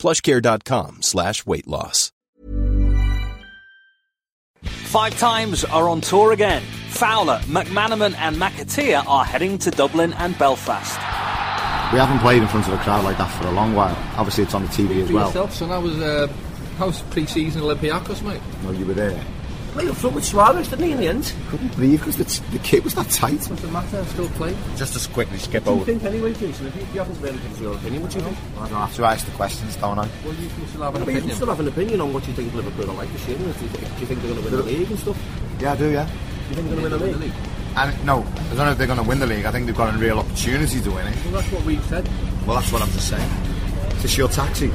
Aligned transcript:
plushcare.com 0.00 1.02
slash 1.02 1.46
weight 1.46 1.68
loss. 1.68 2.10
Five 4.62 5.16
times 5.18 5.64
are 5.64 5.88
on 5.88 6.00
tour 6.00 6.32
again. 6.32 6.62
Fowler, 6.88 7.38
McManaman, 7.44 8.14
and 8.18 8.36
McAteer 8.36 9.06
are 9.06 9.24
heading 9.24 9.56
to 9.58 9.70
Dublin 9.70 10.12
and 10.14 10.36
Belfast. 10.36 10.98
We 11.92 11.98
haven't 11.98 12.18
played 12.18 12.42
in 12.42 12.48
front 12.48 12.66
of 12.66 12.74
a 12.74 12.78
crowd 12.78 13.04
like 13.04 13.18
that 13.18 13.28
for 13.40 13.46
a 13.46 13.52
long 13.52 13.74
while. 13.74 13.96
Obviously, 14.16 14.44
it's 14.44 14.54
on 14.54 14.62
the 14.62 14.68
TV 14.68 15.02
as 15.02 15.12
well. 15.12 15.26
yourself, 15.26 15.54
son, 15.54 15.70
I 15.70 15.78
was 15.78 15.96
uh, 16.00 16.26
how's 16.76 17.02
pre-season 17.02 17.62
Olympiacos, 17.62 18.22
mate? 18.22 18.40
No, 18.64 18.72
you 18.72 18.84
were 18.84 18.94
there. 18.94 19.24
Played 19.72 19.88
up 19.88 19.96
front 19.96 20.16
with 20.16 20.24
Suarez, 20.24 20.68
didn't 20.68 20.84
he, 20.84 20.92
in 20.92 20.98
the 20.98 21.06
end? 21.08 21.32
Couldn't 21.48 21.68
believe 21.76 22.00
because 22.00 22.16
the, 22.16 22.24
the 22.50 22.58
kit 22.58 22.82
was 22.82 22.94
that 22.96 23.08
tight. 23.08 23.38
Doesn't 23.38 23.72
matter, 23.72 24.04
still 24.06 24.28
playing. 24.30 24.56
Just 24.76 24.96
as 24.96 25.06
quickly 25.06 25.38
skip 25.38 25.64
What 25.64 25.72
do 25.74 25.78
you 25.78 25.84
think 25.84 26.02
anyway, 26.04 26.34
Jason? 26.34 26.66
If 26.66 26.74
you, 26.74 26.82
you 26.92 26.98
haven't 26.98 27.20
really 27.20 27.36
given 27.38 27.52
us 27.52 27.60
your 27.60 27.74
opinion, 27.76 28.02
what 28.02 28.10
do 28.10 28.18
you 28.18 28.24
think? 28.24 28.36
I 28.58 28.68
don't 28.68 28.78
have 28.80 28.94
to 28.96 29.04
ask 29.04 29.24
the 29.26 29.32
questions, 29.32 29.76
don't 29.76 29.98
I? 29.98 30.08
Well, 30.24 30.34
you 30.34 30.48
can 30.48 30.66
still 30.66 30.82
have 30.82 30.94
an 30.96 31.04
But 31.04 31.06
you 31.06 31.06
can 31.06 31.16
opinion. 31.18 31.36
still 31.36 31.46
have 31.48 31.60
an 31.60 31.68
opinion 31.68 32.00
on 32.00 32.12
what 32.12 32.26
you 32.26 32.32
think 32.34 32.52
Liverpool 32.52 32.90
are 32.90 32.94
like 32.94 33.12
this 33.12 33.28
year. 33.28 33.38
Do 33.38 33.44
you 33.44 33.52
think, 33.52 33.72
do 33.72 34.00
you 34.00 34.06
think 34.06 34.22
they're 34.22 34.32
going 34.34 34.44
to 34.44 34.50
win 34.50 34.56
the 34.56 34.62
league 34.64 34.90
and 34.90 34.98
stuff? 34.98 35.18
Yeah, 35.60 35.72
I 35.72 35.76
do, 35.76 35.90
yeah. 35.90 36.04
Do 36.06 36.10
you 36.48 36.54
think 36.56 36.68
they're 36.70 36.88
going 36.88 36.90
to 36.90 36.98
win 36.98 37.12
the 37.12 37.18
league? 37.18 37.32
And 37.76 38.04
no, 38.06 38.22
I 38.24 38.48
don't 38.48 38.56
know 38.56 38.70
if 38.72 38.78
they're 38.78 38.86
going 38.88 38.98
to 39.02 39.08
win 39.08 39.20
the 39.20 39.26
league. 39.26 39.44
I 39.44 39.52
think 39.52 39.66
they've 39.66 39.76
got 39.76 39.94
a 39.94 39.98
real 39.98 40.18
opportunity 40.18 40.80
to 40.80 40.90
win 40.90 41.06
it. 41.06 41.16
Well, 41.26 41.34
that's 41.34 41.52
what 41.52 41.64
we've 41.64 41.84
said. 41.84 42.08
Well, 42.44 42.58
that's 42.58 42.72
what 42.72 42.82
I'm 42.82 42.90
just 42.90 43.08
saying. 43.08 43.30
It's 44.02 44.12
a 44.12 44.16
your 44.16 44.28
taxi. 44.28 44.72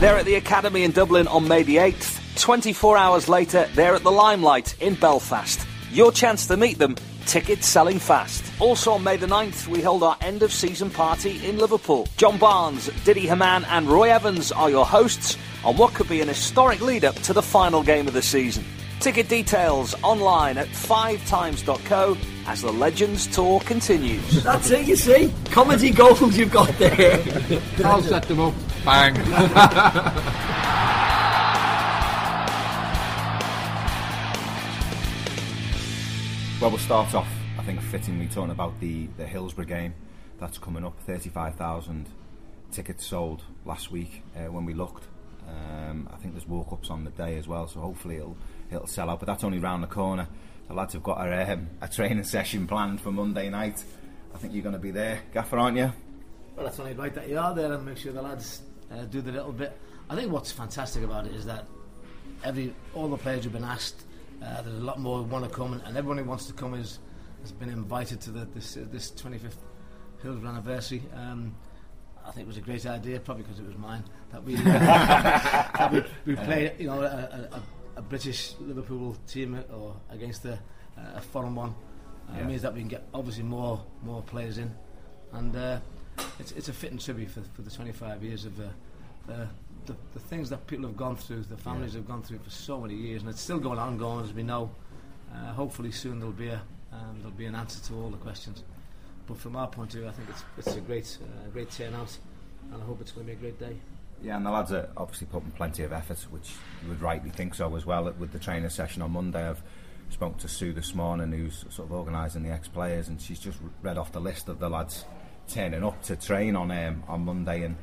They're 0.00 0.16
at 0.16 0.24
the 0.24 0.36
Academy 0.36 0.82
in 0.84 0.92
Dublin 0.92 1.26
on 1.28 1.46
May 1.46 1.62
the 1.62 1.76
8th. 1.76 2.20
24 2.36 2.96
hours 2.96 3.28
later, 3.28 3.68
they're 3.74 3.94
at 3.94 4.02
the 4.02 4.10
Limelight 4.10 4.80
in 4.80 4.94
Belfast. 4.94 5.66
Your 5.90 6.10
chance 6.10 6.46
to 6.48 6.56
meet 6.56 6.78
them, 6.78 6.96
tickets 7.26 7.66
selling 7.66 7.98
fast. 7.98 8.44
Also 8.60 8.92
on 8.92 9.04
May 9.04 9.16
the 9.16 9.26
9th, 9.26 9.68
we 9.68 9.80
hold 9.80 10.02
our 10.02 10.16
end 10.20 10.42
of 10.42 10.52
season 10.52 10.90
party 10.90 11.46
in 11.46 11.58
Liverpool. 11.58 12.08
John 12.16 12.36
Barnes, 12.38 12.90
Didi 13.04 13.26
Hamann, 13.26 13.64
and 13.66 13.86
Roy 13.86 14.10
Evans 14.10 14.52
are 14.52 14.70
your 14.70 14.84
hosts 14.84 15.38
on 15.64 15.76
what 15.76 15.94
could 15.94 16.08
be 16.08 16.20
an 16.20 16.28
historic 16.28 16.80
lead 16.80 17.04
up 17.04 17.14
to 17.16 17.32
the 17.32 17.42
final 17.42 17.82
game 17.82 18.08
of 18.08 18.14
the 18.14 18.22
season. 18.22 18.64
Ticket 19.00 19.28
details 19.28 19.94
online 20.02 20.58
at 20.58 20.68
5times.co 20.68 22.16
as 22.46 22.62
the 22.62 22.72
Legends 22.72 23.26
Tour 23.28 23.60
continues. 23.60 24.42
That's 24.44 24.70
it, 24.70 24.86
you 24.86 24.96
see. 24.96 25.32
Comedy 25.50 25.90
gold 25.90 26.34
you've 26.34 26.50
got 26.50 26.76
there. 26.78 27.22
I'll 27.84 28.02
set 28.02 28.24
them 28.24 28.40
up. 28.40 28.54
Bang. 28.84 29.14
Well, 36.64 36.70
we'll 36.70 36.80
start 36.80 37.14
off, 37.14 37.28
I 37.58 37.62
think, 37.62 37.78
fittingly 37.78 38.26
talking 38.26 38.50
about 38.50 38.80
the, 38.80 39.06
the 39.18 39.26
Hillsborough 39.26 39.66
game 39.66 39.92
that's 40.40 40.56
coming 40.56 40.82
up. 40.82 40.98
35,000 41.00 42.08
tickets 42.72 43.04
sold 43.04 43.42
last 43.66 43.90
week 43.90 44.22
uh, 44.34 44.50
when 44.50 44.64
we 44.64 44.72
looked. 44.72 45.04
Um, 45.46 46.08
I 46.10 46.16
think 46.16 46.32
there's 46.32 46.48
walk 46.48 46.72
ups 46.72 46.88
on 46.88 47.04
the 47.04 47.10
day 47.10 47.36
as 47.36 47.46
well, 47.46 47.68
so 47.68 47.80
hopefully 47.80 48.16
it'll, 48.16 48.38
it'll 48.70 48.86
sell 48.86 49.10
out. 49.10 49.20
But 49.20 49.26
that's 49.26 49.44
only 49.44 49.58
round 49.58 49.82
the 49.82 49.88
corner. 49.88 50.26
The 50.68 50.72
lads 50.72 50.94
have 50.94 51.02
got 51.02 51.18
a, 51.28 51.52
um, 51.52 51.68
a 51.82 51.86
training 51.86 52.24
session 52.24 52.66
planned 52.66 53.02
for 53.02 53.12
Monday 53.12 53.50
night. 53.50 53.84
I 54.34 54.38
think 54.38 54.54
you're 54.54 54.62
going 54.62 54.72
to 54.72 54.78
be 54.78 54.90
there, 54.90 55.20
Gaffer, 55.34 55.58
aren't 55.58 55.76
you? 55.76 55.92
Well, 56.56 56.64
that's 56.64 56.80
only 56.80 56.94
right 56.94 57.14
that 57.14 57.28
you 57.28 57.38
are 57.38 57.54
there 57.54 57.74
and 57.74 57.84
make 57.84 57.98
sure 57.98 58.14
the 58.14 58.22
lads 58.22 58.62
uh, 58.90 59.02
do 59.02 59.20
the 59.20 59.32
little 59.32 59.52
bit. 59.52 59.78
I 60.08 60.16
think 60.16 60.32
what's 60.32 60.50
fantastic 60.50 61.04
about 61.04 61.26
it 61.26 61.34
is 61.34 61.44
that 61.44 61.66
every 62.42 62.74
all 62.94 63.08
the 63.08 63.18
players 63.18 63.44
have 63.44 63.52
been 63.52 63.64
asked. 63.64 64.04
Uh, 64.44 64.60
there's 64.62 64.76
a 64.76 64.84
lot 64.84 64.98
more 64.98 65.18
who 65.18 65.24
want 65.24 65.44
to 65.44 65.50
come, 65.50 65.72
and, 65.72 65.82
and 65.82 65.96
everyone 65.96 66.18
who 66.18 66.24
wants 66.24 66.46
to 66.46 66.52
come 66.52 66.74
is 66.74 66.98
has 67.40 67.52
been 67.52 67.68
invited 67.70 68.20
to 68.22 68.30
the, 68.30 68.44
this 68.54 68.76
uh, 68.76 68.84
this 68.92 69.10
25th 69.12 69.54
Hillsborough 70.22 70.50
anniversary. 70.50 71.02
Um, 71.14 71.54
I 72.26 72.30
think 72.30 72.44
it 72.44 72.48
was 72.48 72.56
a 72.56 72.62
great 72.62 72.86
idea, 72.86 73.20
probably 73.20 73.42
because 73.44 73.58
it 73.60 73.66
was 73.66 73.76
mine, 73.76 74.02
that 74.32 74.42
we 74.42 74.56
uh, 74.56 74.62
that 74.64 75.90
we, 75.92 76.02
we 76.26 76.36
played, 76.36 76.72
you 76.78 76.86
know, 76.88 77.00
a, 77.02 77.48
a, 77.52 77.62
a- 77.98 78.02
British 78.02 78.54
Liverpool 78.60 79.16
team 79.28 79.54
uh, 79.54 79.74
or 79.74 79.94
against 80.10 80.44
a, 80.46 80.58
a 81.14 81.20
foreign 81.20 81.54
one. 81.54 81.70
Uh, 81.70 82.34
Yeah. 82.34 82.40
It 82.42 82.46
means 82.46 82.62
that 82.62 82.72
we 82.74 82.80
can 82.80 82.88
get 82.88 83.02
obviously 83.14 83.44
more 83.44 83.84
more 84.02 84.22
players 84.22 84.58
in, 84.58 84.74
and 85.32 85.54
uh, 85.56 85.78
it's 86.38 86.52
it's 86.52 86.68
a 86.68 86.72
fitting 86.72 86.98
tribute 86.98 87.30
for, 87.30 87.42
for 87.54 87.62
the 87.62 87.70
25 87.70 88.22
years 88.24 88.44
of 88.46 88.58
uh, 88.60 88.64
the, 89.26 89.48
the 89.86 89.96
the 90.12 90.20
things 90.20 90.50
that 90.50 90.66
people 90.66 90.86
have 90.86 90.96
gone 90.96 91.16
through, 91.16 91.42
the 91.42 91.56
families 91.56 91.94
have 91.94 92.06
gone 92.06 92.22
through 92.22 92.38
for 92.38 92.50
so 92.50 92.80
many 92.80 92.94
years, 92.94 93.22
and 93.22 93.30
it's 93.30 93.40
still 93.40 93.58
going 93.58 93.78
on, 93.78 93.98
going 93.98 94.24
as 94.24 94.32
we 94.32 94.42
know. 94.42 94.70
Uh, 95.34 95.52
hopefully 95.52 95.90
soon 95.90 96.18
there'll 96.18 96.32
be 96.32 96.48
a 96.48 96.62
um, 96.92 97.16
there'll 97.18 97.36
be 97.36 97.46
an 97.46 97.54
answer 97.54 97.80
to 97.88 97.94
all 97.94 98.10
the 98.10 98.16
questions. 98.16 98.62
But 99.26 99.38
from 99.38 99.56
our 99.56 99.66
point 99.66 99.94
of 99.94 100.00
view, 100.00 100.08
I 100.08 100.12
think 100.12 100.28
it's 100.28 100.44
it's 100.58 100.76
a 100.76 100.80
great 100.80 101.18
uh, 101.22 101.48
great 101.50 101.70
turnout, 101.70 102.16
and 102.72 102.82
I 102.82 102.84
hope 102.84 103.00
it's 103.00 103.12
going 103.12 103.26
to 103.26 103.32
be 103.32 103.38
a 103.38 103.40
great 103.40 103.58
day. 103.58 103.76
Yeah, 104.22 104.36
and 104.36 104.46
the 104.46 104.50
lads 104.50 104.72
are 104.72 104.88
obviously 104.96 105.26
putting 105.26 105.50
plenty 105.50 105.82
of 105.82 105.92
effort, 105.92 106.18
which 106.30 106.52
you 106.82 106.88
would 106.88 107.00
rightly 107.00 107.30
think 107.30 107.54
so 107.54 107.74
as 107.76 107.84
well. 107.84 108.10
With 108.18 108.32
the 108.32 108.38
trainer 108.38 108.70
session 108.70 109.02
on 109.02 109.12
Monday, 109.12 109.46
I've 109.46 109.62
spoken 110.10 110.38
to 110.40 110.48
Sue 110.48 110.72
this 110.72 110.94
morning, 110.94 111.32
who's 111.32 111.64
sort 111.68 111.88
of 111.88 111.92
organising 111.92 112.42
the 112.42 112.50
ex-players, 112.50 113.08
and 113.08 113.20
she's 113.20 113.40
just 113.40 113.58
read 113.82 113.98
off 113.98 114.12
the 114.12 114.20
list 114.20 114.48
of 114.48 114.60
the 114.60 114.70
lads 114.70 115.04
turning 115.48 115.84
up 115.84 116.02
to 116.04 116.16
train 116.16 116.56
on 116.56 116.70
um, 116.70 117.02
on 117.08 117.24
Monday, 117.24 117.64
and 117.64 117.76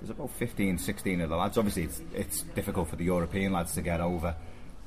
there's 0.00 0.10
about 0.10 0.30
15, 0.30 0.78
16 0.78 1.20
of 1.20 1.30
the 1.30 1.36
lads. 1.36 1.58
Obviously, 1.58 1.84
it's, 1.84 2.00
it's 2.14 2.42
difficult 2.54 2.88
for 2.88 2.96
the 2.96 3.04
European 3.04 3.52
lads 3.52 3.74
to 3.74 3.82
get 3.82 4.00
over 4.00 4.34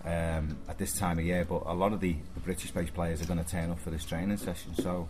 um, 0.06 0.58
at 0.70 0.78
this 0.78 0.98
time 0.98 1.20
of 1.20 1.26
year, 1.26 1.46
but 1.46 1.64
a 1.66 1.74
lot 1.74 1.94
of 1.94 2.00
the, 2.00 2.16
the 2.34 2.40
British-based 2.42 2.94
players 2.94 3.22
are 3.22 3.26
going 3.26 3.44
to 3.44 3.50
turn 3.50 3.72
up 3.72 3.80
for 3.80 3.90
this 3.90 4.06
training 4.06 4.38
session. 4.38 4.74
So 4.76 5.08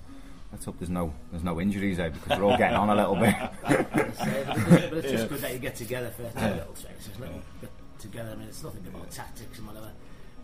let's 0.51 0.65
hope 0.65 0.79
there's 0.79 0.89
no 0.89 1.13
there's 1.31 1.43
no 1.43 1.59
injuries 1.59 1.97
there 1.97 2.09
because 2.09 2.39
we're 2.39 2.45
all 2.45 2.57
getting 2.57 2.77
on 2.77 2.89
a 2.89 2.95
little 2.95 3.15
bit. 3.15 3.35
but 3.61 4.93
it's 4.93 5.11
just 5.11 5.29
good 5.29 5.39
that 5.39 5.53
you 5.53 5.59
get 5.59 5.75
together 5.75 6.09
for 6.09 6.23
a 6.23 6.49
little 6.49 6.73
tricks, 6.73 7.09
a 7.15 7.21
little 7.21 7.41
bit 7.61 7.69
together. 7.99 8.31
I 8.31 8.35
mean, 8.35 8.47
it's 8.47 8.63
nothing 8.63 8.85
about 8.87 9.11
tactics 9.11 9.57
and 9.57 9.67
whatever. 9.67 9.91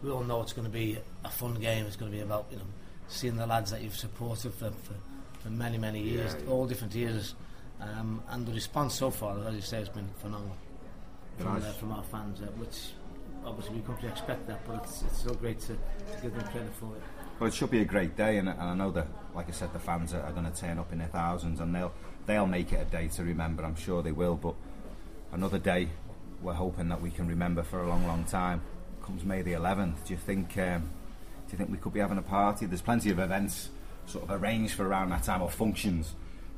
We 0.03 0.11
all 0.11 0.23
know 0.23 0.41
it's 0.41 0.53
going 0.53 0.65
to 0.67 0.71
be 0.71 0.97
a 1.23 1.29
fun 1.29 1.55
game. 1.55 1.85
It's 1.85 1.95
going 1.95 2.11
to 2.11 2.17
be 2.17 2.23
about 2.23 2.47
you 2.51 2.57
know 2.57 2.65
seeing 3.07 3.37
the 3.37 3.47
lads 3.47 3.71
that 3.71 3.81
you've 3.81 3.95
supported 3.95 4.53
for, 4.53 4.69
for, 4.69 4.93
for 5.39 5.49
many 5.49 5.77
many 5.77 6.01
years, 6.01 6.35
all 6.49 6.67
different 6.67 6.93
years, 6.93 7.35
um, 7.81 8.23
and 8.29 8.45
the 8.45 8.53
response 8.53 8.95
so 8.95 9.09
far, 9.09 9.37
as 9.47 9.55
you 9.55 9.61
say, 9.61 9.77
has 9.77 9.89
been 9.89 10.09
phenomenal 10.17 10.55
from, 11.37 11.57
uh, 11.57 11.59
from 11.73 11.91
our 11.91 12.03
fans, 12.03 12.41
uh, 12.41 12.45
which 12.57 12.93
obviously 13.45 13.75
we 13.75 13.81
come 13.81 13.97
to 13.97 14.07
expect 14.07 14.47
that, 14.47 14.65
but 14.65 14.83
it's, 14.83 15.01
it's 15.03 15.23
so 15.23 15.33
great 15.33 15.59
to, 15.61 15.73
to 15.73 16.21
give 16.21 16.33
them 16.33 16.43
credit 16.43 16.73
for 16.75 16.95
it. 16.95 17.01
Well, 17.39 17.47
it 17.47 17.53
should 17.53 17.71
be 17.71 17.81
a 17.81 17.85
great 17.85 18.15
day, 18.15 18.37
and, 18.37 18.47
and 18.47 18.61
I 18.61 18.75
know 18.75 18.91
that, 18.91 19.07
like 19.35 19.49
I 19.49 19.51
said, 19.51 19.73
the 19.73 19.79
fans 19.79 20.13
are, 20.13 20.21
are 20.21 20.31
going 20.31 20.49
to 20.49 20.57
turn 20.57 20.77
up 20.79 20.91
in 20.91 20.99
their 20.99 21.07
thousands, 21.07 21.59
and 21.59 21.73
they'll 21.73 21.91
they'll 22.25 22.47
make 22.47 22.71
it 22.71 22.81
a 22.81 22.85
day 22.85 23.07
to 23.09 23.23
remember. 23.23 23.63
I'm 23.65 23.75
sure 23.75 24.01
they 24.01 24.11
will. 24.11 24.35
But 24.35 24.55
another 25.31 25.59
day, 25.59 25.89
we're 26.41 26.53
hoping 26.53 26.89
that 26.89 27.01
we 27.01 27.11
can 27.11 27.27
remember 27.27 27.63
for 27.63 27.81
a 27.81 27.89
long, 27.89 28.05
long 28.07 28.23
time. 28.25 28.61
Comes 29.03 29.25
May 29.25 29.41
the 29.41 29.53
11th. 29.53 30.05
Do 30.05 30.13
you 30.13 30.17
think? 30.17 30.57
Um, 30.57 30.89
do 31.47 31.51
you 31.51 31.57
think 31.57 31.69
we 31.69 31.77
could 31.77 31.93
be 31.93 31.99
having 31.99 32.17
a 32.17 32.23
party? 32.23 32.65
There's 32.65 32.81
plenty 32.81 33.09
of 33.09 33.19
events 33.19 33.69
sort 34.05 34.23
of 34.23 34.41
arranged 34.41 34.73
for 34.73 34.87
around 34.87 35.09
that 35.09 35.23
time 35.23 35.41
or 35.41 35.49
functions. 35.49 36.13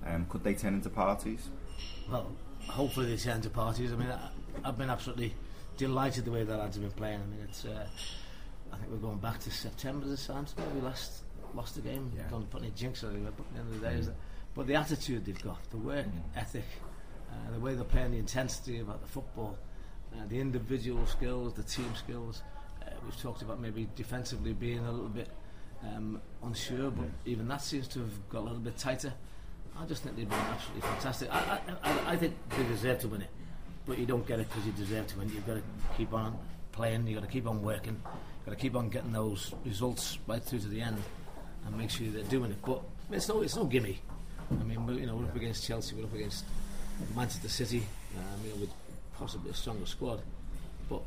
Um, 0.05 0.25
could 0.27 0.43
they 0.43 0.53
turn 0.53 0.75
into 0.75 0.89
parties? 0.89 1.49
Well, 2.09 2.31
hopefully 2.67 3.07
they 3.07 3.17
turn 3.17 3.37
into 3.37 3.49
parties. 3.49 3.91
I 3.91 3.95
mean, 3.95 4.09
I, 4.09 4.29
I've 4.63 4.77
been 4.77 4.89
absolutely 4.89 5.33
delighted 5.77 6.25
the 6.25 6.31
way 6.31 6.43
the 6.43 6.57
lads 6.57 6.75
have 6.75 6.83
been 6.83 6.91
playing. 6.91 7.21
I 7.21 7.25
mean, 7.25 7.39
it's. 7.43 7.65
Uh, 7.65 7.87
I 8.71 8.77
think 8.77 8.91
we're 8.91 8.97
going 8.97 9.19
back 9.19 9.39
to 9.41 9.51
September 9.51 10.05
this 10.05 10.27
time. 10.27 10.47
So 10.47 10.55
we 10.73 10.81
last 10.81 11.21
lost 11.53 11.75
the 11.75 11.81
game. 11.81 12.11
Yeah. 12.15 12.23
Don't 12.29 12.49
put 12.49 12.61
any 12.61 12.71
jinx 12.71 13.03
on 13.03 13.15
it. 13.15 13.33
But 13.37 13.45
at 13.45 13.53
the 13.53 13.59
end 13.59 13.73
of 13.73 13.81
the 13.81 13.89
day, 13.89 13.95
is 13.95 14.05
that, 14.07 14.15
but 14.53 14.67
the 14.67 14.75
attitude 14.75 15.25
they've 15.25 15.41
got, 15.41 15.59
the 15.71 15.77
work 15.77 16.05
ethic, 16.35 16.65
uh, 17.31 17.53
the 17.53 17.59
way 17.59 17.73
they're 17.73 17.83
playing, 17.83 18.11
the 18.11 18.17
intensity 18.17 18.79
about 18.79 19.01
the 19.01 19.07
football, 19.07 19.57
uh, 20.13 20.25
the 20.27 20.39
individual 20.39 21.05
skills, 21.05 21.53
the 21.53 21.63
team 21.63 21.93
skills. 21.95 22.41
Uh, 22.81 22.91
we've 23.03 23.19
talked 23.21 23.41
about 23.41 23.59
maybe 23.59 23.87
defensively 23.95 24.53
being 24.53 24.79
a 24.79 24.91
little 24.91 25.09
bit 25.09 25.29
um, 25.83 26.21
unsure, 26.43 26.91
but 26.91 27.07
even 27.25 27.47
that 27.47 27.61
seems 27.61 27.87
to 27.87 27.99
have 27.99 28.29
got 28.29 28.39
a 28.41 28.45
little 28.45 28.59
bit 28.59 28.77
tighter. 28.77 29.13
I 29.79 29.85
just 29.85 30.03
think 30.03 30.15
they've 30.15 30.29
been 30.29 30.39
absolutely 30.39 30.81
fantastic. 30.81 31.29
I, 31.33 31.59
I, 31.83 32.13
I, 32.13 32.15
think 32.15 32.33
they 32.49 32.63
deserve 32.63 32.99
to 32.99 33.07
win 33.07 33.21
it, 33.21 33.29
but 33.85 33.97
you 33.97 34.05
don't 34.05 34.25
get 34.25 34.39
it 34.39 34.47
because 34.49 34.65
you 34.65 34.71
deserve 34.71 35.07
to 35.07 35.19
win. 35.19 35.29
You've 35.29 35.45
got 35.45 35.55
to 35.55 35.63
keep 35.97 36.13
on 36.13 36.37
playing. 36.71 37.07
You've 37.07 37.19
got 37.19 37.27
to 37.27 37.31
keep 37.31 37.47
on 37.47 37.61
working. 37.61 38.01
You've 38.03 38.45
got 38.45 38.51
to 38.51 38.57
keep 38.57 38.75
on 38.75 38.89
getting 38.89 39.11
those 39.11 39.53
results 39.65 40.17
right 40.27 40.41
through 40.41 40.59
to 40.59 40.67
the 40.67 40.81
end, 40.81 41.01
and 41.65 41.77
make 41.77 41.89
sure 41.89 42.07
they're 42.07 42.23
doing 42.23 42.51
it. 42.51 42.57
But 42.65 42.81
it's 43.11 43.27
no, 43.27 43.41
it's 43.41 43.55
no 43.55 43.65
gimme. 43.65 43.99
I 44.49 44.63
mean, 44.63 44.87
you 44.97 45.05
know, 45.07 45.15
we're 45.15 45.25
up 45.25 45.35
against 45.35 45.65
Chelsea. 45.65 45.95
We're 45.95 46.05
up 46.05 46.13
against 46.13 46.45
Manchester 47.15 47.49
City. 47.49 47.83
Um, 48.15 48.45
you 48.45 48.51
know, 48.51 48.61
with 48.61 48.69
possibly 49.17 49.51
a 49.51 49.53
stronger 49.53 49.85
squad, 49.85 50.21
but 50.89 51.01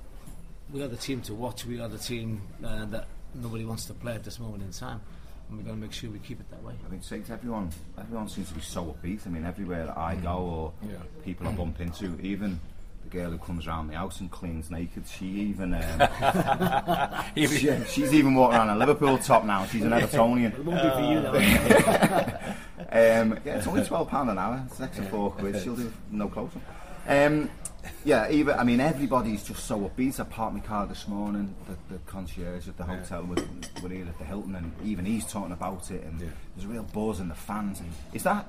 we 0.72 0.82
are 0.82 0.88
the 0.88 0.96
team 0.96 1.22
to 1.22 1.34
watch. 1.34 1.64
We 1.64 1.80
are 1.80 1.88
the 1.88 1.98
team 1.98 2.42
uh, 2.64 2.84
that 2.86 3.06
nobody 3.34 3.64
wants 3.64 3.86
to 3.86 3.94
play 3.94 4.14
at 4.14 4.24
this 4.24 4.38
moment 4.38 4.62
in 4.62 4.72
time, 4.72 5.00
and 5.48 5.58
we're 5.58 5.64
going 5.64 5.76
to 5.76 5.80
make 5.82 5.92
sure 5.92 6.10
we 6.10 6.18
keep 6.18 6.40
it 6.40 6.50
that 6.50 6.62
way. 6.62 6.74
I 6.86 6.90
mean, 6.90 7.02
Saints, 7.02 7.30
everyone, 7.30 7.70
everyone 7.98 8.28
seems 8.28 8.48
to 8.48 8.54
be 8.54 8.60
so 8.60 8.84
upbeat. 9.02 9.26
I 9.26 9.30
mean, 9.30 9.44
everywhere 9.46 9.86
that 9.86 9.96
I 9.96 10.14
go 10.16 10.36
or 10.38 10.72
Yeah. 10.88 10.96
people 11.24 11.48
I 11.48 11.52
bump 11.52 11.80
into, 11.80 12.18
even 12.20 12.60
the 13.04 13.10
girl 13.10 13.30
who 13.30 13.38
comes 13.38 13.66
around 13.66 13.88
the 13.88 13.94
house 13.96 14.20
and 14.20 14.30
cleans 14.30 14.70
naked, 14.70 15.04
she 15.08 15.24
even, 15.26 15.72
um, 15.74 17.22
she, 17.36 17.46
she's 17.86 18.12
even 18.12 18.34
walking 18.34 18.56
around 18.58 18.70
a 18.70 18.76
Liverpool 18.76 19.16
top 19.18 19.44
now. 19.44 19.64
She's 19.66 19.82
an 19.84 19.90
Evertonian. 19.92 20.52
It 20.52 20.64
won't 20.64 20.82
be 20.82 20.90
for 20.90 21.00
you 21.12 21.20
though. 21.22 22.38
Um, 22.90 23.38
yeah, 23.44 23.58
it's 23.58 23.66
only 23.66 23.84
twelve 23.84 24.08
pound 24.08 24.30
an 24.30 24.38
hour. 24.38 24.62
It's 24.66 24.80
extra 24.80 25.04
four 25.06 25.30
quid. 25.32 25.60
She'll 25.62 25.76
do 25.76 25.92
no 26.10 26.26
closer. 26.28 26.58
Um, 27.06 27.50
yeah, 28.04 28.30
even 28.30 28.58
I 28.58 28.64
mean 28.64 28.80
everybody's 28.80 29.42
just 29.44 29.64
so 29.64 29.80
upbeat. 29.80 30.18
I 30.20 30.24
parked 30.24 30.54
my 30.54 30.60
car 30.60 30.86
this 30.86 31.06
morning. 31.08 31.54
The, 31.68 31.94
the 31.94 32.00
concierge 32.06 32.68
at 32.68 32.76
the 32.76 32.84
hotel 32.84 33.24
with 33.24 33.46
we're 33.82 33.88
here 33.90 34.06
at 34.06 34.18
the 34.18 34.24
Hilton, 34.24 34.54
and 34.54 34.72
even 34.84 35.04
he's 35.04 35.24
talking 35.26 35.52
about 35.52 35.90
it. 35.90 36.02
And 36.04 36.20
there's 36.20 36.64
a 36.64 36.68
real 36.68 36.82
buzz 36.84 37.20
in 37.20 37.28
the 37.28 37.34
fans. 37.34 37.80
And 37.80 37.90
is 38.12 38.22
that 38.24 38.46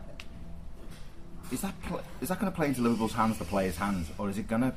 is 1.51 1.61
that 1.61 1.79
pl- 1.83 2.01
is 2.21 2.29
that 2.29 2.39
going 2.39 2.51
to 2.51 2.55
play 2.55 2.67
into 2.67 2.81
Liverpool's 2.81 3.13
hands, 3.13 3.37
the 3.39 3.45
players' 3.45 3.75
hands, 3.77 4.07
or 4.17 4.29
is 4.29 4.37
it 4.37 4.47
going 4.47 4.61
to 4.61 4.73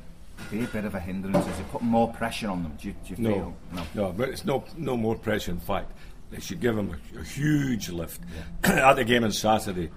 be 0.49 0.63
a 0.63 0.67
bit 0.67 0.85
of 0.85 0.95
a 0.95 0.99
hindrance? 0.99 1.45
Is 1.47 1.59
it 1.59 1.69
putting 1.71 1.87
more 1.87 2.11
pressure 2.11 2.49
on 2.49 2.63
them? 2.63 2.73
Do 2.81 2.87
you, 2.87 2.95
do 3.07 3.13
you 3.15 3.29
No, 3.29 3.33
feel? 3.33 3.55
no, 3.93 4.11
but 4.11 4.29
it's 4.29 4.43
no 4.45 4.63
no 4.77 4.97
more 4.97 5.15
pressure. 5.15 5.51
In 5.51 5.59
fact, 5.59 5.91
they 6.31 6.39
should 6.39 6.59
give 6.59 6.75
them 6.75 6.99
a, 7.15 7.19
a 7.19 7.23
huge 7.23 7.89
lift 7.89 8.21
at 8.63 8.95
the 8.95 9.03
game 9.03 9.23
on 9.23 9.31
Saturday. 9.31 9.91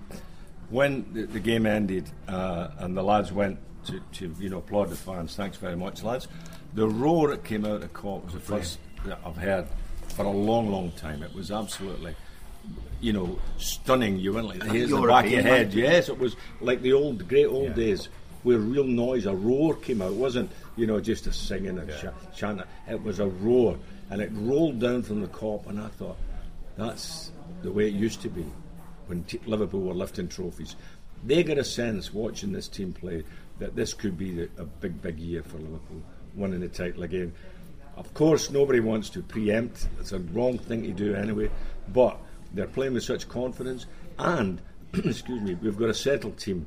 When 0.68 1.06
the, 1.12 1.22
the 1.26 1.40
game 1.40 1.64
ended 1.64 2.10
uh, 2.28 2.68
and 2.78 2.96
the 2.96 3.02
lads 3.02 3.32
went 3.32 3.58
to, 3.86 4.00
to 4.14 4.34
you 4.38 4.48
know 4.48 4.58
applaud 4.58 4.90
the 4.90 4.96
fans, 4.96 5.34
thanks 5.36 5.56
very 5.56 5.76
much, 5.76 6.02
lads. 6.02 6.28
The 6.74 6.88
roar 6.88 7.28
that 7.30 7.44
came 7.44 7.64
out 7.64 7.72
of 7.76 7.80
the 7.80 7.88
court 7.88 8.24
was 8.24 8.34
the 8.34 8.40
first 8.40 8.78
that 9.06 9.18
I've 9.24 9.36
heard 9.36 9.66
for 10.08 10.24
a 10.24 10.30
long, 10.30 10.70
long 10.70 10.90
time. 10.92 11.22
It 11.22 11.34
was 11.34 11.50
absolutely. 11.50 12.14
You 13.00 13.12
know, 13.12 13.38
stunning. 13.58 14.18
You 14.18 14.32
went 14.32 14.48
like 14.48 14.62
on 14.62 14.68
the 14.70 15.06
back 15.06 15.26
of 15.26 15.30
your 15.32 15.42
head. 15.42 15.72
Yes, 15.74 16.08
it 16.08 16.18
was 16.18 16.34
like 16.60 16.82
the 16.82 16.92
old, 16.94 17.28
great 17.28 17.46
old 17.46 17.68
Yeah. 17.68 17.74
days 17.74 18.08
where 18.42 18.58
real 18.58 18.84
noise, 18.84 19.26
a 19.26 19.34
roar 19.34 19.74
came 19.76 20.00
out. 20.02 20.12
It 20.12 20.16
wasn't, 20.16 20.50
you 20.76 20.86
know, 20.86 20.98
just 21.00 21.26
a 21.26 21.32
singing 21.32 21.78
and 21.78 21.88
ch- 21.90 22.36
chanting. 22.36 22.66
It 22.88 23.02
was 23.02 23.20
a 23.20 23.26
roar, 23.26 23.76
and 24.10 24.20
it 24.22 24.30
rolled 24.32 24.80
down 24.80 25.02
from 25.02 25.20
the 25.20 25.28
Kop. 25.28 25.68
And 25.68 25.80
I 25.80 25.88
thought, 25.88 26.16
that's 26.76 27.30
the 27.62 27.70
way 27.70 27.86
it 27.88 27.94
used 27.94 28.22
to 28.22 28.28
be 28.28 28.44
when 29.08 29.24
t- 29.24 29.40
Liverpool 29.46 29.80
were 29.82 29.94
lifting 29.94 30.28
trophies. 30.28 30.74
They 31.24 31.42
get 31.44 31.58
a 31.58 31.64
sense 31.64 32.12
watching 32.14 32.52
this 32.52 32.66
team 32.68 32.92
play 32.92 33.24
that 33.58 33.74
this 33.74 33.94
could 33.94 34.18
be 34.18 34.48
a 34.58 34.64
big, 34.64 35.00
big 35.00 35.18
year 35.18 35.42
for 35.42 35.58
Liverpool, 35.58 36.02
winning 36.34 36.60
the 36.60 36.68
title 36.68 37.02
again. 37.02 37.32
Of 37.96 38.12
course, 38.12 38.50
nobody 38.50 38.80
wants 38.80 39.08
to 39.10 39.22
preempt. 39.22 39.88
It's 39.98 40.12
a 40.12 40.18
wrong 40.18 40.58
thing 40.58 40.82
to 40.82 40.92
do 40.92 41.14
anyway. 41.14 41.50
But 41.92 42.18
they're 42.52 42.66
playing 42.66 42.94
with 42.94 43.04
such 43.04 43.28
confidence, 43.28 43.86
and 44.18 44.60
excuse 44.92 45.40
me, 45.40 45.54
we've 45.54 45.78
got 45.78 45.88
a 45.88 45.94
settled 45.94 46.38
team. 46.38 46.66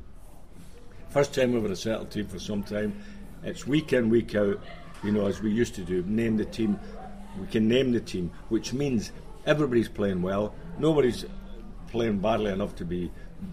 First 1.10 1.34
time 1.34 1.52
we've 1.52 1.62
had 1.62 1.70
a 1.70 1.76
settled 1.76 2.10
team 2.10 2.26
for 2.26 2.38
some 2.38 2.62
time. 2.62 3.00
It's 3.42 3.66
week 3.66 3.92
in, 3.92 4.10
week 4.10 4.34
out, 4.34 4.60
you 5.02 5.12
know, 5.12 5.26
as 5.26 5.40
we 5.40 5.50
used 5.50 5.74
to 5.76 5.82
do. 5.82 6.02
Name 6.02 6.36
the 6.36 6.44
team. 6.44 6.78
We 7.40 7.46
can 7.46 7.68
name 7.68 7.92
the 7.92 8.00
team, 8.00 8.30
which 8.48 8.72
means 8.72 9.12
everybody's 9.46 9.88
playing 9.88 10.22
well. 10.22 10.54
Nobody's 10.78 11.24
playing 11.88 12.18
badly 12.18 12.52
enough 12.52 12.76
to 12.76 12.84
be, 12.84 13.10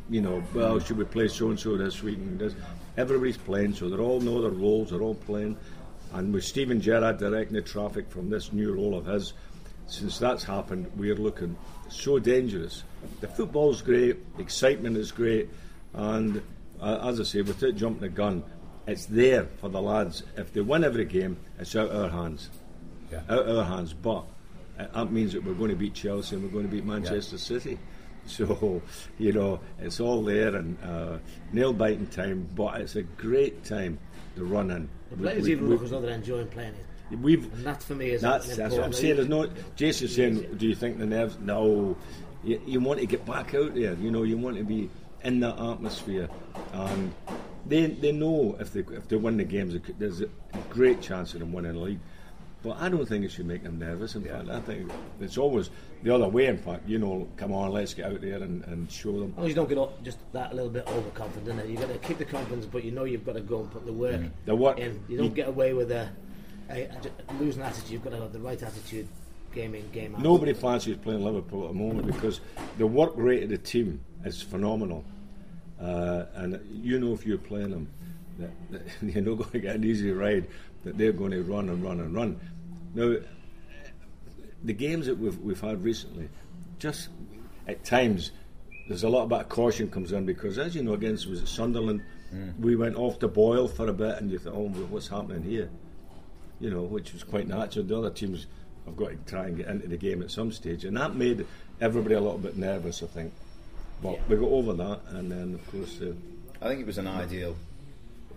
you 0.09 0.21
know, 0.21 0.43
well, 0.53 0.79
should 0.79 0.97
we 0.97 1.05
play 1.05 1.27
so 1.27 1.49
and 1.49 1.59
so 1.59 1.77
this 1.77 2.03
week 2.03 2.17
and 2.17 2.39
this? 2.39 2.53
Everybody's 2.97 3.37
playing, 3.37 3.73
so 3.73 3.89
they 3.89 3.97
all 3.97 4.19
know 4.19 4.41
their 4.41 4.51
roles. 4.51 4.89
They're 4.89 5.01
all 5.01 5.15
playing, 5.15 5.57
and 6.13 6.33
with 6.33 6.43
Steven 6.43 6.81
Gerrard 6.81 7.19
directing 7.19 7.55
the 7.55 7.61
traffic 7.61 8.09
from 8.09 8.29
this 8.29 8.51
new 8.51 8.73
role 8.73 8.97
of 8.97 9.05
his, 9.05 9.33
since 9.85 10.19
that's 10.19 10.43
happened, 10.43 10.91
we're 10.95 11.15
looking 11.15 11.55
so 11.89 12.19
dangerous. 12.19 12.83
The 13.21 13.27
football's 13.27 13.81
great, 13.81 14.17
excitement 14.37 14.97
is 14.97 15.11
great, 15.11 15.49
and 15.93 16.41
uh, 16.81 17.09
as 17.09 17.19
I 17.19 17.23
say, 17.23 17.41
without 17.41 17.75
jumping 17.75 18.01
the 18.01 18.09
gun, 18.09 18.43
it's 18.87 19.05
there 19.05 19.45
for 19.59 19.69
the 19.69 19.81
lads. 19.81 20.23
If 20.35 20.53
they 20.53 20.61
win 20.61 20.83
every 20.83 21.05
game, 21.05 21.37
it's 21.59 21.75
out 21.75 21.89
of 21.89 22.03
our 22.03 22.09
hands. 22.09 22.49
Out 23.29 23.47
of 23.47 23.57
our 23.57 23.65
hands. 23.65 23.93
But 23.93 24.23
uh, 24.79 24.87
that 24.93 25.11
means 25.11 25.33
that 25.33 25.43
we're 25.43 25.53
going 25.53 25.71
to 25.71 25.75
beat 25.75 25.93
Chelsea 25.93 26.35
and 26.35 26.43
we're 26.43 26.51
going 26.51 26.65
to 26.65 26.71
beat 26.71 26.85
Manchester 26.85 27.37
City. 27.37 27.77
So, 28.37 28.81
you 29.17 29.31
know, 29.31 29.59
it's 29.79 29.99
all 29.99 30.21
there 30.23 30.55
and 30.55 30.77
uh, 30.83 31.17
nail 31.53 31.73
biting 31.73 32.07
time, 32.07 32.47
but 32.55 32.81
it's 32.81 32.95
a 32.95 33.03
great 33.03 33.63
time 33.63 33.97
to 34.35 34.43
run 34.43 34.69
in. 34.69 34.89
The 35.11 35.17
players 35.17 35.43
we- 35.43 35.51
even 35.53 35.63
we- 35.65 35.69
look 35.71 35.83
as 35.83 35.91
though 35.91 36.01
they're 36.01 36.11
enjoying 36.13 36.47
playing 36.47 36.73
it. 36.73 37.19
We've 37.21 37.51
And 37.53 37.65
that 37.65 37.81
for 37.81 37.95
me 37.95 38.09
is 38.09 38.21
that's, 38.21 38.53
that's 38.57 38.75
what 38.75 38.83
I'm 38.83 38.91
saying. 38.91 39.15
There's 39.15 39.29
no. 39.29 39.49
Jason's 39.77 40.13
saying, 40.13 40.57
do 40.57 40.67
you 40.67 40.75
think 40.75 40.99
the 40.99 41.05
nerves? 41.05 41.37
No, 41.39 41.95
you, 42.43 42.61
you 42.65 42.81
want 42.81 42.99
to 42.99 43.05
get 43.05 43.25
back 43.25 43.55
out 43.55 43.73
there. 43.75 43.93
You 43.93 44.11
know, 44.11 44.23
you 44.23 44.37
want 44.37 44.57
to 44.57 44.63
be 44.65 44.89
in 45.23 45.39
that 45.39 45.57
atmosphere, 45.57 46.27
and 46.73 47.13
they 47.65 47.85
they 47.87 48.11
know 48.11 48.57
if 48.59 48.73
they 48.73 48.81
if 48.81 49.07
they 49.07 49.15
win 49.15 49.37
the 49.37 49.45
games, 49.45 49.73
there's 49.97 50.19
a 50.19 50.27
great 50.69 51.01
chance 51.01 51.33
of 51.33 51.39
them 51.39 51.53
winning 51.53 51.75
the 51.75 51.79
league. 51.79 51.99
But 52.63 52.77
I 52.79 52.89
don't 52.89 53.05
think 53.07 53.23
it 53.23 53.31
should 53.31 53.45
make 53.45 53.63
them 53.63 53.77
nervous. 53.77 54.15
In 54.15 54.23
fact, 54.23 54.49
I 54.49 54.59
think 54.61 54.91
it's 55.21 55.37
always 55.37 55.69
the 56.01 56.13
other 56.13 56.27
way. 56.27 56.47
In 56.47 56.57
fact, 56.57 56.87
you 56.87 56.97
know, 56.97 57.27
come 57.37 57.51
on, 57.53 57.71
let's 57.71 57.93
get 57.93 58.05
out 58.11 58.19
there 58.19 58.41
and, 58.41 58.63
and 58.65 58.91
show 58.91 59.11
them. 59.19 59.31
As 59.31 59.37
long 59.37 59.45
as 59.45 59.49
you 59.49 59.55
don't 59.55 59.69
get 59.69 59.77
up, 59.77 60.03
just 60.03 60.17
that 60.33 60.55
little 60.55 60.71
bit 60.71 60.87
overconfident, 60.87 61.59
innit? 61.59 61.69
you 61.69 61.77
got 61.77 61.89
to 61.89 61.97
keep 61.99 62.17
the 62.17 62.25
confidence, 62.25 62.65
but 62.65 62.83
you 62.83 62.91
know 62.91 63.03
you've 63.03 63.25
got 63.25 63.35
to 63.35 63.41
go 63.41 63.59
and 63.61 63.71
put 63.71 63.85
the 63.85 63.93
work 63.93 64.21
The 64.45 64.55
work- 64.55 64.79
in. 64.79 64.99
You 65.07 65.17
don't 65.17 65.35
get 65.35 65.47
away 65.47 65.73
with 65.73 65.91
a 65.91 66.09
losing 67.39 67.61
attitude. 67.63 67.89
You've 67.89 68.03
got 68.03 68.11
to 68.11 68.21
have 68.21 68.33
the 68.33 68.39
right 68.39 68.61
attitude, 68.61 69.07
game 69.53 69.75
in, 69.75 69.89
game 69.91 70.15
out. 70.15 70.21
Nobody 70.21 70.53
fancies 70.53 70.97
playing 70.97 71.23
Liverpool 71.23 71.63
at 71.63 71.69
the 71.73 71.79
moment 71.79 72.07
because 72.07 72.41
the 72.77 72.87
work 72.87 73.13
rate 73.15 73.43
of 73.43 73.49
the 73.49 73.57
team 73.57 73.99
is 74.25 74.41
phenomenal. 74.41 75.05
Uh, 75.79 76.25
and 76.33 76.59
you 76.83 76.99
know 76.99 77.13
if 77.13 77.25
you're 77.25 77.37
playing 77.37 77.69
them, 77.69 77.87
that, 78.39 78.49
that 78.71 78.81
you're 79.01 79.23
not 79.23 79.37
going 79.37 79.51
to 79.51 79.59
get 79.59 79.75
an 79.75 79.83
easy 79.83 80.11
ride, 80.11 80.47
that 80.87 80.97
they're 80.97 81.11
going 81.11 81.31
to 81.31 81.43
run 81.43 81.69
and 81.69 81.83
run 81.83 81.99
and 81.99 82.15
run. 82.15 82.39
Now, 82.95 83.15
the 84.63 84.73
games 84.73 85.05
that 85.05 85.17
we've, 85.17 85.37
we've 85.39 85.59
had 85.59 85.83
recently, 85.83 86.29
just 86.79 87.09
at 87.67 87.83
times, 87.83 88.31
there's 88.87 89.03
a 89.03 89.09
lot 89.09 89.31
of 89.31 89.49
caution 89.49 89.89
comes 89.89 90.11
in 90.13 90.25
because, 90.25 90.57
as 90.57 90.75
you 90.75 90.81
know, 90.83 90.93
against 90.93 91.27
was 91.27 91.41
it 91.41 91.47
Sunderland, 91.47 92.01
we 92.59 92.75
went 92.75 92.95
off 92.95 93.19
the 93.19 93.27
boil 93.27 93.67
for 93.67 93.87
a 93.87 93.93
bit, 93.93 94.17
and 94.17 94.31
you 94.31 94.39
thought, 94.39 94.53
oh, 94.53 94.67
what's 94.89 95.07
happening 95.07 95.43
here? 95.43 95.69
you 96.59 96.71
know, 96.71 96.81
which 96.81 97.13
was 97.13 97.23
quite 97.23 97.47
natural. 97.47 97.85
The 97.85 97.95
other 97.95 98.09
teams 98.09 98.47
have 98.87 98.97
got 98.97 99.09
to 99.09 99.15
try 99.31 99.45
and 99.45 99.57
get 99.57 99.67
into 99.67 99.87
the 99.87 99.95
game 99.97 100.23
at 100.23 100.31
some 100.31 100.51
stage, 100.51 100.85
and 100.85 100.97
that 100.97 101.15
made 101.15 101.45
everybody 101.79 102.15
a 102.15 102.19
little 102.19 102.39
bit 102.39 102.57
nervous, 102.57 103.03
I 103.03 103.05
think. 103.05 103.31
But 104.01 104.13
Yeah. 104.13 104.19
we 104.27 104.35
got 104.37 104.49
over 104.49 104.73
that, 104.73 105.01
and 105.09 105.31
then 105.31 105.53
of 105.53 105.71
course, 105.71 105.99
uh, 106.01 106.13
I 106.59 106.69
think 106.69 106.81
it 106.81 106.87
was 106.87 106.97
an 106.97 107.05
ideal, 107.07 107.55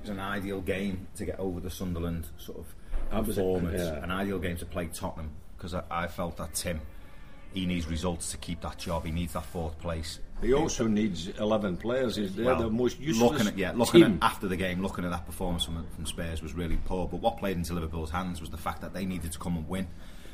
was 0.01 0.11
an 0.11 0.21
ideal 0.21 0.61
game 0.61 1.07
to 1.17 1.25
get 1.25 1.39
over 1.39 1.61
the 1.61 1.71
Sunderland 1.71 2.27
sort 2.39 2.59
of 2.59 2.67
That 3.11 3.27
was- 3.27 3.37
performance. 3.37 3.79
yeah. 3.81 4.03
An 4.05 4.11
ideal 4.11 4.39
game 4.39 4.57
to 4.59 4.67
play 4.67 4.87
Tottenham 4.93 5.31
because 5.57 5.75
I, 5.75 5.83
I 5.91 6.07
felt 6.09 6.37
that 6.39 6.55
Tim, 6.55 6.81
he 7.53 7.67
needs 7.67 7.87
results 7.87 8.31
to 8.31 8.37
keep 8.39 8.61
that 8.63 8.79
job. 8.79 9.05
He 9.05 9.11
needs 9.13 9.33
that 9.35 9.45
fourth 9.45 9.79
place. 9.81 10.21
he 10.41 10.53
also 10.55 10.87
needs 10.87 11.29
eleven 11.39 11.77
players. 11.77 12.17
He's 12.17 12.35
they're 12.35 12.47
Well, 12.47 12.59
the 12.63 12.71
most 12.71 12.99
useless 13.01 13.31
looking 13.33 13.47
at 13.49 13.59
yeah, 13.59 13.73
looking 13.75 14.03
team. 14.03 14.19
at 14.23 14.31
after 14.33 14.49
the 14.49 14.57
game, 14.57 14.81
looking 14.83 15.05
at 15.05 15.11
that 15.11 15.27
performance 15.27 15.65
from, 15.65 15.85
from 15.95 16.07
Spurs 16.07 16.41
was 16.43 16.55
really 16.55 16.79
poor. 16.87 17.07
But 17.09 17.19
what 17.21 17.37
played 17.39 17.57
into 17.57 17.75
Liverpool's 17.75 18.11
hands 18.11 18.41
was 18.41 18.51
the 18.51 18.57
fact 18.57 18.81
that 18.83 18.95
they 18.95 19.05
needed 19.05 19.33
to 19.33 19.39
come 19.39 19.57
and 19.57 19.69
win. 19.69 19.87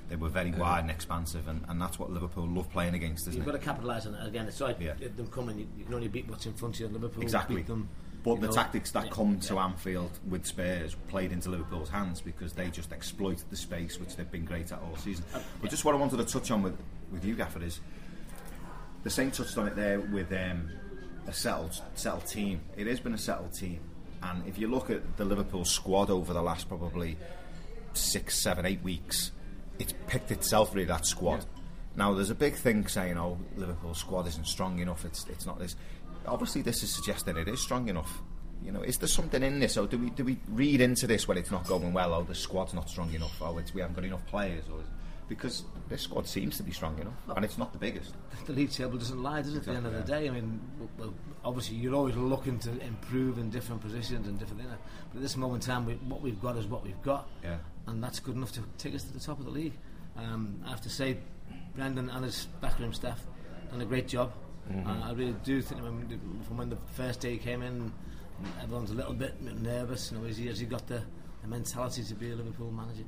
They 0.09 0.15
were 0.15 0.29
very 0.29 0.53
wide 0.53 0.83
and 0.83 0.91
expansive, 0.93 1.49
and, 1.49 1.65
and 1.69 1.83
that's 1.83 1.99
what 1.99 2.11
Liverpool 2.13 2.47
love 2.47 2.71
playing 2.71 2.95
against, 2.95 3.23
isn't 3.27 3.41
You've 3.41 3.49
it? 3.49 3.51
got 3.51 3.59
to 3.59 3.65
capitalise 3.65 4.07
on 4.07 4.15
it 4.15 4.25
again. 4.29 4.47
It's 4.47 4.61
like 4.61 4.79
Yeah. 4.79 4.93
them 4.95 5.27
coming. 5.27 5.59
You, 5.59 5.67
you 5.77 5.85
can 5.85 5.95
only 5.95 6.07
beat 6.07 6.29
what's 6.29 6.47
in 6.47 6.53
front 6.53 6.77
of 6.77 6.81
you. 6.83 6.87
Liverpool 6.89 7.25
Exactly. 7.25 7.57
beat 7.57 7.67
them. 7.67 7.89
But 8.27 8.35
you 8.35 8.41
the 8.43 8.47
know. 8.49 8.53
tactics 8.53 8.91
that 8.91 9.05
Yeah, 9.07 9.11
come 9.13 9.41
to 9.41 9.55
yeah. 9.55 9.65
Anfield 9.65 10.11
with 10.29 10.45
Spurs 10.47 10.95
played 11.09 11.33
into 11.33 11.49
Liverpool's 11.49 11.89
hands 11.89 12.21
because 12.21 12.53
they 12.53 12.69
just 12.71 12.93
exploited 12.93 13.49
the 13.51 13.57
space, 13.57 13.99
which 14.01 14.17
they've 14.17 14.31
been 14.31 14.45
great 14.45 14.73
at 14.73 14.81
all 14.81 14.97
season. 14.97 15.25
But 15.63 15.71
just 15.71 15.85
what 15.85 15.95
I 15.95 15.99
wanted 15.99 16.17
to 16.19 16.25
touch 16.25 16.51
on 16.51 16.63
with, 16.63 16.77
with 17.13 17.25
you, 17.25 17.35
Gaffer, 17.37 17.63
is 17.63 17.81
the 19.05 19.11
same 19.11 19.31
touched 19.31 19.57
on 19.57 19.69
it 19.69 19.77
there 19.77 20.01
with 20.01 20.33
um, 20.33 20.69
a 21.27 21.33
settled 21.33 21.81
settled 21.95 22.27
team. 22.27 22.61
It 22.77 22.87
has 22.89 23.01
been 23.01 23.15
a 23.15 23.19
settled 23.19 23.55
team, 23.55 23.81
and 24.23 24.47
if 24.47 24.59
you 24.59 24.69
look 24.69 24.91
at 24.91 25.17
the 25.17 25.25
Liverpool 25.25 25.65
squad 25.65 26.11
over 26.11 26.33
the 26.33 26.43
last 26.43 26.69
probably 26.69 27.17
six, 27.93 28.43
seven, 28.43 28.67
eight 28.67 28.83
weeks, 28.83 29.31
it's 29.79 29.95
picked 30.09 30.31
itself 30.33 30.75
really 30.75 30.87
that 30.87 31.07
squad. 31.07 31.45
Now 31.95 32.13
there's 32.13 32.31
a 32.31 32.35
big 32.35 32.57
thing 32.57 32.89
saying, 32.89 33.17
"Oh, 33.17 33.39
Liverpool 33.57 33.95
squad 33.95 34.27
isn't 34.27 34.47
strong 34.47 34.81
enough. 34.81 35.05
It's 35.05 35.27
it's 35.29 35.47
not 35.47 35.59
this." 35.61 35.77
Obviously, 36.27 36.63
this 36.63 36.83
is 36.83 36.95
suggesting 36.95 37.37
it 37.37 37.49
is 37.49 37.61
strong 37.61 37.89
enough. 37.89 38.21
You 38.63 38.73
know, 38.73 38.83
is 38.83 38.99
there 38.99 39.09
something 39.09 39.43
in 39.43 39.61
this, 39.61 39.77
or 39.77 39.87
do 39.87 39.99
we 39.99 40.11
do 40.11 40.25
we 40.25 40.39
read 40.49 40.81
into 40.81 41.07
this 41.07 41.29
when 41.29 41.37
it's 41.39 41.51
not 41.51 41.67
going 41.67 41.93
well? 41.93 42.15
Oh, 42.15 42.23
the 42.25 42.35
squad's 42.35 42.75
not 42.75 42.89
strong 42.89 43.13
enough. 43.15 43.37
Oh, 43.41 43.59
it's, 43.59 43.73
we 43.75 43.81
haven't 43.81 43.97
got 43.97 44.05
enough 44.05 44.27
players. 44.27 44.65
Or 44.73 44.81
because 45.29 45.65
this 45.89 46.03
squad 46.03 46.27
seems 46.27 46.57
to 46.57 46.63
be 46.63 46.71
strong 46.73 46.99
enough, 46.99 47.15
and 47.37 47.45
it's 47.45 47.59
not 47.59 47.73
the 47.73 47.79
biggest. 47.79 48.15
the 48.47 48.53
league 48.53 48.71
table 48.71 48.97
doesn't 48.97 49.23
lie, 49.23 49.43
does 49.43 49.55
it? 49.55 49.59
At 49.59 49.65
the 49.65 49.73
end 49.73 49.87
of 49.87 49.93
the 49.93 50.03
day, 50.03 50.29
I 50.29 50.31
mean, 50.31 50.61
well, 50.99 51.13
obviously 51.45 51.77
you're 51.77 51.95
always 51.95 52.15
looking 52.17 52.59
to 52.61 52.71
improve 52.81 53.39
in 53.39 53.51
different 53.51 53.83
positions 53.83 54.27
and 54.29 54.39
different 54.39 54.63
things. 54.63 54.73
But 55.13 55.17
at 55.19 55.23
this 55.23 55.37
moment 55.37 55.65
in 55.65 55.71
time, 55.71 55.85
we, 55.87 55.95
what 55.95 56.23
we've 56.23 56.41
got 56.41 56.57
is 56.57 56.67
what 56.67 56.85
we've 56.85 57.01
got, 57.03 57.29
Yeah. 57.43 57.57
and 57.89 58.03
that's 58.03 58.21
good 58.21 58.37
enough 58.37 58.53
to 58.53 58.63
take 58.79 58.95
us 58.95 59.03
to 59.05 59.13
the 59.13 59.21
top 59.21 59.39
of 59.41 59.45
the 59.47 59.51
league. 59.51 59.75
Um, 60.17 60.61
I 60.65 60.71
have 60.71 60.81
to 60.83 60.91
say, 60.91 61.19
Brendan 61.75 62.09
and 62.09 62.25
his 62.25 62.47
backroom 62.61 62.93
staff 62.95 63.21
done 63.71 63.81
a 63.81 63.85
great 63.85 64.07
job. 64.09 64.33
Mm-hmm. 64.71 64.89
Uh, 64.89 65.09
I 65.09 65.13
really 65.13 65.37
do 65.45 65.63
think 65.63 65.83
when, 65.83 66.21
from 66.47 66.57
when 66.59 66.71
the 66.71 66.79
first 66.95 67.21
day 67.21 67.37
came 67.37 67.63
in, 67.63 67.93
everyone's 68.63 68.91
a 68.91 68.95
little 68.95 69.15
bit 69.15 69.41
nervous. 69.41 70.11
You 70.11 70.19
know, 70.19 70.27
has 70.27 70.37
he, 70.37 70.47
has 70.49 70.59
he 70.59 70.67
got 70.67 70.87
the, 70.87 71.03
the 71.43 71.49
mentality 71.49 72.03
to 72.05 72.15
be 72.15 72.31
a 72.33 72.35
Liverpool 72.35 72.71
manager? 72.71 73.05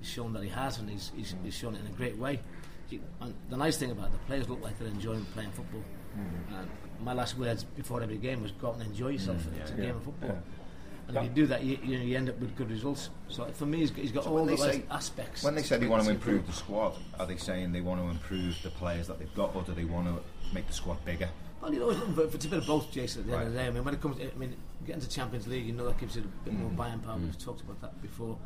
He's 0.00 0.08
shown 0.08 0.32
that 0.32 0.42
he 0.42 0.48
has, 0.48 0.78
and 0.78 0.88
he's, 0.88 1.12
he's, 1.16 1.34
he's 1.44 1.54
shown 1.54 1.74
it 1.74 1.80
in 1.80 1.86
a 1.86 1.96
great 1.96 2.16
way. 2.16 2.40
He, 2.88 3.00
and 3.20 3.34
the 3.50 3.56
nice 3.56 3.76
thing 3.76 3.90
about 3.90 4.06
it, 4.06 4.12
the 4.12 4.18
players 4.18 4.48
look 4.48 4.62
like 4.62 4.78
they're 4.78 4.88
enjoying 4.88 5.24
playing 5.26 5.52
football. 5.52 5.82
And 6.14 6.68
my 7.00 7.14
last 7.14 7.38
words 7.38 7.64
before 7.64 8.02
every 8.02 8.18
game 8.18 8.42
was 8.42 8.52
go 8.52 8.68
out 8.68 8.74
and 8.74 8.82
enjoy 8.82 9.08
yourself. 9.08 9.46
it's 9.58 9.70
a 9.70 9.74
game 9.74 9.96
of 9.96 10.02
football. 10.02 10.42
And 11.08 11.16
if 11.16 11.24
you 11.24 11.28
do 11.30 11.46
that, 11.48 11.64
you, 11.64 11.78
you, 11.82 11.98
know, 11.98 12.04
you 12.04 12.16
end 12.16 12.28
up 12.28 12.38
with 12.38 12.54
good 12.56 12.70
results. 12.70 13.10
So 13.28 13.46
for 13.52 13.66
me, 13.66 13.78
he's, 13.78 13.90
got- 13.90 14.00
he's 14.00 14.12
got 14.12 14.26
all 14.26 14.44
the 14.44 14.54
right 14.56 14.74
say- 14.74 14.84
aspects. 14.90 15.42
When 15.42 15.54
they 15.54 15.62
say 15.62 15.78
they 15.78 15.86
want 15.86 16.02
to 16.02 16.08
to 16.08 16.14
improve 16.14 16.46
the 16.46 16.52
squad, 16.52 16.94
are 17.18 17.26
they 17.26 17.36
saying 17.36 17.72
they 17.72 17.80
want 17.80 18.00
to 18.00 18.08
improve 18.08 18.56
the 18.62 18.70
players 18.70 19.08
that 19.08 19.18
they've 19.18 19.34
got, 19.34 19.54
or 19.56 19.62
do 19.62 19.72
they 19.74 19.84
want 19.84 20.06
to 20.06 20.22
make 20.52 20.66
the 20.66 20.72
squad 20.72 21.04
bigger? 21.04 21.28
Well, 21.60 21.72
you 21.72 21.80
know, 21.80 21.90
it's 21.90 22.34
it's 22.34 22.44
a 22.46 22.48
bit 22.48 22.58
of 22.58 22.66
both, 22.66 22.90
Jason. 22.90 23.22
At 23.22 23.26
the 23.28 23.36
end 23.36 23.46
of 23.46 23.52
the 23.52 23.58
day, 23.58 23.66
I 23.66 23.70
mean, 23.70 23.84
when 23.84 23.94
it 23.94 24.00
comes, 24.00 24.16
to, 24.16 24.24
I 24.24 24.34
mean, 24.36 24.56
getting 24.84 25.00
to 25.00 25.08
Champions 25.08 25.46
League, 25.46 25.66
you 25.66 25.72
know, 25.72 25.86
that 25.86 25.98
gives 25.98 26.16
you 26.16 26.22
a 26.22 26.44
bit 26.44 26.54
more 26.54 26.70
buying 26.70 26.98
power. 26.98 27.16
We've 27.16 27.38
talked 27.38 27.60
about 27.60 27.80
that 27.82 28.02
before. 28.02 28.36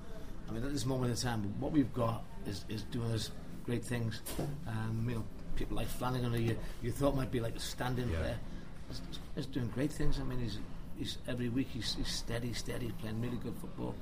I 0.48 0.52
mean, 0.52 0.62
at 0.62 0.72
this 0.72 0.84
moment 0.86 1.10
in 1.10 1.16
time, 1.16 1.42
what 1.58 1.72
we've 1.72 1.92
got 1.92 2.25
is, 2.46 2.64
is 2.68 2.82
doing 2.84 3.10
us 3.12 3.30
great 3.64 3.84
things. 3.84 4.20
Um, 4.68 5.06
you 5.08 5.16
know, 5.16 5.25
people 5.56 5.76
like 5.76 5.88
Flanagan, 5.88 6.32
who 6.32 6.40
you, 6.40 6.58
you 6.82 6.92
thought 6.92 7.16
might 7.16 7.30
be 7.30 7.40
like 7.40 7.56
a 7.56 7.60
stand-in 7.60 8.08
player, 8.10 8.38
is, 8.90 9.00
is 9.34 9.46
doing 9.46 9.68
great 9.68 9.92
things. 9.92 10.20
I 10.20 10.25
mean, 10.25 10.38
he's, 10.38 10.58
he's 10.98 11.18
every 11.26 11.48
week 11.48 11.68
he's, 11.72 11.94
he's 11.94 12.08
steady, 12.08 12.52
steady, 12.52 12.92
playing 13.00 13.20
really 13.20 13.38
good 13.38 13.54
football. 13.60 13.94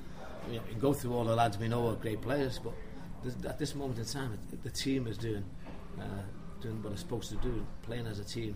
You 0.49 0.57
know, 0.57 0.63
you 0.67 0.73
can 0.73 0.81
go 0.81 0.93
through 0.93 1.15
all 1.15 1.25
the 1.25 1.35
lads 1.35 1.57
we 1.57 1.69
know 1.69 1.89
are 1.89 1.95
great 1.95 2.21
players, 2.21 2.59
but 2.63 2.75
this, 3.23 3.37
at 3.47 3.59
this 3.59 3.75
moment 3.75 3.99
in 3.99 4.05
time, 4.05 4.37
it, 4.53 4.63
the 4.63 4.71
team 4.71 5.07
is 5.07 5.17
doing 5.17 5.45
uh, 5.99 6.05
doing 6.61 6.83
what 6.83 6.93
it's 6.93 7.03
supposed 7.03 7.31
to 7.31 7.37
do, 7.37 7.65
playing 7.83 8.07
as 8.07 8.19
a 8.19 8.25
team. 8.25 8.55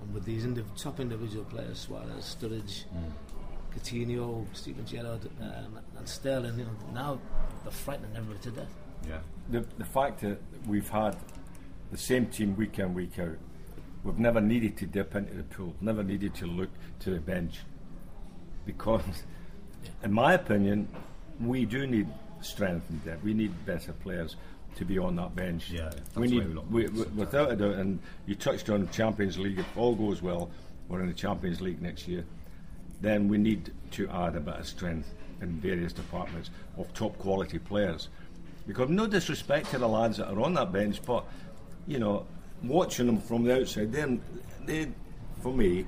And 0.00 0.14
with 0.14 0.24
these 0.24 0.44
indiv- 0.44 0.80
top 0.80 1.00
individual 1.00 1.44
players, 1.44 1.80
Suarez, 1.80 2.36
Sturridge, 2.40 2.84
Coutinho, 3.74 4.46
Steven 4.52 4.86
Gerrard, 4.86 5.28
um, 5.40 5.78
and 5.96 6.08
Sterling, 6.08 6.58
you 6.58 6.64
know, 6.64 6.76
now 6.94 7.20
they're 7.62 7.72
frightening 7.72 8.10
everybody 8.16 8.40
to 8.40 8.50
death. 8.50 8.74
Yeah. 9.06 9.18
the, 9.48 9.64
the 9.78 9.84
fact 9.84 10.20
that 10.20 10.38
we've 10.66 10.88
had 10.88 11.16
the 11.90 11.98
same 11.98 12.26
team 12.26 12.56
week 12.56 12.78
in, 12.78 12.94
week 12.94 13.18
out, 13.18 13.38
we've 14.04 14.18
never 14.18 14.40
needed 14.40 14.76
to 14.78 14.86
dip 14.86 15.14
into 15.14 15.34
the 15.34 15.42
pool, 15.44 15.74
never 15.80 16.02
needed 16.02 16.34
to 16.36 16.46
look 16.46 16.70
to 17.00 17.10
the 17.10 17.20
bench. 17.20 17.60
Because, 18.66 19.24
in 20.02 20.12
my 20.12 20.34
opinion, 20.34 20.88
we 21.40 21.64
do 21.64 21.86
need 21.86 22.08
strength 22.40 22.88
and 22.90 23.04
depth. 23.04 23.24
We 23.24 23.34
need 23.34 23.52
better 23.64 23.92
players 23.92 24.36
to 24.76 24.84
be 24.84 24.98
on 24.98 25.16
that 25.16 25.34
bench. 25.34 25.70
Yeah, 25.70 25.90
that's 25.90 26.16
we 26.16 26.28
need, 26.28 26.54
we 26.54 26.62
we, 26.70 26.84
at 26.84 26.90
it 26.90 26.92
we- 26.92 26.98
sometimes. 27.02 27.16
without 27.18 27.52
a 27.52 27.56
doubt, 27.56 27.74
and 27.74 27.98
you 28.26 28.34
touched 28.34 28.70
on 28.70 28.88
Champions 28.90 29.38
League, 29.38 29.58
if 29.58 29.76
all 29.76 29.94
goes 29.94 30.22
well, 30.22 30.50
we're 30.88 31.00
in 31.00 31.08
the 31.08 31.14
Champions 31.14 31.60
League 31.60 31.82
next 31.82 32.06
year, 32.08 32.24
then 33.00 33.28
we 33.28 33.38
need 33.38 33.72
to 33.92 34.08
add 34.08 34.36
a 34.36 34.40
bit 34.40 34.54
of 34.56 34.66
strength 34.66 35.12
in 35.40 35.50
various 35.60 35.92
departments 35.92 36.50
of 36.76 36.92
top 36.94 37.16
quality 37.18 37.58
players. 37.58 38.08
Because 38.66 38.88
no 38.90 39.06
disrespect 39.06 39.70
to 39.70 39.78
the 39.78 39.88
lads 39.88 40.18
that 40.18 40.28
are 40.28 40.40
on 40.40 40.54
that 40.54 40.72
bench, 40.72 41.00
but 41.04 41.24
you 41.86 41.98
know, 41.98 42.26
watching 42.62 43.06
them 43.06 43.18
from 43.20 43.44
the 43.44 43.60
outside, 43.60 43.92
then 43.92 44.20
they, 44.64 44.88
for 45.42 45.52
me, 45.52 45.86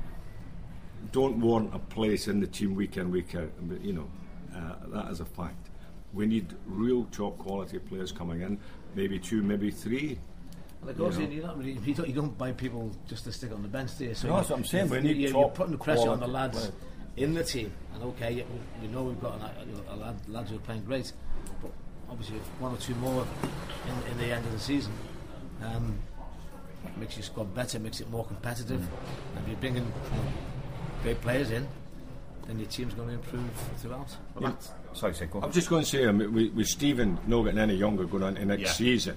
don't 1.12 1.40
warrant 1.40 1.74
a 1.74 1.78
place 1.78 2.28
in 2.28 2.40
the 2.40 2.46
team 2.46 2.74
week 2.74 2.96
in 2.96 3.10
week 3.10 3.34
out. 3.34 3.50
You 3.82 3.92
know, 3.92 4.06
uh, 4.54 4.74
that 4.88 5.10
is 5.10 5.20
a 5.20 5.24
fact. 5.24 5.69
We 6.12 6.26
need 6.26 6.54
real 6.66 7.04
top 7.12 7.38
quality 7.38 7.78
players 7.78 8.10
coming 8.12 8.40
in, 8.42 8.58
maybe 8.94 9.18
two, 9.18 9.42
maybe 9.42 9.70
three. 9.70 10.18
Like 10.82 10.98
also, 10.98 11.20
You 11.20 11.26
know. 11.26 11.32
you're 11.32 11.46
not 11.46 11.58
really, 11.58 11.72
you, 11.84 11.94
don't, 11.94 12.08
you 12.08 12.14
don't 12.14 12.36
buy 12.38 12.52
people 12.52 12.90
just 13.06 13.24
to 13.24 13.32
stick 13.32 13.52
on 13.52 13.62
the 13.62 13.68
bench, 13.68 13.96
do 13.98 14.06
you? 14.06 14.14
So 14.14 14.28
No, 14.28 14.34
you- 14.34 14.40
that's 14.40 14.50
what 14.50 14.58
I'm 14.58 14.64
saying, 14.64 14.88
we 14.88 14.96
you- 14.96 15.02
need 15.02 15.16
you're, 15.18 15.30
top 15.30 15.40
you're 15.40 15.50
putting 15.50 15.72
the 15.72 15.78
pressure 15.78 16.08
on 16.08 16.20
the 16.20 16.26
lads 16.26 16.58
players. 16.58 16.72
in 17.16 17.34
the 17.34 17.44
team. 17.44 17.72
And 17.94 18.02
okay, 18.04 18.32
you- 18.32 18.44
we 18.80 18.88
know 18.88 19.04
we've 19.04 19.20
got 19.20 19.34
an, 19.40 19.68
you 19.68 19.74
know, 19.76 19.82
a 19.90 19.96
lad, 19.96 20.16
lads 20.28 20.50
who 20.50 20.56
are 20.56 20.60
playing 20.60 20.84
great, 20.84 21.12
but 21.62 21.70
obviously 22.08 22.36
if 22.38 22.42
one 22.60 22.72
or 22.74 22.78
two 22.78 22.94
more 22.96 23.26
in, 23.86 24.12
in 24.12 24.18
the 24.18 24.34
end 24.34 24.44
of 24.46 24.52
the 24.52 24.58
season. 24.58 24.92
Um, 25.62 25.98
makes 26.96 27.16
your 27.16 27.24
squad 27.24 27.54
better, 27.54 27.78
makes 27.78 28.00
it 28.00 28.10
more 28.10 28.24
competitive. 28.24 28.80
Mm. 28.80 29.36
And 29.36 29.42
if 29.44 29.48
you're 29.48 29.56
bringing 29.58 29.84
you 29.84 29.90
know, 30.16 30.32
great 31.02 31.20
players 31.20 31.50
in, 31.50 31.68
then 32.50 32.58
your 32.58 32.68
team's 32.68 32.92
going 32.94 33.08
to 33.08 33.14
improve 33.14 33.48
throughout. 33.76 34.08
Well, 34.34 34.50
that's, 34.50 34.70
sorry, 34.92 35.14
say, 35.14 35.26
go 35.26 35.40
I'm 35.40 35.52
just 35.52 35.68
going 35.68 35.84
to 35.84 35.88
say, 35.88 36.06
I 36.06 36.10
mean, 36.10 36.34
with, 36.34 36.52
with 36.52 36.66
Steven 36.66 37.16
not 37.28 37.44
getting 37.44 37.60
any 37.60 37.76
younger 37.76 38.04
going 38.04 38.24
on 38.24 38.34
to 38.34 38.44
next 38.44 38.62
Yeah. 38.62 38.72
season, 38.72 39.16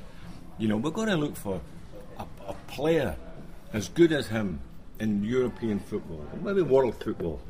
you 0.59 0.67
know, 0.67 0.77
we're 0.77 0.91
going 0.91 1.09
to 1.09 1.17
look 1.17 1.35
for 1.35 1.59
a, 2.19 2.25
a 2.47 2.53
player 2.67 3.15
as 3.73 3.89
good 3.89 4.11
as 4.11 4.27
him 4.27 4.59
in 4.99 5.23
European 5.23 5.79
football, 5.79 6.23
or 6.31 6.39
maybe 6.39 6.61
world 6.61 6.95
football. 7.03 7.41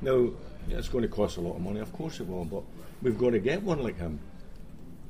Now, 0.00 0.30
yeah, 0.66 0.78
it's 0.78 0.88
going 0.88 1.02
to 1.02 1.08
cost 1.08 1.36
a 1.36 1.40
lot 1.40 1.54
of 1.54 1.62
money, 1.62 1.78
of 1.78 1.92
course 1.92 2.18
it 2.18 2.26
will, 2.28 2.44
but 2.44 2.64
we've 3.00 3.16
got 3.16 3.30
to 3.30 3.38
get 3.38 3.62
one 3.62 3.82
like 3.84 3.98
him. 3.98 4.18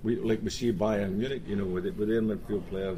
We, 0.03 0.17
like 0.17 0.41
we 0.43 0.51
see 0.51 0.71
Bayern 0.71 1.13
Munich, 1.13 1.43
you 1.47 1.57
know, 1.57 1.65
with, 1.65 1.87
it, 1.87 1.97
with 1.97 2.09
their 2.09 2.21
midfield 2.21 2.69
player, 2.69 2.95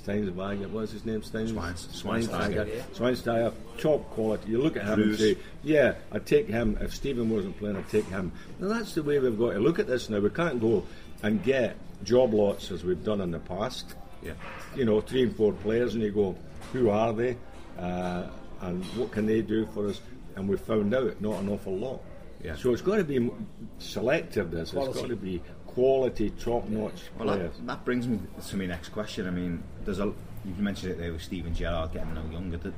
Steinsberger, 0.00 0.68
what's 0.70 0.92
his 0.92 1.04
name? 1.04 1.22
Steins, 1.22 1.52
Schwein- 1.52 1.74
Schweinsteiger. 1.74 2.82
Schweinsteiger, 2.94 3.52
top 3.78 4.08
quality. 4.10 4.50
You 4.50 4.62
look 4.62 4.76
at 4.76 4.84
him 4.86 5.02
and 5.02 5.18
say, 5.18 5.36
yeah, 5.62 5.94
I'd 6.10 6.26
take 6.26 6.48
him. 6.48 6.78
If 6.80 6.94
Steven 6.94 7.28
wasn't 7.28 7.58
playing, 7.58 7.76
I'd 7.76 7.88
take 7.88 8.06
him. 8.06 8.32
Now 8.58 8.68
that's 8.68 8.94
the 8.94 9.02
way 9.02 9.18
we've 9.18 9.38
got 9.38 9.52
to 9.52 9.58
look 9.58 9.78
at 9.78 9.86
this 9.86 10.08
now. 10.08 10.20
We 10.20 10.30
can't 10.30 10.60
go 10.60 10.84
and 11.22 11.42
get 11.44 11.76
job 12.04 12.32
lots 12.34 12.70
as 12.70 12.84
we've 12.84 13.04
done 13.04 13.20
in 13.20 13.30
the 13.30 13.38
past. 13.38 13.94
Yeah. 14.22 14.32
You 14.74 14.84
know, 14.84 15.00
three 15.00 15.24
and 15.24 15.36
four 15.36 15.52
players, 15.52 15.94
and 15.94 16.02
you 16.02 16.10
go, 16.10 16.34
who 16.72 16.88
are 16.90 17.12
they? 17.12 17.36
Uh, 17.78 18.26
and 18.62 18.84
what 18.96 19.10
can 19.10 19.26
they 19.26 19.42
do 19.42 19.66
for 19.74 19.88
us? 19.88 20.00
And 20.36 20.48
we 20.48 20.56
found 20.56 20.94
out 20.94 21.20
not 21.20 21.40
an 21.42 21.48
awful 21.48 21.76
lot. 21.76 22.00
Yeah. 22.42 22.56
So 22.56 22.72
it's 22.72 22.82
got 22.82 22.96
to 22.96 23.04
be 23.04 23.30
selective. 23.78 24.50
This 24.50 24.72
It's 24.72 24.96
got 24.96 25.08
to 25.08 25.16
be 25.16 25.42
quality, 25.74 26.30
top-notch 26.30 26.92
Well, 27.18 27.28
players. 27.28 27.56
that, 27.56 27.66
that 27.66 27.84
brings 27.84 28.06
me 28.06 28.18
to 28.48 28.56
my 28.56 28.66
next 28.66 28.90
question. 28.90 29.26
I 29.26 29.30
mean, 29.30 29.62
there's 29.84 29.98
a 30.00 30.12
you 30.44 30.54
mentioned 30.58 30.92
it 30.92 30.98
there 30.98 31.12
with 31.12 31.22
Steven 31.22 31.54
Gerrard 31.54 31.92
getting 31.92 32.14
no 32.14 32.24
younger. 32.32 32.56
That 32.58 32.74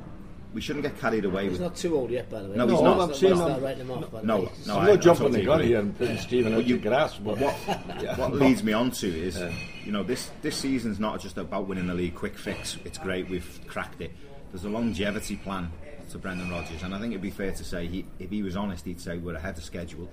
we 0.53 0.61
shouldn't 0.61 0.85
get 0.85 1.01
carried 1.01 1.25
away 1.25 1.45
He's 1.45 1.53
with. 1.53 1.63
not 1.63 1.77
too 1.77 1.97
old 1.97 2.11
yet, 2.11 2.31
by 2.31 2.43
the 2.43 2.49
way. 2.51 2.57
No, 2.57 2.65
he's 2.67 2.73
Let's 2.75 2.83
not. 2.85 2.97
not- 2.97 3.03
I'm 3.03 3.09
let's 3.09 3.21
saying 3.21 3.35
not 3.39 3.51
I'm- 3.51 3.77
him 3.81 3.91
off, 3.91 4.11
by 4.13 4.21
the 4.21 4.27
no, 4.27 4.39
way. 4.41 4.49
no, 4.67 4.79
I'm 4.79 4.87
not 4.87 5.01
jumping 5.01 5.23
totally 5.25 5.41
the 5.41 5.47
gun 5.47 5.61
here 5.63 5.79
and 5.81 5.99
putting 5.99 6.19
Steven 6.19 6.55
out 6.55 6.65
you- 6.67 6.77
the 6.79 6.89
grass, 6.89 7.17
but 7.19 7.39
what 7.39 7.53
what 8.19 8.35
leads 8.35 8.63
me 8.63 8.73
on 8.73 8.91
to 8.93 9.09
is, 9.09 9.43
you 9.85 9.91
know, 9.93 10.03
this 10.03 10.31
this 10.43 10.57
season's 10.57 11.01
not 11.01 11.21
just 11.21 11.39
about 11.39 11.67
winning 11.67 11.87
the 11.87 11.95
league, 11.95 12.15
quick 12.15 12.37
fix. 12.39 12.77
It's 12.85 12.99
great, 12.99 13.29
we've 13.29 13.61
cracked 13.67 14.01
it. 14.01 14.13
There's 14.53 14.65
a 14.65 14.69
longevity 14.69 15.37
plan 15.37 15.73
to 16.11 16.19
Brendan 16.19 16.51
Rodgers, 16.51 16.83
and 16.85 16.95
I 16.95 17.01
think 17.01 17.13
it'd 17.13 17.23
be 17.23 17.31
fair 17.31 17.51
to 17.51 17.65
say, 17.65 17.87
he, 17.89 18.05
if 18.21 18.31
he 18.31 18.43
was 18.43 18.55
honest, 18.57 18.85
he'd 18.85 19.01
say 19.01 19.17
we're 19.19 19.35
ahead 19.35 19.57
of 19.59 19.65
schedule. 19.65 20.09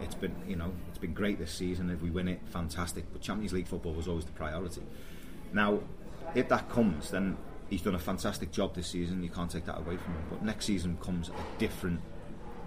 It's 0.00 0.14
been, 0.14 0.34
you 0.46 0.56
know, 0.56 0.72
it's 0.88 0.98
been 0.98 1.14
great 1.14 1.38
this 1.38 1.52
season. 1.52 1.90
If 1.90 2.02
we 2.02 2.10
win 2.10 2.28
it, 2.28 2.40
fantastic. 2.46 3.04
But 3.12 3.22
Champions 3.22 3.52
League 3.52 3.66
football 3.66 3.92
was 3.92 4.08
always 4.08 4.24
the 4.24 4.32
priority. 4.32 4.82
Now, 5.52 5.80
if 6.34 6.48
that 6.48 6.68
comes, 6.68 7.10
then 7.10 7.36
he's 7.70 7.82
done 7.82 7.94
a 7.94 7.98
fantastic 7.98 8.50
job 8.50 8.74
this 8.74 8.88
season. 8.88 9.22
You 9.22 9.30
can't 9.30 9.50
take 9.50 9.66
that 9.66 9.78
away 9.78 9.96
from 9.96 10.14
him. 10.14 10.22
But 10.30 10.42
next 10.42 10.66
season 10.66 10.98
comes 11.00 11.28
a 11.28 11.58
different 11.58 12.00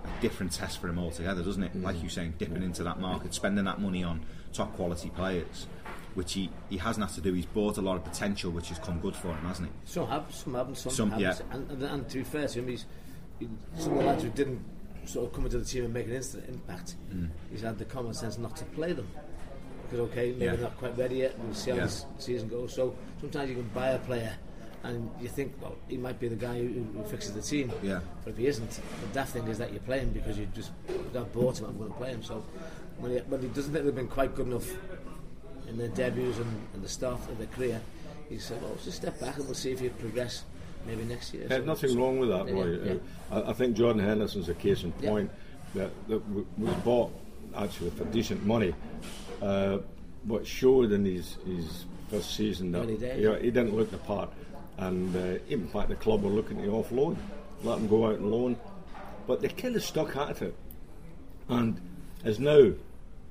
a 0.04 0.22
different 0.22 0.54
test 0.54 0.80
for 0.80 0.88
him 0.88 1.00
altogether, 1.00 1.44
doesn't 1.44 1.64
it? 1.64 1.76
Like 1.76 1.98
mm. 1.98 2.02
you're 2.04 2.10
saying, 2.10 2.36
dipping 2.38 2.64
into 2.64 2.84
that 2.84 3.00
market, 3.00 3.34
spending 3.34 3.66
that 3.66 3.82
money 3.82 4.04
on 4.04 4.22
top 4.54 4.74
quality 4.76 5.10
players, 5.10 5.68
which 6.16 6.34
he, 6.34 6.50
he 6.70 6.78
hasn't 6.78 7.06
had 7.06 7.14
to 7.16 7.22
do. 7.22 7.34
He's 7.34 7.46
bought 7.46 7.78
a 7.78 7.82
lot 7.82 7.98
of 7.98 8.06
potential, 8.06 8.52
which 8.52 8.70
has 8.70 8.80
come 8.80 9.00
good 9.00 9.16
for 9.16 9.30
him, 9.30 9.46
hasn't 9.46 9.68
he? 9.68 9.74
Some 9.86 10.08
have, 10.08 10.34
some 10.34 10.54
haven't, 10.54 10.76
some, 10.76 10.92
Some, 10.92 11.12
haven't. 11.12 11.26
yeah. 11.26 11.56
And, 11.56 11.72
and, 11.72 11.84
and 11.84 12.10
to 12.10 12.20
be 12.20 12.24
fair 12.24 12.48
to 12.48 12.60
him, 12.60 12.68
he's 12.70 12.86
he, 13.40 13.50
some 13.78 13.94
of 13.94 14.00
the 14.00 14.06
lads 14.06 14.24
who 14.24 14.30
didn't 14.30 14.62
sort 15.08 15.28
of 15.28 15.34
come 15.34 15.46
into 15.46 15.58
the 15.58 15.66
team 15.66 15.86
and 15.86 15.94
make 15.94 16.06
an 16.08 16.14
instant 16.14 16.44
impact. 16.50 16.96
Mm. 17.14 17.30
He's 17.52 17.62
had 17.62 17.78
the 17.78 17.86
common 17.86 18.14
sense 18.14 18.38
not 18.38 18.56
to 18.58 18.66
play 18.66 18.94
them 18.94 19.08
because 19.84 20.00
okay, 20.12 20.32
maybe 20.34 20.46
Yeah. 20.46 20.56
not 20.56 20.78
quite 20.78 20.98
ready 20.98 21.18
yet. 21.18 21.38
We'll 21.40 21.54
see 21.54 21.72
how 21.72 21.78
Yeah. 21.78 21.84
this 21.86 22.06
season 22.20 22.50
goes. 22.50 22.74
So 22.74 22.96
sometimes 23.22 23.50
you 23.50 23.56
can 23.56 23.70
buy 23.74 23.90
a 23.90 24.00
player. 24.00 24.34
And 24.84 25.10
you 25.20 25.28
think, 25.28 25.54
well, 25.60 25.76
he 25.90 25.98
might 25.98 26.20
be 26.20 26.28
the 26.28 26.36
guy 26.36 26.60
who, 26.60 26.84
who 26.96 27.04
fixes 27.10 27.34
the 27.34 27.42
team. 27.42 27.72
Yeah. 27.82 28.00
But 28.24 28.32
if 28.32 28.38
he 28.38 28.48
isn't, 28.48 28.70
the 28.70 29.08
daft 29.12 29.34
thing 29.34 29.48
is 29.48 29.58
that 29.58 29.72
you're 29.72 29.82
playing 29.82 30.12
because 30.12 30.38
you 30.38 30.46
just 30.54 30.72
got 31.14 31.34
bought 31.34 31.60
him. 31.60 31.66
I'm 31.66 31.78
going 31.78 31.92
to 31.92 31.98
play 31.98 32.10
him. 32.12 32.24
So 32.24 32.44
when 33.00 33.12
he, 33.14 33.18
when 33.20 33.42
he 33.42 33.48
doesn't 33.50 33.74
think 33.74 33.84
they've 33.86 33.96
been 33.96 34.08
quite 34.08 34.36
good 34.36 34.48
enough 34.48 34.70
in 35.68 35.78
their 35.78 35.90
debuts 35.90 36.38
and, 36.38 36.62
and 36.74 36.84
the 36.84 36.88
start 36.88 37.20
of 37.28 37.38
their 37.38 37.48
career, 37.48 37.82
he 38.30 38.38
said, 38.38 38.62
well, 38.62 38.78
just 38.84 38.98
step 38.98 39.20
back 39.20 39.36
and 39.38 39.46
we'll 39.46 39.56
see 39.56 39.72
if 39.72 39.82
you 39.82 39.90
progress 39.90 40.44
maybe 40.88 41.04
next 41.04 41.34
year. 41.34 41.48
There's 41.48 41.62
So- 41.62 41.66
nothing 41.68 41.90
so- 41.92 41.98
wrong 42.00 42.20
with 42.20 42.30
that, 42.30 42.52
Roy. 42.52 42.80
yeah. 42.84 42.94
Uh, 43.32 43.42
I, 43.46 43.50
I 43.50 43.54
think 43.54 43.76
Jordan 43.78 44.02
Henderson's 44.04 44.50
a 44.50 44.54
case 44.54 44.84
in 44.84 44.94
Yeah. 45.02 45.10
point 45.10 45.32
that, 45.76 45.92
that 46.08 46.22
was 46.58 46.74
bought 46.84 47.12
actually 47.56 47.90
for 47.92 48.06
decent 48.06 48.46
money. 48.46 48.74
Uh, 49.42 49.80
but 50.26 50.46
showed 50.48 50.92
in 50.92 51.06
his, 51.06 51.38
his 51.46 51.86
first 52.10 52.36
season 52.36 52.72
that 52.72 52.82
Early 52.82 53.22
yeah, 53.22 53.38
he 53.40 53.52
didn't 53.52 53.76
look 53.76 53.92
the 53.92 53.98
part. 53.98 54.30
And 54.78 55.16
uh, 55.16 55.40
in 55.50 55.68
fact, 55.68 55.90
the 55.90 55.96
club 55.96 56.24
were 56.24 56.30
looking 56.30 56.58
to 56.62 56.68
offload, 56.70 57.18
let 57.64 57.78
him 57.80 57.88
go 57.88 58.08
out 58.08 58.16
and 58.20 58.30
loan. 58.32 58.58
But 59.26 59.42
they 59.42 59.48
kind 59.50 59.76
of 59.76 59.84
stuck 59.84 60.16
at 60.16 60.42
it 60.42 60.56
and 61.50 61.80
is 62.24 62.40
now 62.40 62.72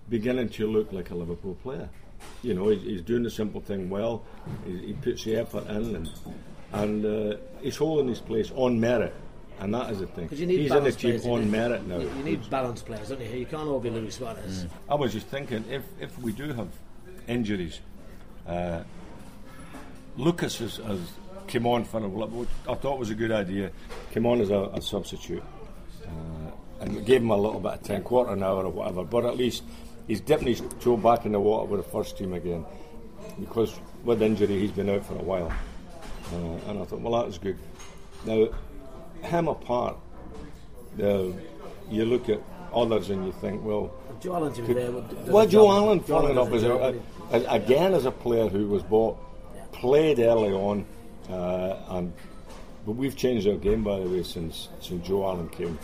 beginning 0.09 0.49
to 0.51 0.67
look 0.71 0.93
like 0.93 1.11
a 1.11 1.15
Liverpool 1.15 1.57
player. 1.63 1.89
You 2.43 2.55
know, 2.55 2.69
he's, 2.69 2.83
he's 2.83 3.03
doing 3.03 3.23
the 3.23 3.31
simple 3.31 3.61
thing 3.61 3.91
well. 3.91 4.23
He, 4.65 4.79
he 4.89 4.93
puts 4.95 5.25
the 5.25 5.37
effort 5.37 5.67
in, 5.69 5.95
and 5.97 6.11
and 6.83 7.05
uh, 7.05 7.37
he's 7.61 7.77
holding 7.77 8.09
his 8.09 8.21
place 8.21 8.51
on 8.55 8.79
merit, 8.79 9.15
and 9.61 9.75
that 9.75 9.91
is 9.91 10.01
the 10.01 10.07
thing. 10.07 10.29
You 10.33 10.47
need 10.47 10.61
he's 10.61 10.73
in 10.73 10.85
the 10.85 10.93
team 10.93 11.21
players, 11.21 11.27
on 11.27 11.51
merit 11.51 11.87
now. 11.87 11.99
You, 11.99 12.11
you 12.17 12.25
need 12.25 12.51
balanced 12.51 12.87
players, 12.87 13.09
don't 13.09 13.21
you? 13.21 13.29
You 13.29 13.47
can't 13.47 13.69
all 13.69 13.81
be 13.81 13.91
Luis 13.91 14.17
Suarez. 14.17 14.67
I 14.89 14.95
was 14.95 15.13
just 15.13 15.27
thinking 15.29 15.65
if 15.71 15.83
if 16.01 16.19
we 16.19 16.33
do 16.33 16.53
have 16.53 16.69
injuries, 17.27 17.81
uh, 18.47 18.83
Lucas 20.17 20.59
has, 20.59 20.77
has 20.77 21.01
came 21.47 21.67
on 21.67 21.85
for 21.85 21.99
a 22.03 22.09
while, 22.09 22.29
which 22.29 22.49
I 22.69 22.75
thought 22.75 22.99
was 22.99 23.11
a 23.11 23.15
good 23.15 23.33
idea. 23.33 23.71
Came 24.13 24.27
on 24.27 24.41
as 24.41 24.51
a, 24.51 24.71
a 24.75 24.83
substitute 24.83 25.43
uh, 26.05 26.51
and 26.81 27.07
gave 27.07 27.23
him 27.23 27.31
a 27.31 27.37
little 27.37 27.61
bit 27.61 27.73
of 27.73 27.83
time, 27.83 28.03
quarter 28.03 28.33
an 28.33 28.43
hour 28.43 28.65
or 28.65 28.71
whatever. 28.71 29.05
But 29.05 29.25
at 29.25 29.37
least 29.37 29.63
he's 30.07 30.21
dipping 30.21 30.49
his 30.49 30.63
toe 30.81 30.97
back 30.97 31.25
in 31.25 31.33
the 31.33 31.41
water 31.41 31.67
with 31.67 31.85
the 31.85 31.91
first 31.91 32.19
team 32.19 32.33
again 32.33 32.65
because 33.41 33.79
with 34.05 34.23
injury 34.23 34.61
he's 34.61 34.73
been 34.73 34.91
out 34.91 35.05
for 35.05 35.15
a 35.15 35.23
while. 35.23 35.53
Uh, 36.33 36.71
and 36.71 36.81
I 36.81 36.85
thought, 36.85 37.01
well, 37.01 37.13
that 37.21 37.27
was 37.27 37.39
good. 37.39 37.59
Now, 38.25 38.49
him 39.23 39.49
apart, 39.49 39.97
uh, 41.03 41.25
you 41.91 42.05
look 42.05 42.29
at 42.29 42.41
others 42.75 43.11
and 43.11 43.25
you 43.27 43.33
think, 43.33 43.65
well, 43.65 43.93
Joe 44.21 44.35
Allen, 44.35 44.53
to 44.55 44.63
be 44.63 44.75
fair, 44.75 44.91
would- 44.91 45.09
does 45.09 45.29
well, 45.29 45.47
Joe. 45.47 45.71
Allen, 45.71 46.01
funny 46.01 46.31
enough, 46.31 46.53
is 46.53 46.65
a 46.65 46.95
a, 47.33 47.39
again 47.49 47.93
as 47.95 48.07
a 48.07 48.11
player 48.11 48.49
who 48.49 48.67
was 48.67 48.83
bought, 48.83 49.19
played 49.73 50.19
early 50.19 50.53
on, 50.53 50.87
uh, 51.31 51.77
and 51.91 52.13
but 52.87 52.93
we've 52.93 53.17
changed 53.17 53.47
our 53.47 53.57
game 53.57 53.83
by 53.85 53.99
the 54.01 54.09
way 54.09 54.23
since 54.23 54.69
since 54.81 55.07
Joe 55.07 55.25
Allen 55.25 55.49
came. 55.51 55.79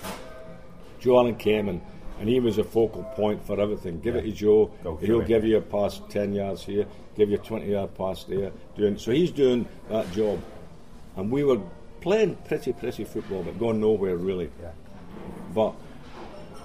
Joe 1.00 1.18
Allen 1.18 1.36
came 1.36 1.68
and, 1.68 1.80
and 2.22 2.30
he 2.30 2.38
was 2.38 2.56
a 2.58 2.62
focal 2.64 3.02
point 3.16 3.44
for 3.44 3.60
everything. 3.60 3.98
Give 3.98 4.14
it 4.14 4.22
to 4.22 4.30
Joe, 4.30 4.70
Go 4.84 4.96
he'll 4.96 5.22
it. 5.22 5.26
give 5.26 5.44
you 5.44 5.56
a 5.56 5.60
pass 5.60 6.00
ten 6.08 6.32
yards 6.32 6.62
here, 6.62 6.86
give 7.16 7.28
you 7.30 7.34
a 7.34 7.40
twenty 7.40 7.72
yard 7.72 7.94
pass 7.96 8.22
there. 8.22 8.52
Doing 8.76 8.96
so, 8.96 9.10
he's 9.10 9.32
doing 9.32 9.66
that 9.90 10.10
job, 10.12 10.40
and 11.16 11.32
we 11.32 11.42
were 11.42 11.60
playing 12.00 12.36
pretty 12.44 12.72
pretty 12.72 13.02
football, 13.02 13.42
but 13.42 13.58
going 13.58 13.80
nowhere 13.80 14.16
really. 14.16 14.50
But 15.52 15.74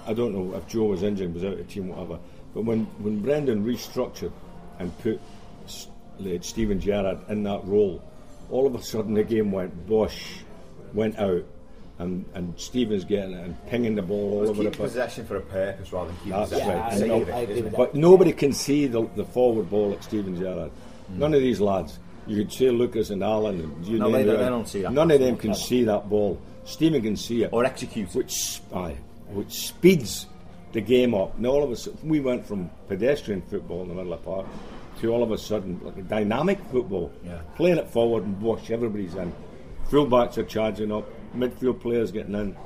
I 0.06 0.14
don't 0.14 0.32
know 0.32 0.56
if 0.56 0.68
Joe 0.68 0.84
was 0.84 1.02
injured, 1.02 1.34
was 1.34 1.42
out 1.44 1.54
of 1.54 1.58
the 1.58 1.64
team, 1.64 1.88
whatever. 1.88 2.20
But 2.54 2.64
when, 2.64 2.84
when 3.02 3.20
Brendan 3.20 3.64
restructured 3.64 4.32
and 4.78 4.96
put 5.00 5.20
like 6.20 6.44
Steven 6.44 6.80
Gerrard 6.80 7.18
in 7.28 7.42
that 7.42 7.64
role, 7.66 8.00
all 8.48 8.66
of 8.66 8.74
a 8.76 8.82
sudden 8.82 9.14
the 9.14 9.24
game 9.24 9.50
went 9.52 9.86
bosh, 9.88 10.36
went 10.94 11.18
out, 11.18 11.44
and, 11.98 12.24
and 12.34 12.54
Steven's 12.58 13.04
getting 13.04 13.32
it 13.34 13.44
and 13.44 13.66
pinging 13.66 13.94
the 13.96 14.02
ball 14.02 14.32
all 14.34 14.38
Let's 14.40 14.50
over 14.50 14.62
the 14.62 14.70
keep 14.70 14.78
place. 14.78 14.90
possession 14.90 15.26
for 15.26 15.36
a 15.36 15.40
purpose 15.40 15.92
rather 15.92 16.08
than 16.08 16.16
keeping 16.18 16.32
That's 16.32 16.50
possession 16.50 16.68
right. 16.78 16.92
for 16.92 16.94
the 16.94 17.00
sake 17.00 17.10
I 17.10 17.14
of 17.14 17.26
know. 17.28 17.32
it, 17.32 17.36
I 17.36 17.40
agree 17.40 17.52
isn't 17.54 17.64
with 17.64 17.74
it? 17.74 17.76
But 17.76 17.94
nobody 17.94 18.32
can 18.32 18.52
see 18.52 18.86
the, 18.86 19.08
the 19.16 19.24
forward 19.24 19.68
ball 19.70 19.90
like 19.90 20.02
Steven 20.02 20.36
Gerrard. 20.36 20.70
Hmm. 21.08 21.18
None 21.18 21.34
of 21.34 21.40
these 21.40 21.60
lads. 21.60 21.98
You 22.26 22.36
could 22.36 22.52
see 22.52 22.70
Lucas 22.70 23.10
and 23.10 23.22
Allen 23.22 23.60
and 23.60 23.86
you 23.86 23.98
No, 23.98 24.10
they 24.12 24.22
don't- 24.24 24.38
they 24.38 24.44
don't 24.48 24.68
see 24.68 24.82
that. 24.82 24.92
None 24.92 25.10
of 25.10 25.18
them 25.20 25.36
can 25.36 25.54
see 25.54 25.84
that 25.84 26.08
ball. 26.08 26.38
Steven 26.64 27.00
can 27.02 27.16
see 27.16 27.42
it 27.44 27.50
Or 27.52 27.64
execute 27.64 28.10
it. 28.10 28.14
which 28.14 28.60
aye, 28.74 28.96
which 29.30 29.50
speeds 29.68 30.26
the 30.72 30.80
game 30.82 31.14
up. 31.14 31.36
And 31.38 31.46
all 31.46 31.64
of 31.64 31.70
a 31.72 31.76
sudden, 31.76 31.98
we 32.08 32.20
went 32.20 32.46
from 32.46 32.70
pedestrian 32.88 33.40
football 33.42 33.82
in 33.82 33.88
the 33.88 33.94
middle 33.94 34.12
of 34.12 34.22
the 34.22 34.30
park 34.30 34.46
to 35.00 35.08
all 35.12 35.22
of 35.22 35.30
a 35.32 35.38
sudden 35.38 35.80
like 35.82 35.96
a 35.96 36.02
dynamic 36.02 36.58
football, 36.70 37.10
Yeah. 37.24 37.38
playing 37.56 37.78
it 37.78 37.88
forward 37.88 38.24
and 38.24 38.38
wash 38.42 38.70
everybody's 38.70 39.14
in. 39.14 39.32
Fullbacks 39.90 40.36
are 40.36 40.42
charging 40.44 40.92
up, 40.92 41.08
midfield 41.34 41.80
players 41.80 42.10
getting 42.12 42.34
in, 42.34 42.56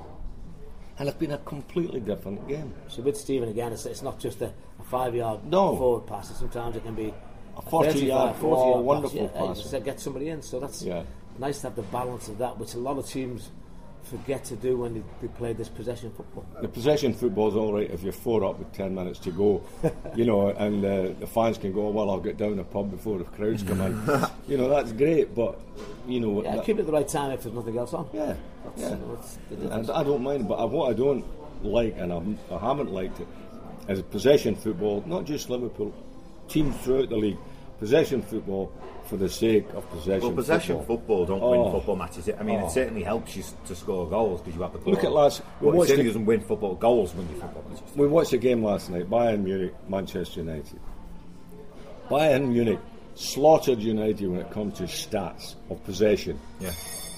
and 0.99 1.09
it's 1.09 1.19
been 1.19 1.33
a 1.33 1.39
completely 1.39 2.01
different 2.01 2.47
game. 2.49 2.73
So 2.89 3.03
with 3.03 3.17
Steven 3.17 3.49
again, 3.49 3.73
it's, 3.73 3.87
it's 3.87 4.03
not 4.03 4.19
just 4.21 4.41
a, 4.43 4.53
a 4.79 4.83
five-yard 4.85 5.45
No. 5.45 5.77
forward 5.77 6.07
pass. 6.07 6.37
Sometimes 6.39 6.77
it 6.77 6.85
can 6.85 6.95
be 6.95 7.13
A 7.57 7.63
40-yard 7.63 8.37
35, 8.37 8.41
ball, 8.41 8.67
40-yard 8.75 8.85
wonderful 8.85 9.29
pass. 9.29 9.37
Yeah, 9.41 9.47
pass. 9.47 9.59
just 9.59 9.71
to 9.71 9.81
get 9.81 10.01
somebody 10.01 10.29
in. 10.29 10.43
So 10.43 10.61
that's 10.61 10.83
Yeah. 10.83 11.03
nice 11.39 11.61
to 11.63 11.69
have 11.69 11.77
the 11.77 11.83
balance 11.83 12.29
of 12.29 12.39
that, 12.39 12.59
which 12.59 12.75
a 12.75 12.79
lot 12.79 12.99
of 12.99 13.07
teams 13.09 13.51
forget 14.05 14.45
to 14.45 14.57
do 14.57 14.77
when 14.79 14.95
they, 14.95 15.03
they 15.21 15.29
play 15.29 15.53
this 15.53 15.69
possession 15.69 16.11
football. 16.11 16.45
The 16.61 16.69
possession 16.69 17.15
football 17.15 17.49
is 17.49 17.55
all 17.57 17.73
right 17.73 17.91
if 17.91 18.03
you're 18.03 18.13
four 18.13 18.45
up 18.45 18.59
with 18.59 18.73
ten 18.73 18.95
minutes 18.95 19.19
to 19.21 19.31
go, 19.31 19.63
you 20.15 20.25
know, 20.25 20.49
and 20.49 20.85
uh, 20.85 21.13
the 21.19 21.27
fans 21.27 21.59
can 21.59 21.73
go, 21.73 21.89
well, 21.91 22.11
I'll 22.11 22.21
get 22.21 22.37
down 22.37 22.57
the 22.57 22.65
pub 22.65 22.91
before 22.91 23.19
the 23.19 23.25
crowds 23.25 23.63
come 23.63 23.81
in. 23.81 23.93
you 24.49 24.57
know, 24.57 24.69
that's 24.69 24.93
great, 24.93 25.35
but 25.35 25.61
you 26.07 26.21
know, 26.21 26.43
Yeah, 26.43 26.57
that- 26.57 26.65
keep 26.65 26.77
it 26.77 26.81
at 26.81 26.87
the 26.87 26.93
right 26.93 27.09
time 27.09 27.33
if 27.33 27.43
there's 27.43 27.55
nothing 27.55 27.79
else 27.79 27.95
on. 27.95 28.09
Yeah, 28.13 28.35
That's, 28.65 28.81
yeah. 28.83 28.97
that's 29.51 29.89
And. 29.89 29.91
I 29.91 30.03
don't 30.03 30.23
mind, 30.23 30.49
but 30.49 30.71
what 30.71 30.91
I 30.91 30.95
don't 30.95 31.25
like, 31.65 31.95
and 31.97 32.13
I'm, 32.13 32.39
I 32.51 32.59
haven't 32.59 32.93
liked 32.93 33.21
it, 33.21 33.29
is 33.89 34.03
possession 34.03 34.55
football. 34.57 35.03
Not 35.07 35.25
just 35.25 35.49
Liverpool, 35.51 35.95
teams 36.49 36.77
throughout 36.79 37.09
the 37.09 37.17
league. 37.17 37.39
Possession 37.83 38.23
football 38.23 38.71
for 39.07 39.17
the 39.17 39.29
sake 39.29 39.67
of 39.75 39.91
possession. 39.91 40.21
Well, 40.23 40.31
possession 40.37 40.77
football. 40.87 40.97
football, 40.97 41.27
don't 41.27 41.43
Oh. 41.43 41.63
win 41.65 41.73
football 41.73 41.97
matches. 41.97 42.31
I 42.39 42.43
mean, 42.45 42.61
Oh. 42.61 42.67
it 42.67 42.71
certainly 42.71 43.03
helps 43.03 43.35
you 43.35 43.43
to 43.67 43.75
score 43.75 44.07
goals 44.07 44.41
because 44.41 44.55
you 44.55 44.63
have 44.63 44.73
the 44.73 44.79
ball. 44.79 44.93
Look 44.95 45.03
at 45.03 45.11
last- 45.11 45.43
we 45.61 45.67
Well, 45.67 45.83
it 45.83 45.89
certainly 45.89 46.05
the- 46.05 46.09
doesn't 46.11 46.27
win 46.27 46.41
football. 46.43 46.75
Goals 46.77 47.13
win 47.17 47.27
you 47.35 47.41
football 47.41 47.65
matches. 47.69 47.97
We 47.97 48.07
watched 48.07 48.31
the 48.31 48.39
game 48.39 48.63
last 48.63 48.89
night. 48.89 49.11
Bayern 49.11 49.43
Munich, 49.43 49.75
Manchester 49.89 50.43
United. 50.43 50.79
Bayern 52.09 52.51
Munich 52.51 52.79
slaughtered 53.17 53.81
United 53.81 54.29
when 54.31 54.39
it 54.39 54.51
comes 54.53 54.75
to 54.79 54.85
stats 54.85 55.57
of 55.69 55.83
possession. 55.85 56.39
Yeah, 56.61 56.71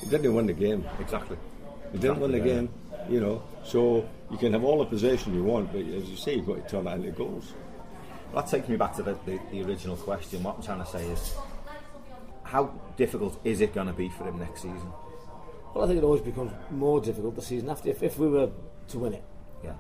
They 0.04 0.16
didn't 0.16 0.34
win 0.34 0.46
the 0.46 0.54
game. 0.54 0.82
exactly. 0.98 1.36
They 1.92 1.98
didn't 1.98 2.20
win 2.20 2.32
the 2.32 2.38
yeah. 2.38 2.44
game. 2.44 2.68
You 3.10 3.20
know, 3.20 3.42
so 3.64 4.02
you 4.30 4.38
can 4.38 4.54
have 4.54 4.64
all 4.64 4.78
the 4.78 4.86
possession 4.86 5.34
you 5.34 5.44
want, 5.44 5.70
but 5.72 5.82
as 5.82 6.08
you 6.08 6.16
say, 6.16 6.36
you've 6.36 6.46
got 6.46 6.56
to 6.66 6.70
turn 6.70 6.84
that 6.86 6.96
into 6.96 7.10
goals. 7.10 7.52
Well, 8.34 8.42
that 8.42 8.50
takes 8.50 8.68
me 8.68 8.76
back 8.76 8.96
to 8.96 9.02
the, 9.04 9.16
the, 9.26 9.38
the 9.52 9.62
original 9.62 9.96
question. 9.96 10.42
What 10.42 10.56
I'm 10.56 10.62
trying 10.64 10.80
to 10.80 10.86
say 10.90 11.06
is, 11.06 11.36
how 12.42 12.74
difficult 12.96 13.38
is 13.44 13.60
it 13.60 13.72
going 13.72 13.86
to 13.86 13.92
be 13.92 14.08
for 14.08 14.24
him 14.24 14.40
next 14.40 14.62
season? 14.62 14.92
Well, 15.72 15.84
I 15.84 15.86
think 15.86 15.98
it 15.98 16.04
always 16.04 16.20
becomes 16.20 16.50
more 16.72 17.00
difficult 17.00 17.36
the 17.36 17.42
season 17.42 17.70
after 17.70 17.90
if, 17.90 18.02
if 18.02 18.18
we 18.18 18.26
were 18.26 18.50
to 18.88 18.98
win 18.98 19.14
it. 19.14 19.22
Yeah. 19.62 19.74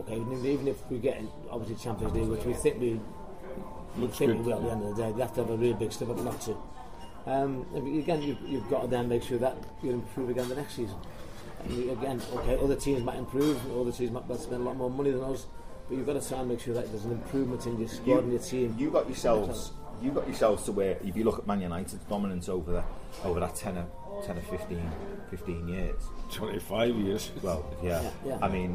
Okay, 0.00 0.16
even 0.16 0.44
even 0.44 0.68
if 0.68 0.90
we 0.90 0.98
get 0.98 1.16
in, 1.16 1.30
obviously 1.50 1.82
Champions 1.82 2.12
League, 2.12 2.28
which 2.28 2.44
we 2.44 2.52
think 2.52 2.78
we 2.78 3.00
we 3.96 4.06
think 4.08 4.32
we 4.32 4.52
will 4.52 4.54
at 4.54 4.62
the 4.62 4.70
end 4.70 4.82
of 4.82 4.96
the 4.96 5.02
day, 5.02 5.10
we 5.10 5.20
have 5.22 5.32
to 5.34 5.40
have 5.40 5.50
a 5.50 5.56
real 5.56 5.74
big 5.74 5.90
step 5.90 6.10
up 6.10 6.18
not 6.18 6.38
to. 6.42 6.56
Um, 7.24 7.64
again, 7.74 8.20
you've, 8.20 8.40
you've 8.46 8.68
got 8.68 8.82
to 8.82 8.88
then 8.88 9.08
make 9.08 9.22
sure 9.22 9.38
that 9.38 9.56
you 9.82 9.92
improve 9.92 10.28
again 10.28 10.48
the 10.50 10.56
next 10.56 10.74
season. 10.74 10.96
And 11.64 11.90
again, 11.90 12.20
okay, 12.34 12.58
other 12.62 12.76
teams 12.76 13.02
might 13.02 13.16
improve, 13.16 13.58
other 13.74 13.92
teams 13.92 14.10
might, 14.10 14.24
spend 14.38 14.60
a 14.60 14.64
lot 14.64 14.76
more 14.76 14.90
money 14.90 15.10
than 15.10 15.22
us, 15.22 15.46
you've 15.94 16.06
got 16.06 16.20
to 16.20 16.28
try 16.28 16.38
and 16.40 16.48
make 16.48 16.60
sure 16.60 16.74
that 16.74 16.90
there's 16.90 17.04
an 17.04 17.12
improvement 17.12 17.66
in 17.66 17.78
your 17.78 17.88
squad 17.88 18.18
and 18.24 18.32
your 18.32 18.40
team. 18.40 18.74
You 18.78 18.90
got 18.90 19.06
yourselves. 19.06 19.72
You 20.02 20.10
got 20.10 20.26
yourselves 20.26 20.64
to 20.64 20.72
where 20.72 20.98
if 21.04 21.16
you 21.16 21.24
look 21.24 21.38
at 21.38 21.46
Man 21.46 21.60
United's 21.60 21.94
dominance 22.08 22.48
over 22.48 22.72
the 22.72 22.84
over 23.26 23.40
that 23.40 23.54
10 23.54 23.78
or, 23.78 24.22
10 24.26 24.36
or 24.38 24.42
15, 24.42 24.90
15 25.30 25.68
years. 25.68 26.02
25 26.32 26.94
years. 26.96 27.30
Well, 27.42 27.64
yeah. 27.82 28.02
Yeah, 28.02 28.10
yeah. 28.26 28.38
I 28.42 28.48
mean, 28.48 28.72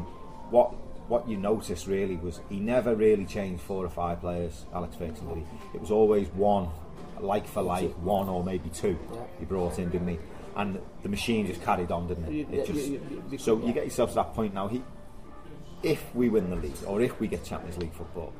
what 0.50 0.72
what 1.08 1.28
you 1.28 1.36
noticed 1.36 1.86
really 1.86 2.16
was 2.16 2.40
he 2.48 2.58
never 2.60 2.94
really 2.94 3.26
changed 3.26 3.62
four 3.62 3.84
or 3.84 3.88
five 3.90 4.20
players. 4.20 4.64
Alex 4.74 4.96
Ferguson 4.96 5.28
did 5.28 5.36
he? 5.38 5.44
It 5.74 5.80
was 5.80 5.90
always 5.90 6.28
one, 6.28 6.68
like 7.20 7.46
for 7.46 7.62
like, 7.62 7.92
one 7.96 8.28
or 8.28 8.42
maybe 8.44 8.70
two. 8.70 8.96
Yeah. 9.12 9.20
He 9.40 9.44
brought 9.44 9.78
in, 9.78 9.90
didn't 9.90 10.08
he? 10.08 10.18
And 10.56 10.80
the 11.02 11.08
machine 11.08 11.46
just 11.46 11.62
carried 11.62 11.90
on, 11.92 12.08
didn't 12.08 12.24
it? 12.24 12.30
It 12.52 12.68
you- 12.68 12.74
just, 12.74 12.88
you- 12.88 13.22
you- 13.30 13.38
so 13.38 13.58
you 13.64 13.72
get 13.72 13.84
yourself 13.84 14.10
to 14.10 14.14
that 14.16 14.34
point 14.34 14.54
now. 14.54 14.68
He, 14.68 14.82
if 15.82 16.14
we 16.14 16.28
win 16.28 16.50
the 16.50 16.56
league 16.56 16.76
or 16.86 17.00
if 17.00 17.18
we 17.20 17.26
get 17.26 17.44
Champions 17.44 17.78
League 17.78 17.92
football, 17.92 18.32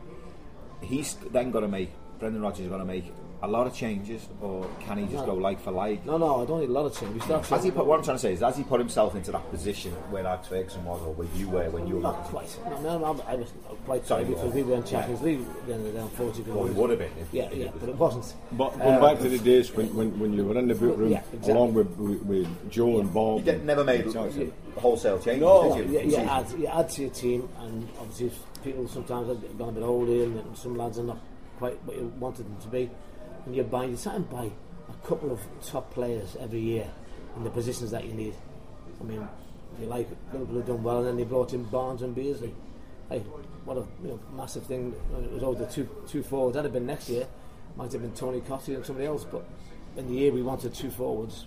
he's 0.82 1.16
then 1.32 1.50
got 1.50 1.60
to 1.60 1.68
make. 1.68 1.90
Brendan 2.18 2.42
Rodgers 2.42 2.68
got 2.68 2.78
to 2.78 2.84
make 2.84 3.12
a 3.42 3.48
lot 3.48 3.66
of 3.66 3.74
changes, 3.74 4.26
or 4.42 4.68
can 4.80 4.98
he 4.98 5.04
just 5.04 5.26
No. 5.26 5.32
go 5.32 5.34
like 5.34 5.60
for 5.60 5.70
like? 5.70 6.04
no, 6.04 6.18
no, 6.18 6.42
I 6.42 6.44
don't 6.44 6.60
need 6.60 6.68
a 6.68 6.72
lot 6.72 6.84
of 6.86 6.94
changes. 6.94 7.14
We 7.14 7.20
start 7.20 7.46
Has 7.46 7.64
he 7.64 7.70
put, 7.70 7.86
what 7.86 7.98
I'm 7.98 8.04
trying 8.04 8.16
to 8.16 8.20
say 8.20 8.32
is, 8.34 8.40
has 8.40 8.56
he 8.56 8.62
put 8.64 8.78
himself 8.80 9.14
into 9.14 9.32
that 9.32 9.50
position 9.50 9.92
where 10.10 10.26
Alex 10.26 10.48
Ferguson 10.48 10.84
was, 10.84 11.00
or 11.02 11.14
where 11.14 11.26
you 11.36 11.48
were 11.48 11.70
when 11.70 11.86
you 11.86 11.94
were? 11.96 12.02
Not 12.02 12.24
quite. 12.24 12.54
No, 12.68 12.80
no, 12.80 12.98
no, 12.98 13.24
I 13.26 13.36
was 13.36 13.48
quite 13.86 14.06
Sorry, 14.06 14.24
sorry 14.24 14.34
because 14.34 14.52
we 14.54 14.62
were 14.62 14.74
in 14.74 14.84
Champions 14.84 15.22
League 15.22 15.40
at 15.40 15.66
the 15.66 15.72
end 15.74 15.86
of 15.86 15.92
the 15.92 15.98
day, 15.98 16.04
unfortunately. 16.04 16.52
Well, 16.52 16.66
he 16.66 16.72
would 16.74 16.90
have 16.90 16.98
been. 16.98 17.12
If, 17.18 17.28
Yeah, 17.32 17.44
if 17.44 17.54
yeah, 17.56 17.64
it 17.66 17.80
but 17.80 17.88
it 17.88 17.94
wasn't. 17.96 18.34
But 18.52 18.78
going 18.78 18.94
Uh, 18.96 19.00
back 19.00 19.18
to 19.20 19.28
the 19.28 19.38
days 19.38 19.74
when, 19.74 19.94
when, 19.96 20.18
when 20.20 20.32
you 20.34 20.44
were 20.44 20.58
in 20.58 20.68
the 20.68 20.74
boot 20.74 20.98
room, 20.98 21.10
Yeah, 21.12 21.22
exactly. 21.32 21.52
along 21.52 21.74
with, 21.74 21.88
with, 21.96 22.22
with 22.24 22.70
Joe 22.70 23.00
and 23.00 23.12
Bob. 23.14 23.38
You 23.38 23.44
did, 23.52 23.64
never 23.64 23.84
made 23.84 24.00
Exactly. 24.02 24.52
wholesale 24.76 25.18
changes, 25.18 25.40
No. 25.40 25.74
did 25.76 25.86
you? 25.86 25.92
you, 25.94 25.98
in 26.00 26.10
you, 26.10 26.16
add, 26.18 26.46
you 26.58 26.66
add 26.66 26.88
to 26.90 27.00
your 27.02 27.10
team, 27.10 27.48
and 27.60 27.88
obviously 27.98 28.30
people 28.62 28.86
sometimes 28.86 29.28
have 29.28 29.58
gone 29.58 29.70
a 29.70 29.72
bit 29.72 29.82
older, 29.82 30.24
and 30.24 30.56
some 30.58 30.76
lads 30.76 30.98
are 30.98 31.04
not 31.04 31.18
quite 31.58 31.82
what 31.84 31.96
you 31.96 32.12
wanted 32.18 32.44
them 32.46 32.56
to 32.60 32.68
be. 32.68 32.90
And 33.46 33.56
you 33.56 33.62
buy, 33.62 33.84
you 33.84 33.96
try 33.96 34.14
and 34.14 34.28
buy 34.28 34.50
a 34.88 35.06
couple 35.06 35.32
of 35.32 35.40
top 35.64 35.92
players 35.92 36.36
every 36.40 36.60
year 36.60 36.88
in 37.36 37.44
the 37.44 37.50
positions 37.50 37.90
that 37.90 38.04
you 38.04 38.12
need. 38.12 38.34
I 39.00 39.04
mean, 39.04 39.26
you 39.80 39.86
like, 39.86 40.08
Liverpool 40.32 40.56
have 40.56 40.66
done 40.66 40.82
well, 40.82 40.98
and 40.98 41.08
then 41.08 41.16
they 41.16 41.24
brought 41.24 41.52
in 41.52 41.64
Barnes 41.64 42.02
and 42.02 42.14
Beardsley. 42.14 42.54
Hey, 43.08 43.20
what 43.64 43.76
a 43.76 43.80
you 44.02 44.08
know, 44.08 44.20
massive 44.34 44.64
thing. 44.64 44.94
It 45.22 45.32
was 45.32 45.42
all 45.42 45.54
the 45.54 45.66
two 45.66 45.88
two 46.06 46.22
forwards. 46.22 46.54
That'd 46.54 46.70
have 46.70 46.72
been 46.72 46.86
next 46.86 47.08
year. 47.08 47.26
Might 47.76 47.92
have 47.92 48.02
been 48.02 48.12
Tony 48.12 48.40
Cottee 48.40 48.74
and 48.74 48.84
somebody 48.84 49.06
else. 49.06 49.24
But 49.24 49.44
in 49.96 50.06
the 50.08 50.14
year 50.14 50.32
we 50.32 50.42
wanted 50.42 50.74
two 50.74 50.90
forwards, 50.90 51.46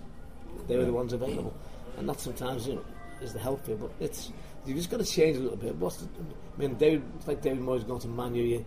they 0.66 0.76
were 0.76 0.84
the 0.84 0.92
ones 0.92 1.12
available. 1.12 1.54
And 1.96 2.08
that 2.08 2.20
sometimes 2.20 2.66
you 2.66 2.74
know, 2.74 2.84
is 3.22 3.32
the 3.32 3.38
help 3.38 3.66
here. 3.66 3.76
But 3.76 3.92
it's 4.00 4.32
you 4.66 4.74
just 4.74 4.90
got 4.90 5.00
to 5.00 5.06
change 5.06 5.36
a 5.36 5.40
little 5.40 5.56
bit. 5.56 5.76
What's 5.76 5.98
the, 5.98 6.06
I 6.06 6.60
mean, 6.60 6.74
David, 6.74 7.02
it's 7.16 7.28
like 7.28 7.42
David 7.42 7.60
Moyes 7.62 7.86
going 7.86 8.00
to 8.00 8.08
Man 8.08 8.34
U. 8.34 8.42
You, 8.42 8.64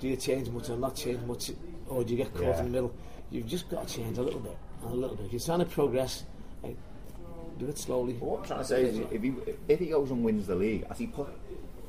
do 0.00 0.08
you 0.08 0.16
change 0.16 0.48
much 0.50 0.68
or 0.68 0.76
not 0.76 0.96
change 0.96 1.20
much, 1.22 1.50
or 1.88 2.04
do 2.04 2.10
you 2.12 2.16
get 2.16 2.32
caught 2.34 2.42
Yeah. 2.42 2.58
in 2.60 2.64
the 2.66 2.70
middle? 2.70 2.92
You've 3.30 3.46
just 3.46 3.68
got 3.68 3.86
to 3.88 3.94
change 3.94 4.18
a 4.18 4.22
little 4.22 4.40
bit, 4.40 4.56
and 4.82 4.92
a 4.92 4.94
little 4.94 5.16
bit. 5.16 5.26
If 5.26 5.32
you're 5.32 5.40
trying 5.40 5.58
to 5.60 5.64
progress, 5.66 6.24
hey, 6.62 6.76
do 7.58 7.66
it 7.66 7.78
slowly. 7.78 8.14
What 8.14 8.40
I'm 8.40 8.46
trying 8.46 8.58
to 8.60 8.64
say 8.64 8.82
is, 8.84 8.98
if 9.10 9.22
he 9.22 9.32
if 9.68 9.78
he 9.80 9.86
goes 9.86 10.10
and 10.10 10.24
wins 10.24 10.46
the 10.46 10.54
league, 10.54 10.86
has 10.88 10.98
he 10.98 11.06
put 11.06 11.28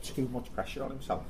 too 0.02 0.28
much 0.34 0.52
pressure 0.54 0.84
on 0.84 0.90
himself? 0.92 1.24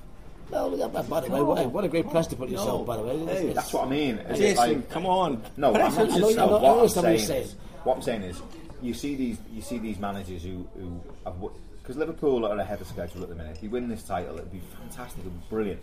No, 0.50 0.70
look 0.70 0.80
at 0.80 0.94
that, 0.94 1.10
by 1.10 1.20
the 1.20 1.30
way, 1.30 1.42
what, 1.42 1.66
a- 1.66 1.68
what 1.68 1.84
a 1.84 1.90
great 1.90 2.10
press 2.10 2.26
to 2.28 2.36
put 2.38 2.48
yourself, 2.50 2.86
by 2.86 2.96
the 2.96 3.04
way. 3.04 3.16
It's- 3.22 3.38
it's- 3.40 3.56
That's 3.56 3.74
what 3.74 3.88
I 3.88 3.90
mean. 3.90 4.18
Is 4.20 4.40
Jason, 4.40 4.76
like- 4.76 4.90
come 4.90 5.06
on. 5.06 5.42
No, 5.58 5.74
I'm 5.74 5.94
not 5.94 6.08
just 6.08 6.38
no, 6.38 6.48
what 6.48 6.64
I'm 6.84 6.88
saying. 6.90 7.20
saying. 7.20 7.44
Is, 7.44 7.56
what 7.84 7.98
I'm 7.98 8.02
saying 8.02 8.22
is, 8.24 8.42
you 8.82 8.94
see 8.94 9.16
these 9.16 9.38
you 9.54 9.62
see 9.62 9.78
these 9.80 10.00
managers 10.00 10.44
who 10.44 10.66
who 10.78 11.02
because 11.82 11.98
Liverpool 11.98 12.46
are 12.46 12.58
ahead 12.60 12.80
of 12.80 12.88
schedule 12.88 13.24
at 13.24 13.30
the 13.30 13.36
minute. 13.36 13.58
If 13.58 13.64
you 13.64 13.70
win 13.70 13.90
this 13.90 14.04
title, 14.04 14.36
it'd 14.38 14.52
be 14.52 14.62
fantastic, 14.80 15.24
be 15.24 15.32
brilliant. 15.50 15.82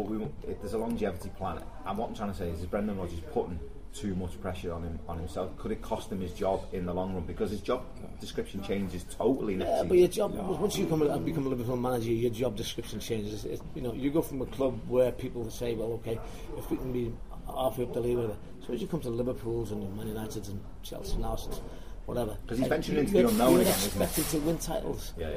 But 0.00 0.10
we 0.10 0.24
it, 0.48 0.60
there's 0.62 0.72
a 0.72 0.78
longevity 0.78 1.28
plan, 1.36 1.62
and 1.84 1.98
what 1.98 2.08
I'm 2.08 2.14
trying 2.14 2.32
to 2.32 2.36
say 2.38 2.48
is, 2.48 2.60
is 2.60 2.66
Brendan 2.66 2.96
Rodgers 2.98 3.20
putting 3.32 3.60
too 3.92 4.14
much 4.14 4.40
pressure 4.40 4.72
on 4.72 4.82
him 4.82 4.98
on 5.08 5.18
himself? 5.18 5.54
Could 5.58 5.72
it 5.72 5.82
cost 5.82 6.10
him 6.10 6.20
his 6.22 6.32
job 6.32 6.64
in 6.72 6.86
the 6.86 6.94
long 6.94 7.12
run? 7.12 7.24
Because 7.24 7.50
his 7.50 7.60
job 7.60 7.82
description 8.18 8.62
changes 8.62 9.04
totally 9.10 9.56
next 9.56 9.68
Yeah, 9.68 9.82
but 9.82 9.98
your 9.98 10.08
job 10.08 10.34
once 10.58 10.78
you 10.78 10.86
come 10.86 11.02
and 11.02 11.24
become 11.26 11.44
a 11.46 11.50
Liverpool 11.50 11.76
manager, 11.76 12.12
your 12.12 12.30
job 12.30 12.56
description 12.56 12.98
changes. 12.98 13.44
It, 13.44 13.60
you 13.74 13.82
know, 13.82 13.92
you 13.92 14.10
go 14.10 14.22
from 14.22 14.40
a 14.40 14.46
club 14.46 14.80
where 14.88 15.12
people 15.12 15.50
say, 15.50 15.74
"Well, 15.74 15.92
okay, 15.94 16.18
if 16.56 16.70
we 16.70 16.78
can 16.78 16.92
be 16.94 17.12
halfway 17.46 17.84
up 17.84 17.92
the 17.92 18.00
league, 18.00 18.16
whatever." 18.16 18.36
So 18.66 18.72
as 18.72 18.80
you 18.80 18.86
come 18.88 19.00
to 19.00 19.10
Liverpool's 19.10 19.70
and 19.72 19.94
Man 19.98 20.06
United's 20.08 20.48
and 20.48 20.62
Chelsea 20.82 21.16
and 21.16 21.26
Arsenal's, 21.26 21.60
whatever, 22.06 22.38
'Cause 22.46 22.56
he's 22.56 22.68
venturing 22.68 22.96
you- 22.96 23.02
into 23.02 23.12
the 23.12 23.28
unknown 23.28 23.60
again, 23.60 23.66
expected 23.72 24.24
to 24.26 24.38
win 24.38 24.56
titles. 24.56 25.12
yeah, 25.18 25.28
yeah. 25.30 25.36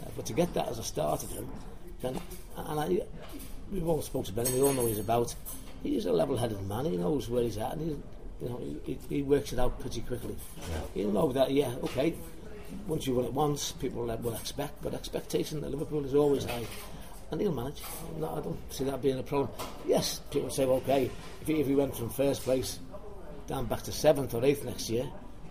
Uh, 0.00 0.08
but 0.16 0.24
to 0.24 0.32
get 0.32 0.54
that 0.54 0.68
as 0.68 0.78
a 0.78 0.82
start 0.84 1.22
of 1.22 1.30
him, 1.32 1.46
then, 2.00 2.18
and 2.56 2.80
I, 2.80 3.02
we've 3.72 3.88
all 3.88 4.02
spoke 4.02 4.24
to 4.26 4.32
Ben, 4.32 4.44
we 4.52 4.62
all 4.62 4.72
know 4.72 4.86
he's 4.86 4.98
about. 4.98 5.34
He's 5.82 6.06
a 6.06 6.12
level-headed 6.12 6.60
man. 6.68 6.84
He 6.84 6.96
knows 6.96 7.28
where 7.28 7.42
he's 7.42 7.56
at, 7.56 7.72
and 7.72 7.80
he, 7.80 8.44
you 8.44 8.48
know, 8.48 8.60
he, 8.84 8.98
he 9.08 9.22
works 9.22 9.52
it 9.52 9.58
out 9.58 9.78
pretty 9.80 10.02
quickly. 10.02 10.36
He'll 10.94 11.10
know 11.10 11.32
that. 11.32 11.50
Yeah, 11.50 11.74
okay. 11.84 12.14
Once 12.86 13.06
you 13.06 13.14
win 13.14 13.26
it 13.26 13.32
once, 13.32 13.72
people 13.72 14.04
will, 14.04 14.34
expect, 14.34 14.80
but 14.82 14.94
expectation 14.94 15.64
at 15.64 15.70
Liverpool 15.70 16.04
is 16.04 16.14
always 16.14 16.44
high, 16.44 16.66
and 17.30 17.40
he'll 17.40 17.52
manage. 17.52 17.80
No, 18.18 18.28
I 18.36 18.40
don't 18.40 18.58
see 18.72 18.84
that 18.84 19.02
being 19.02 19.18
a 19.18 19.22
problem. 19.22 19.48
Yes, 19.86 20.20
people 20.30 20.50
say, 20.50 20.64
okay, 20.66 21.10
if 21.40 21.46
he, 21.46 21.60
if 21.60 21.66
he 21.66 21.74
went 21.74 21.96
from 21.96 22.10
first 22.10 22.42
place 22.42 22.78
down 23.48 23.64
back 23.64 23.82
to 23.82 23.92
seventh 23.92 24.34
or 24.34 24.44
eighth 24.44 24.64
next 24.64 24.88
year, 24.88 25.08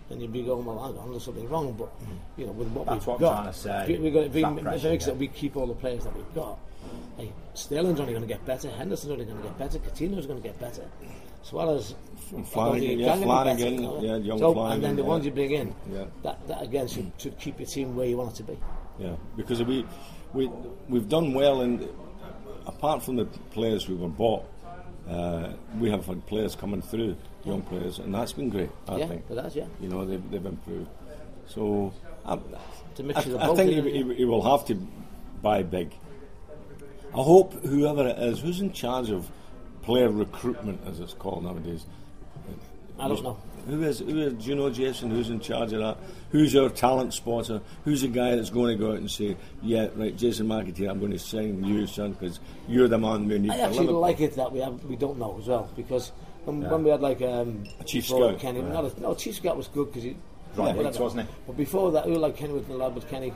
then 0.08 0.20
you'd 0.20 0.32
be 0.32 0.42
going, 0.42 0.64
well, 0.64 0.82
hang 0.82 0.96
on, 0.96 1.10
there's 1.10 1.24
something 1.24 1.48
wrong. 1.48 1.74
But 1.74 1.88
mm. 2.00 2.06
you 2.38 2.46
know, 2.46 2.52
with 2.52 2.68
what 2.68 2.86
That's 2.86 3.06
we've 3.06 3.06
what 3.06 3.14
I'm 3.16 3.20
got, 3.20 3.34
trying 3.42 3.52
to 3.52 3.58
say. 3.58 3.86
we- 3.88 3.98
we've 3.98 4.14
got, 4.14 4.24
if, 4.24 4.34
we, 4.34 4.42
That 4.42 4.52
if 4.52 4.58
it 4.58 4.64
makes 4.64 5.04
yeah. 5.04 5.12
that 5.12 5.18
we 5.18 5.28
keep 5.28 5.56
all 5.56 5.66
the 5.66 5.74
players 5.74 6.04
that 6.04 6.16
we've 6.16 6.34
got. 6.34 6.58
Hey, 7.16 7.32
Sterling's 7.54 8.00
only 8.00 8.12
going 8.12 8.26
to 8.26 8.28
get 8.28 8.44
better. 8.46 8.70
Henderson's 8.70 9.12
only 9.12 9.24
going 9.24 9.38
to 9.38 9.42
get 9.44 9.58
better. 9.58 9.78
Coutinho's 9.78 10.26
going 10.26 10.40
to 10.40 10.48
get 10.48 10.58
better. 10.58 10.82
Suarez, 11.42 11.94
Flanagan, 12.46 12.98
yeah, 12.98 13.16
Flanagan, 13.16 13.76
better, 13.82 14.06
yeah, 14.06 14.16
young 14.16 14.38
so, 14.38 14.52
Flanagan, 14.52 14.74
And 14.74 14.84
then 14.84 14.96
the 14.96 15.02
yeah. 15.02 15.08
ones 15.08 15.24
you 15.24 15.30
bring 15.32 15.50
in, 15.52 15.74
Yeah. 15.90 16.04
that, 16.22 16.46
that 16.48 16.62
again 16.62 16.86
should, 16.86 17.10
should 17.18 17.38
keep 17.38 17.58
your 17.58 17.66
team 17.66 17.96
where 17.96 18.06
you 18.06 18.18
want 18.18 18.32
it 18.32 18.36
to 18.36 18.42
be. 18.44 18.58
Yeah, 18.98 19.16
because 19.36 19.62
we 19.62 19.86
we 20.34 20.50
we've 20.88 21.08
done 21.08 21.32
well, 21.32 21.62
and 21.62 21.88
apart 22.66 23.02
from 23.02 23.16
the 23.16 23.24
players 23.24 23.88
we 23.88 23.94
were 23.94 24.08
bought, 24.08 24.44
uh, 25.08 25.54
we 25.78 25.90
have 25.90 26.04
had 26.04 26.26
players 26.26 26.54
coming 26.54 26.82
through, 26.82 27.16
young 27.44 27.62
players, 27.62 27.98
and 27.98 28.14
that's 28.14 28.32
been 28.34 28.50
great. 28.50 28.70
I 28.86 28.98
yeah, 28.98 29.06
think 29.06 29.24
but 29.26 29.36
that's 29.36 29.56
yeah. 29.56 29.64
you 29.80 29.88
know 29.88 30.04
they've, 30.04 30.30
they've 30.30 30.44
improved. 30.44 30.88
So 31.46 31.94
I, 32.26 32.34
I, 32.34 32.36
I 32.36 33.22
think 33.54 33.70
he, 33.70 33.80
he, 33.80 34.14
he 34.16 34.24
will 34.26 34.42
have 34.42 34.66
to 34.66 34.74
buy 35.42 35.62
big. 35.62 35.94
I 37.12 37.22
hope 37.22 37.52
whoever 37.64 38.06
it 38.06 38.18
is, 38.18 38.40
who's 38.40 38.60
in 38.60 38.72
charge 38.72 39.10
of 39.10 39.30
player 39.82 40.10
recruitment, 40.10 40.80
as 40.86 41.00
it's 41.00 41.14
called 41.14 41.44
nowadays. 41.44 41.86
I 42.98 43.08
don't 43.08 43.22
know. 43.22 43.38
Who 43.66 43.82
is, 43.82 43.98
who 44.00 44.18
is, 44.20 44.32
do 44.34 44.50
you 44.50 44.54
know, 44.54 44.70
Jason, 44.70 45.10
who's 45.10 45.30
in 45.30 45.40
charge 45.40 45.72
of 45.72 45.80
that? 45.80 45.96
Who's 46.30 46.52
your 46.52 46.70
talent 46.70 47.14
spotter? 47.14 47.60
Who's 47.84 48.02
the 48.02 48.08
guy 48.08 48.36
that's 48.36 48.50
going 48.50 48.76
to 48.76 48.82
go 48.82 48.92
out 48.92 48.98
and 48.98 49.10
say, 49.10 49.36
yeah, 49.62 49.88
right, 49.96 50.16
Jason 50.16 50.46
McAteer, 50.46 50.90
I'm 50.90 50.98
going 50.98 51.12
to 51.12 51.18
sign 51.18 51.62
you, 51.64 51.86
son, 51.86 52.12
because 52.12 52.40
you're 52.68 52.88
the 52.88 52.98
man 52.98 53.28
we 53.28 53.38
need 53.38 53.50
I 53.50 53.58
actually 53.58 53.80
Liverpool." 53.80 54.00
like 54.00 54.20
it 54.20 54.34
that 54.36 54.52
we 54.52 54.60
have, 54.60 54.82
we 54.84 54.96
don't 54.96 55.18
know 55.18 55.38
as 55.38 55.46
well 55.46 55.70
because 55.76 56.12
when, 56.44 56.68
when 56.68 56.84
we 56.84 56.90
had 56.90 57.00
like 57.00 57.20
um, 57.22 57.64
A 57.80 57.84
chief 57.84 58.06
scout. 58.06 58.38
Kenny, 58.38 58.62
not 58.62 58.84
a, 58.84 59.00
no, 59.00 59.14
chief 59.14 59.36
scout 59.36 59.56
was 59.56 59.68
good 59.68 59.88
because 59.88 60.04
he 60.04 60.16
Right, 60.56 60.74
whatever. 60.74 60.82
Hicks, 60.84 60.98
wasn't 60.98 61.28
he? 61.28 61.34
But 61.46 61.56
before 61.56 61.92
that, 61.92 62.06
we 62.06 62.12
were 62.12 62.18
like 62.18 62.36
Kenny 62.36 62.52
with 62.52 62.66
the 62.66 62.74
lad 62.74 62.94
with 62.94 63.08
Kenny, 63.08 63.32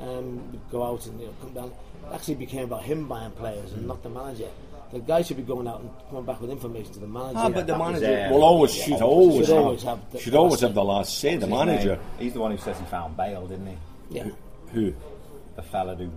um, 0.00 0.50
would 0.50 0.70
go 0.70 0.82
out 0.82 1.06
and 1.06 1.20
you 1.20 1.26
know 1.26 1.34
come 1.40 1.52
down. 1.52 1.72
It 2.10 2.14
actually 2.14 2.34
became 2.36 2.64
about 2.64 2.82
him 2.82 3.06
buying 3.08 3.30
players 3.32 3.72
and 3.72 3.86
not 3.86 4.02
the 4.02 4.08
manager. 4.10 4.48
The 4.92 5.00
guy 5.00 5.22
should 5.22 5.36
be 5.36 5.42
going 5.42 5.66
out 5.66 5.80
and 5.80 5.90
coming 6.08 6.24
back 6.24 6.40
with 6.40 6.50
information 6.50 6.92
to 6.92 7.00
the 7.00 7.06
manager. 7.08 7.34
Ah, 7.38 7.48
but 7.48 7.66
the 7.66 7.72
that 7.72 7.78
was, 7.80 8.00
manager 8.00 8.26
uh, 8.26 8.30
will 8.32 8.44
always 8.44 8.72
should 8.72 9.02
always 9.02 9.46
should 9.46 9.56
have, 9.56 9.64
always 9.64 9.82
have 9.82 10.12
the- 10.12 10.18
should 10.20 10.32
the 10.32 10.36
always 10.38 10.52
last 10.52 10.60
have 10.62 10.74
the 10.74 10.84
last 10.84 11.18
say. 11.18 11.36
The 11.36 11.46
manager, 11.48 11.96
name. 11.96 12.04
He's 12.18 12.32
the 12.34 12.40
one 12.40 12.52
who 12.52 12.58
says 12.58 12.78
he 12.78 12.84
found 12.86 13.16
Bale, 13.16 13.46
didn't 13.48 13.66
he? 13.66 13.76
yeah, 14.10 14.28
who 14.72 14.94
The 15.56 15.62
fella 15.62 15.96
who 15.96 16.08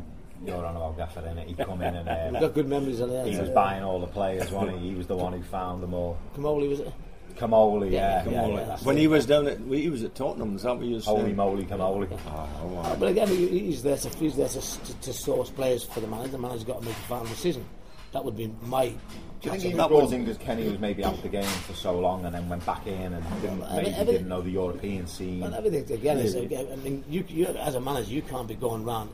you're 0.45 0.63
on 0.63 0.75
about 0.75 0.95
Gaffer 0.97 1.25
in 1.27 1.37
it. 1.39 1.47
He'd 1.47 1.57
come 1.57 1.81
in 1.81 1.95
and 1.95 2.07
we've 2.31 2.35
uh, 2.35 2.39
got 2.47 2.53
good 2.53 2.67
memories 2.69 2.99
of 2.99 3.09
that. 3.09 3.27
he 3.27 3.37
was 3.37 3.49
buying 3.49 3.83
all 3.83 3.99
the 3.99 4.07
players, 4.07 4.51
wasn't 4.51 4.79
he? 4.79 4.89
He 4.89 4.95
was 4.95 5.07
the 5.07 5.17
one 5.17 5.33
who 5.33 5.41
found 5.41 5.81
them 5.83 5.93
all. 5.95 6.17
Comolli 6.35 6.69
was 6.69 6.79
it? 6.81 6.93
Comolli, 7.39 7.91
yeah, 7.91 8.23
Yeah, 8.25 8.31
yeah, 8.31 8.47
yeah, 8.47 8.77
when 8.83 8.97
it. 8.97 8.99
he 9.01 9.07
was 9.07 9.25
down 9.25 9.47
at 9.47 9.59
he 9.59 9.89
was 9.89 10.03
at 10.03 10.13
Tottenham. 10.13 10.55
Is 10.57 10.63
that 10.63 10.75
what 10.75 10.85
you 10.85 10.95
were 10.95 11.01
saying? 11.01 11.17
Holy 11.17 11.33
moly, 11.33 11.63
Comolli. 11.65 12.19
Ah, 12.27 12.47
oh, 12.61 12.67
wow. 12.67 12.95
But 12.99 13.09
again, 13.09 13.27
he's 13.29 13.81
there 13.81 13.97
to 13.97 14.09
he's 14.17 14.35
there 14.35 14.49
to, 14.49 14.59
to, 14.61 14.93
to 15.01 15.13
source 15.13 15.49
players 15.49 15.83
for 15.85 16.01
the 16.01 16.07
manager. 16.07 16.31
The 16.33 16.37
manager's 16.39 16.65
got 16.65 16.81
to 16.81 16.85
make 16.85 16.95
a 16.97 17.07
final 17.07 17.27
decision. 17.27 17.65
That 18.11 18.25
would 18.25 18.35
be 18.35 18.51
my. 18.63 18.87
Do 18.87 18.95
you 19.43 19.51
think 19.51 19.63
he 19.63 19.69
That 19.71 19.89
was 19.89 19.99
brought 19.99 20.03
would- 20.09 20.13
in 20.15 20.25
because 20.25 20.37
Kenny 20.39 20.67
was 20.67 20.79
maybe 20.79 21.03
out 21.05 21.21
the 21.21 21.29
game 21.29 21.43
for 21.43 21.73
so 21.73 21.97
long 21.97 22.25
and 22.25 22.35
then 22.35 22.49
went 22.49 22.65
back 22.65 22.85
in 22.87 23.13
and 23.13 23.23
didn't, 23.41 23.59
Well, 23.59 23.75
maybe 23.75 23.89
every- 23.91 24.13
didn't 24.13 24.27
know 24.27 24.41
the 24.41 24.49
European 24.49 25.07
scene? 25.07 25.43
And 25.43 25.53
everything 25.55 25.89
again 25.95 26.17
is. 26.17 26.35
Again, 26.35 26.67
I 26.73 26.75
mean, 26.75 27.03
you, 27.09 27.23
you 27.29 27.45
as 27.45 27.75
a 27.75 27.79
manager, 27.81 28.11
you 28.11 28.21
can't 28.21 28.47
be 28.47 28.55
going 28.55 28.83
around 28.83 29.11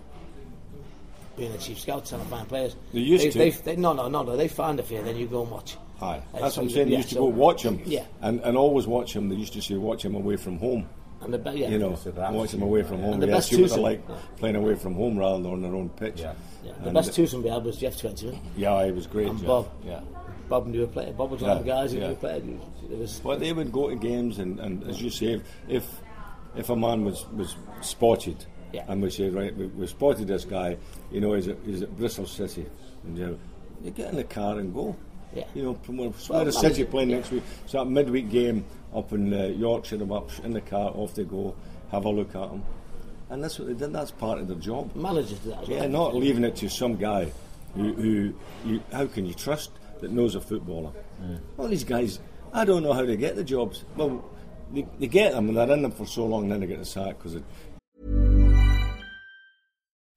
being 1.38 1.52
a 1.52 1.58
chief 1.58 1.80
scout 1.80 2.06
trying 2.06 2.22
to 2.22 2.28
find 2.28 2.48
players. 2.48 2.76
They 2.94 3.02
used 3.02 3.26
they, 3.26 3.30
to. 3.32 3.38
They, 3.38 3.50
they, 3.50 3.76
no, 3.76 3.94
no, 3.94 4.08
no, 4.08 4.24
no. 4.24 4.36
They 4.38 4.48
find 4.48 4.80
a 4.80 4.84
fear, 4.84 5.04
then 5.04 5.18
you 5.18 5.28
go 5.28 5.44
and 5.44 5.52
watch. 5.52 5.78
Aye, 6.02 6.22
that's 6.34 6.58
what 6.58 6.64
I'm 6.64 6.64
you- 6.70 6.76
saying. 6.76 6.86
They 6.88 6.92
yeah, 6.94 6.98
used 6.98 7.10
to 7.10 7.16
so- 7.16 7.22
go 7.22 7.28
watch 7.28 7.64
him, 7.64 7.82
Yeah. 7.86 8.04
and 8.22 8.40
and 8.42 8.58
always 8.58 8.86
watch 8.88 9.16
him. 9.16 9.30
They 9.30 9.36
used 9.36 9.54
to 9.54 9.62
say 9.62 9.76
watch 9.76 10.04
him 10.04 10.16
away 10.16 10.36
from 10.36 10.60
home. 10.60 10.88
And 11.22 11.34
the, 11.34 11.38
be- 11.40 11.52
yeah, 11.52 11.70
You 11.70 11.80
know, 11.80 11.96
So 11.96 12.12
that's- 12.12 12.34
watch 12.34 12.54
him 12.54 12.62
away 12.62 12.84
from 12.84 13.02
home. 13.02 13.14
And 13.14 13.24
the 13.24 13.28
Yeah, 13.28 13.34
best 13.36 13.50
see 13.50 13.56
what 13.56 13.70
twosome- 13.70 13.82
they're 13.84 13.92
like 13.92 14.02
yeah. 14.08 14.16
playing 14.38 14.56
away 14.58 14.76
from 14.76 14.94
home 14.96 15.18
rather 15.18 15.42
than 15.42 15.52
on 15.54 15.62
their 15.62 15.74
own 15.74 15.90
pitch. 15.90 16.20
Yeah. 16.22 16.34
yeah. 16.64 16.74
The 16.82 16.86
And 16.88 16.94
best 16.94 17.16
twosome 17.16 17.42
we 17.44 17.50
had 17.50 17.64
was 17.64 17.78
Geoff 17.78 17.98
Twentyman. 17.98 18.40
Yeah, 18.58 18.86
he 18.86 18.92
was 18.92 19.08
great. 19.08 19.30
And 19.30 19.40
Geoff. 19.40 19.48
Bob. 19.48 19.70
Yeah. 19.86 20.02
Bob 20.50 20.68
knew 20.68 20.84
a 20.84 20.88
player. 20.88 21.14
Bob 21.14 21.32
was 21.32 21.42
one 21.42 21.52
of 21.52 21.60
the 21.60 21.66
guys 21.72 21.92
who 21.94 21.98
yeah. 22.00 22.08
knew 22.08 22.14
a 22.14 22.18
player. 22.18 22.42
It 22.92 23.00
was 23.00 23.20
But 23.24 23.40
they 23.40 23.52
would 23.54 23.72
go 23.72 23.90
to 23.90 23.96
games, 23.96 24.38
and, 24.38 24.60
and 24.60 24.84
as 24.84 25.02
you 25.02 25.10
say, 25.10 25.28
if 25.28 25.42
if, 25.68 26.02
if 26.56 26.70
a 26.70 26.76
man 26.76 27.04
was, 27.06 27.26
was 27.36 27.56
spotted, 27.82 28.46
Yeah. 28.72 28.84
and 28.88 29.02
we 29.02 29.10
say, 29.10 29.30
right, 29.30 29.56
we, 29.58 29.66
we 29.68 29.88
spotted 29.88 30.28
this 30.28 30.46
guy, 30.46 30.78
you 31.12 31.22
know, 31.22 31.34
he's 31.34 31.48
at, 31.48 31.58
he's 31.66 31.82
at 31.82 31.98
Bristol 31.98 32.28
City, 32.28 32.66
and 33.06 33.18
you, 33.18 33.26
know, 33.26 33.38
you 33.84 33.90
get 33.92 34.10
in 34.12 34.18
the 34.18 34.24
car 34.26 34.60
and 34.60 34.72
go. 34.74 34.96
Yeah. 35.36 35.44
You 35.54 35.64
know, 35.64 35.74
from 35.84 35.98
where, 35.98 36.10
Well, 36.10 36.40
where 36.40 36.46
the 36.46 36.54
City 36.54 36.86
playing 36.86 37.10
next 37.10 37.32
week. 37.32 37.44
So 37.68 37.80
that 37.80 37.86
midweek 37.90 38.30
game 38.30 38.66
up 38.96 39.12
in 39.12 39.34
uh, 39.34 39.48
Yorkshire, 39.48 39.98
I'm 40.02 40.12
up 40.12 40.30
in 40.44 40.54
the 40.54 40.62
car, 40.62 40.92
off 40.96 41.14
they 41.14 41.26
go, 41.26 41.54
have 41.92 42.06
a 42.06 42.10
look 42.10 42.30
at 42.36 42.50
them. 42.50 42.64
And 43.30 43.44
that's 43.44 43.60
what 43.60 43.68
they 43.68 43.74
did, 43.74 43.92
that's 43.92 44.12
part 44.12 44.40
of 44.40 44.48
their 44.48 44.58
job. 44.58 44.96
managers 44.96 45.40
do 45.40 45.50
that 45.50 45.68
well. 45.68 45.78
Yeah, 45.78 45.88
not 45.88 46.16
leaving 46.16 46.44
it 46.44 46.56
to 46.58 46.70
some 46.70 46.96
guy 46.96 47.32
who, 47.76 47.94
who 47.94 48.34
you, 48.66 48.84
how 48.92 49.08
can 49.08 49.26
you 49.26 49.34
trust 49.34 49.72
that 50.00 50.12
knows 50.12 50.36
a 50.36 50.42
footballer? 50.42 50.92
All 51.58 51.68
these 51.68 51.84
guys, 51.84 52.20
I 52.54 52.66
don't 52.66 52.84
know 52.84 52.94
how 52.94 53.06
they 53.06 53.18
get 53.18 53.36
the 53.36 53.44
jobs. 53.44 53.84
Well, 53.96 54.24
they, 54.74 54.86
they 55.00 55.08
get 55.08 55.34
them 55.34 55.50
and 55.50 55.58
they're 55.58 55.72
in 55.72 55.82
them 55.82 55.92
for 55.92 56.06
so 56.06 56.26
long, 56.26 56.44
and 56.44 56.52
then 56.52 56.60
they 56.62 56.68
get 56.68 56.80
the 56.80 56.86
sack 56.86 57.18
because 57.18 57.36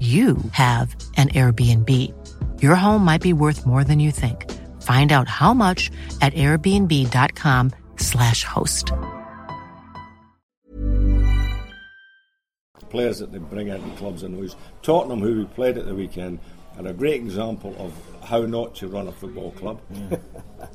you 0.00 0.36
have 0.52 0.94
an 1.16 1.30
Airbnb. 1.30 1.90
Your 2.62 2.74
home 2.74 3.02
might 3.02 3.22
be 3.22 3.32
worth 3.32 3.64
more 3.64 3.82
than 3.82 3.98
you 3.98 4.10
think. 4.10 4.52
Find 4.82 5.10
out 5.10 5.26
how 5.26 5.54
much 5.54 5.90
at 6.20 6.34
airbnb.com/slash 6.34 8.44
host. 8.44 8.92
Players 12.90 13.20
that 13.20 13.32
they 13.32 13.38
bring 13.38 13.68
into 13.68 13.88
clubs 13.96 14.22
and 14.22 14.36
those. 14.36 14.54
Tottenham, 14.82 15.20
who 15.20 15.38
we 15.38 15.46
played 15.46 15.78
at 15.78 15.86
the 15.86 15.94
weekend, 15.94 16.40
are 16.78 16.86
a 16.86 16.92
great 16.92 17.16
example 17.16 17.74
of 17.78 17.94
how 18.26 18.42
not 18.42 18.74
to 18.76 18.88
run 18.88 19.08
a 19.08 19.12
football 19.12 19.50
club. 19.52 19.80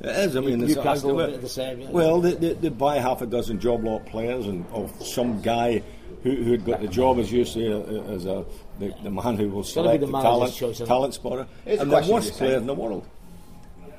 is. 0.00 0.36
I 0.36 0.40
mean, 0.40 0.62
it's 0.62 0.76
Newcastle 0.76 1.20
a 1.20 1.26
bit 1.26 1.34
of 1.36 1.42
the 1.42 1.48
same. 1.48 1.80
Yeah. 1.80 1.90
Well, 1.90 2.20
they, 2.20 2.34
they, 2.34 2.54
they 2.54 2.68
buy 2.70 2.98
half 2.98 3.22
a 3.22 3.26
dozen 3.26 3.60
job 3.60 3.84
lot 3.84 4.06
players 4.06 4.46
and 4.46 4.64
of 4.72 4.90
some 5.04 5.42
guy 5.42 5.82
who 6.22 6.36
who 6.36 6.52
had 6.52 6.64
got 6.64 6.80
the 6.80 6.86
job, 6.88 7.18
as 7.18 7.30
you 7.32 7.44
say, 7.44 7.72
uh, 7.72 7.80
as 8.12 8.26
a 8.26 8.44
the, 8.82 8.94
the 9.02 9.10
man 9.10 9.36
who 9.36 9.48
will 9.48 9.60
It's 9.60 9.70
be 9.70 9.74
select 9.74 10.00
the 10.00 10.06
the, 10.06 10.12
talent, 10.20 10.54
choice, 10.54 10.78
talent 10.78 11.14
spotter, 11.14 11.46
Here's 11.64 11.80
and 11.80 11.90
the 11.90 11.96
question 11.96 12.14
worst 12.14 12.32
player 12.34 12.56
in 12.56 12.66
the 12.66 12.74
world. 12.74 13.06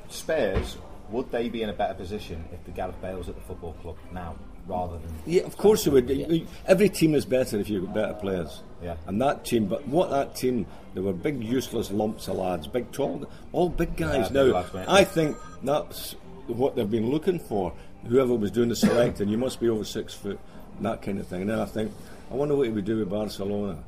Spurs, 0.08 0.76
would 1.10 1.30
they 1.30 1.48
be 1.48 1.62
in 1.62 1.68
a 1.68 1.72
better 1.72 1.94
position 1.94 2.44
if 2.52 2.64
the 2.64 2.70
Gareth 2.70 3.00
Bale's 3.00 3.28
at 3.28 3.34
the 3.34 3.40
football 3.42 3.72
club 3.74 3.96
now 4.12 4.34
rather 4.66 4.98
than. 4.98 5.14
Yeah, 5.26 5.42
of 5.42 5.56
course 5.56 5.86
it 5.86 5.92
would. 5.92 6.46
Every 6.66 6.88
team 6.88 7.14
is 7.14 7.24
better 7.24 7.58
if 7.58 7.68
you've 7.68 7.86
got 7.86 7.94
better 7.94 8.14
players. 8.14 8.62
Yeah. 8.82 8.96
And 9.06 9.20
that 9.22 9.44
team, 9.44 9.66
but 9.66 9.86
what 9.88 10.10
that 10.10 10.36
team, 10.36 10.66
they 10.94 11.00
were 11.00 11.12
big 11.12 11.42
useless 11.42 11.90
lumps 11.90 12.28
of 12.28 12.36
lads, 12.36 12.66
big 12.66 12.90
tall, 12.92 13.26
all 13.52 13.68
big 13.68 13.96
guys. 13.96 14.30
Yeah, 14.30 14.44
big 14.44 14.52
now, 14.52 14.60
lads. 14.60 14.88
I 14.88 15.04
think 15.04 15.36
that's 15.62 16.16
what 16.46 16.76
they've 16.76 16.90
been 16.90 17.10
looking 17.10 17.38
for. 17.38 17.72
Whoever 18.06 18.34
was 18.34 18.50
doing 18.50 18.68
the 18.68 18.76
selecting, 18.76 19.28
you 19.28 19.38
must 19.38 19.60
be 19.60 19.68
over 19.68 19.84
six 19.84 20.12
foot, 20.12 20.38
that 20.80 21.00
kind 21.00 21.18
of 21.18 21.26
thing. 21.26 21.42
And 21.42 21.50
then 21.50 21.58
I 21.58 21.64
think, 21.64 21.90
I 22.30 22.34
wonder 22.34 22.54
what 22.54 22.66
he 22.66 22.72
would 22.72 22.84
do 22.84 22.98
with 22.98 23.08
Barcelona. 23.08 23.82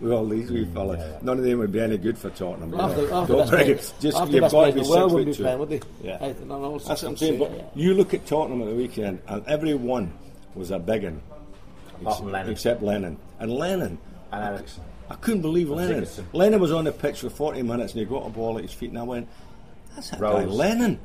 With 0.00 0.12
all 0.12 0.26
these 0.26 0.50
wee 0.50 0.66
fellas, 0.66 1.22
none 1.22 1.38
of 1.38 1.44
them 1.44 1.58
would 1.58 1.72
be 1.72 1.80
any 1.80 1.96
good 1.96 2.18
for 2.18 2.28
Tottenham. 2.30 2.70
you 2.70 2.76
Half 2.76 2.96
know. 2.96 3.06
the- 3.06 3.10
Don't 3.26 3.38
best 3.38 3.50
bring 3.50 3.68
it. 3.70 3.94
Just 3.98 4.18
half 4.18 4.26
the 4.28 4.34
you've 4.34 4.40
best 4.42 4.52
got 4.52 4.66
to 4.66 4.72
be 4.72 4.78
in 4.80 4.84
the 4.84 4.90
world 4.90 5.10
six 5.10 5.14
wouldn't 5.14 5.28
foot 5.28 5.36
two. 5.36 5.42
playing, 5.42 5.58
would 5.58 5.68
they? 5.70 5.80
Yeah. 6.02 6.18
I 6.20 6.32
don't 6.32 6.78
That's 6.84 7.02
what 7.02 7.04
I'm 7.04 7.16
saying. 7.16 7.38
But 7.38 7.50
yeah. 7.56 7.62
you 7.74 7.94
look 7.94 8.12
at 8.12 8.26
Tottenham 8.26 8.60
at 8.62 8.68
the 8.68 8.74
weekend, 8.74 9.20
and 9.26 9.46
every 9.46 9.72
one 9.74 10.12
was 10.54 10.70
a 10.70 10.78
big 10.78 11.04
one. 11.04 11.22
Apart 12.02 12.24
Lennon. 12.26 12.52
Except 12.52 12.82
Lennon. 12.82 13.16
And 13.40 13.52
Lennon. 13.52 13.98
And 14.32 14.44
Eriksen. 14.44 14.82
I 15.08 15.14
couldn't 15.14 15.40
believe 15.40 15.68
And 15.68 15.76
Lennon. 15.76 16.04
Sigurdsson. 16.04 16.24
Lennon 16.34 16.60
was 16.60 16.72
on 16.72 16.84
the 16.84 16.92
pitch 16.92 17.20
for 17.20 17.30
40 17.30 17.62
minutes 17.62 17.92
and 17.94 18.00
he 18.00 18.04
got 18.06 18.26
a 18.26 18.28
ball 18.28 18.58
at 18.58 18.64
his 18.64 18.72
feet 18.72 18.90
and 18.90 18.98
I 18.98 19.02
went, 19.02 19.28
that's 19.94 20.10
that 20.10 20.20
guy, 20.20 20.44
Lennon. 20.44 20.98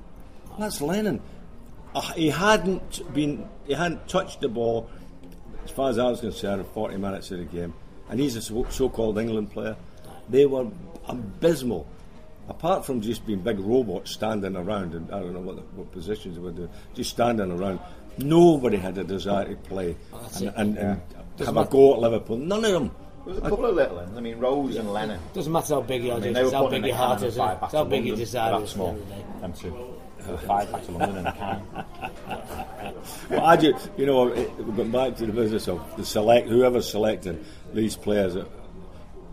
That's 0.60 0.82
Lennon. 0.82 1.22
Uh, 1.96 2.02
he 2.14 2.30
hadn't 2.30 3.14
been, 3.14 3.48
he 3.68 3.74
hadn't 3.74 4.06
touched 4.10 4.42
the 4.42 4.50
ball, 4.50 4.90
as 5.64 5.72
far 5.72 5.90
as 5.90 5.98
I 6.00 6.10
was 6.10 6.20
concerned, 6.20 6.60
in 6.62 6.68
40 6.68 6.98
minutes 6.98 7.32
of 7.32 7.38
the 7.40 7.46
game. 7.46 7.74
And 8.12 8.20
he's 8.20 8.36
a 8.36 8.42
so- 8.42 8.68
so-called 8.70 9.18
England 9.18 9.52
player. 9.52 9.76
They 10.30 10.46
were 10.46 10.68
abysmal. 11.08 11.88
Apart 12.50 12.86
from 12.86 13.02
just 13.02 13.26
being 13.26 13.40
big 13.40 13.60
robots 13.60 14.12
standing 14.12 14.56
around, 14.58 14.94
and 14.94 15.10
I 15.12 15.20
don't 15.22 15.34
know 15.34 15.40
what, 15.40 15.56
the, 15.56 15.62
what 15.76 15.92
positions 15.92 16.36
they 16.36 16.42
were 16.42 16.52
doing, 16.52 16.70
just 16.94 17.10
standing 17.12 17.50
around, 17.52 17.80
nobody 18.18 18.76
had 18.78 18.98
a 18.98 19.04
desire 19.06 19.46
to 19.48 19.56
play 19.56 19.96
that's 20.12 20.42
and, 20.42 20.54
and, 20.58 20.78
and 20.78 21.02
Yeah. 21.38 21.46
have 21.46 21.56
a 21.58 21.66
go 21.66 21.94
at 21.94 22.00
Liverpool. 22.00 22.38
None 22.38 22.66
of 22.66 22.72
them. 22.74 22.92
There 23.24 23.36
was 23.36 23.38
a 23.38 23.42
couple 23.50 23.66
of 23.68 23.76
little 23.76 23.96
ones. 23.98 24.18
I 24.18 24.20
mean, 24.20 24.38
Rose 24.40 24.76
and 24.76 24.92
Lennon. 24.92 25.20
Doesn't 25.34 25.54
matter 25.54 25.76
how 25.76 25.82
big 25.82 26.04
you 26.04 26.12
are, 26.12 26.18
I 26.18 26.20
mean, 26.20 26.34
Jason, 26.34 26.44
it's 26.46 26.54
how 26.54 26.68
big 26.68 26.80
in 26.80 26.86
your 26.86 26.96
heart 26.98 27.18
is. 27.20 27.24
isn't 27.34 27.40
five 27.46 27.60
It's 27.64 27.72
how 27.74 27.84
to 27.84 27.90
big 27.90 28.06
your 28.06 28.16
London. 28.16 28.20
desire 28.26 28.52
That 28.52 28.58
is. 28.58 28.62
at 28.64 28.66
the 28.66 28.74
small. 28.74 28.90
end 28.90 29.00
of 29.00 29.08
the. 29.08 29.42
Them 29.42 29.54
two. 29.54 30.38
Five 30.48 30.72
back 30.72 30.86
to 30.86 30.92
London 30.92 31.18
in 31.18 31.26
a 31.28 31.32
cannon. 31.34 31.86
Well, 33.30 33.46
I 33.46 33.56
do, 33.56 33.74
you 33.98 34.06
know, 34.06 34.28
it, 34.28 34.52
we're 34.58 34.76
going 34.76 34.92
back 34.92 35.16
to 35.18 35.26
the 35.26 35.32
business 35.34 35.68
of 35.68 35.82
the 35.98 36.06
select, 36.06 36.48
whoever's 36.48 36.90
selecting 36.90 37.44
these 37.74 37.96
players, 37.96 38.36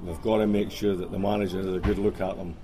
we've 0.02 0.22
got 0.22 0.38
to 0.38 0.46
make 0.46 0.70
sure 0.70 0.94
that 0.96 1.10
the 1.10 1.18
manager 1.18 1.58
has 1.58 1.74
a 1.74 1.80
good 1.80 1.98
look 1.98 2.20
at 2.20 2.36
them 2.36 2.56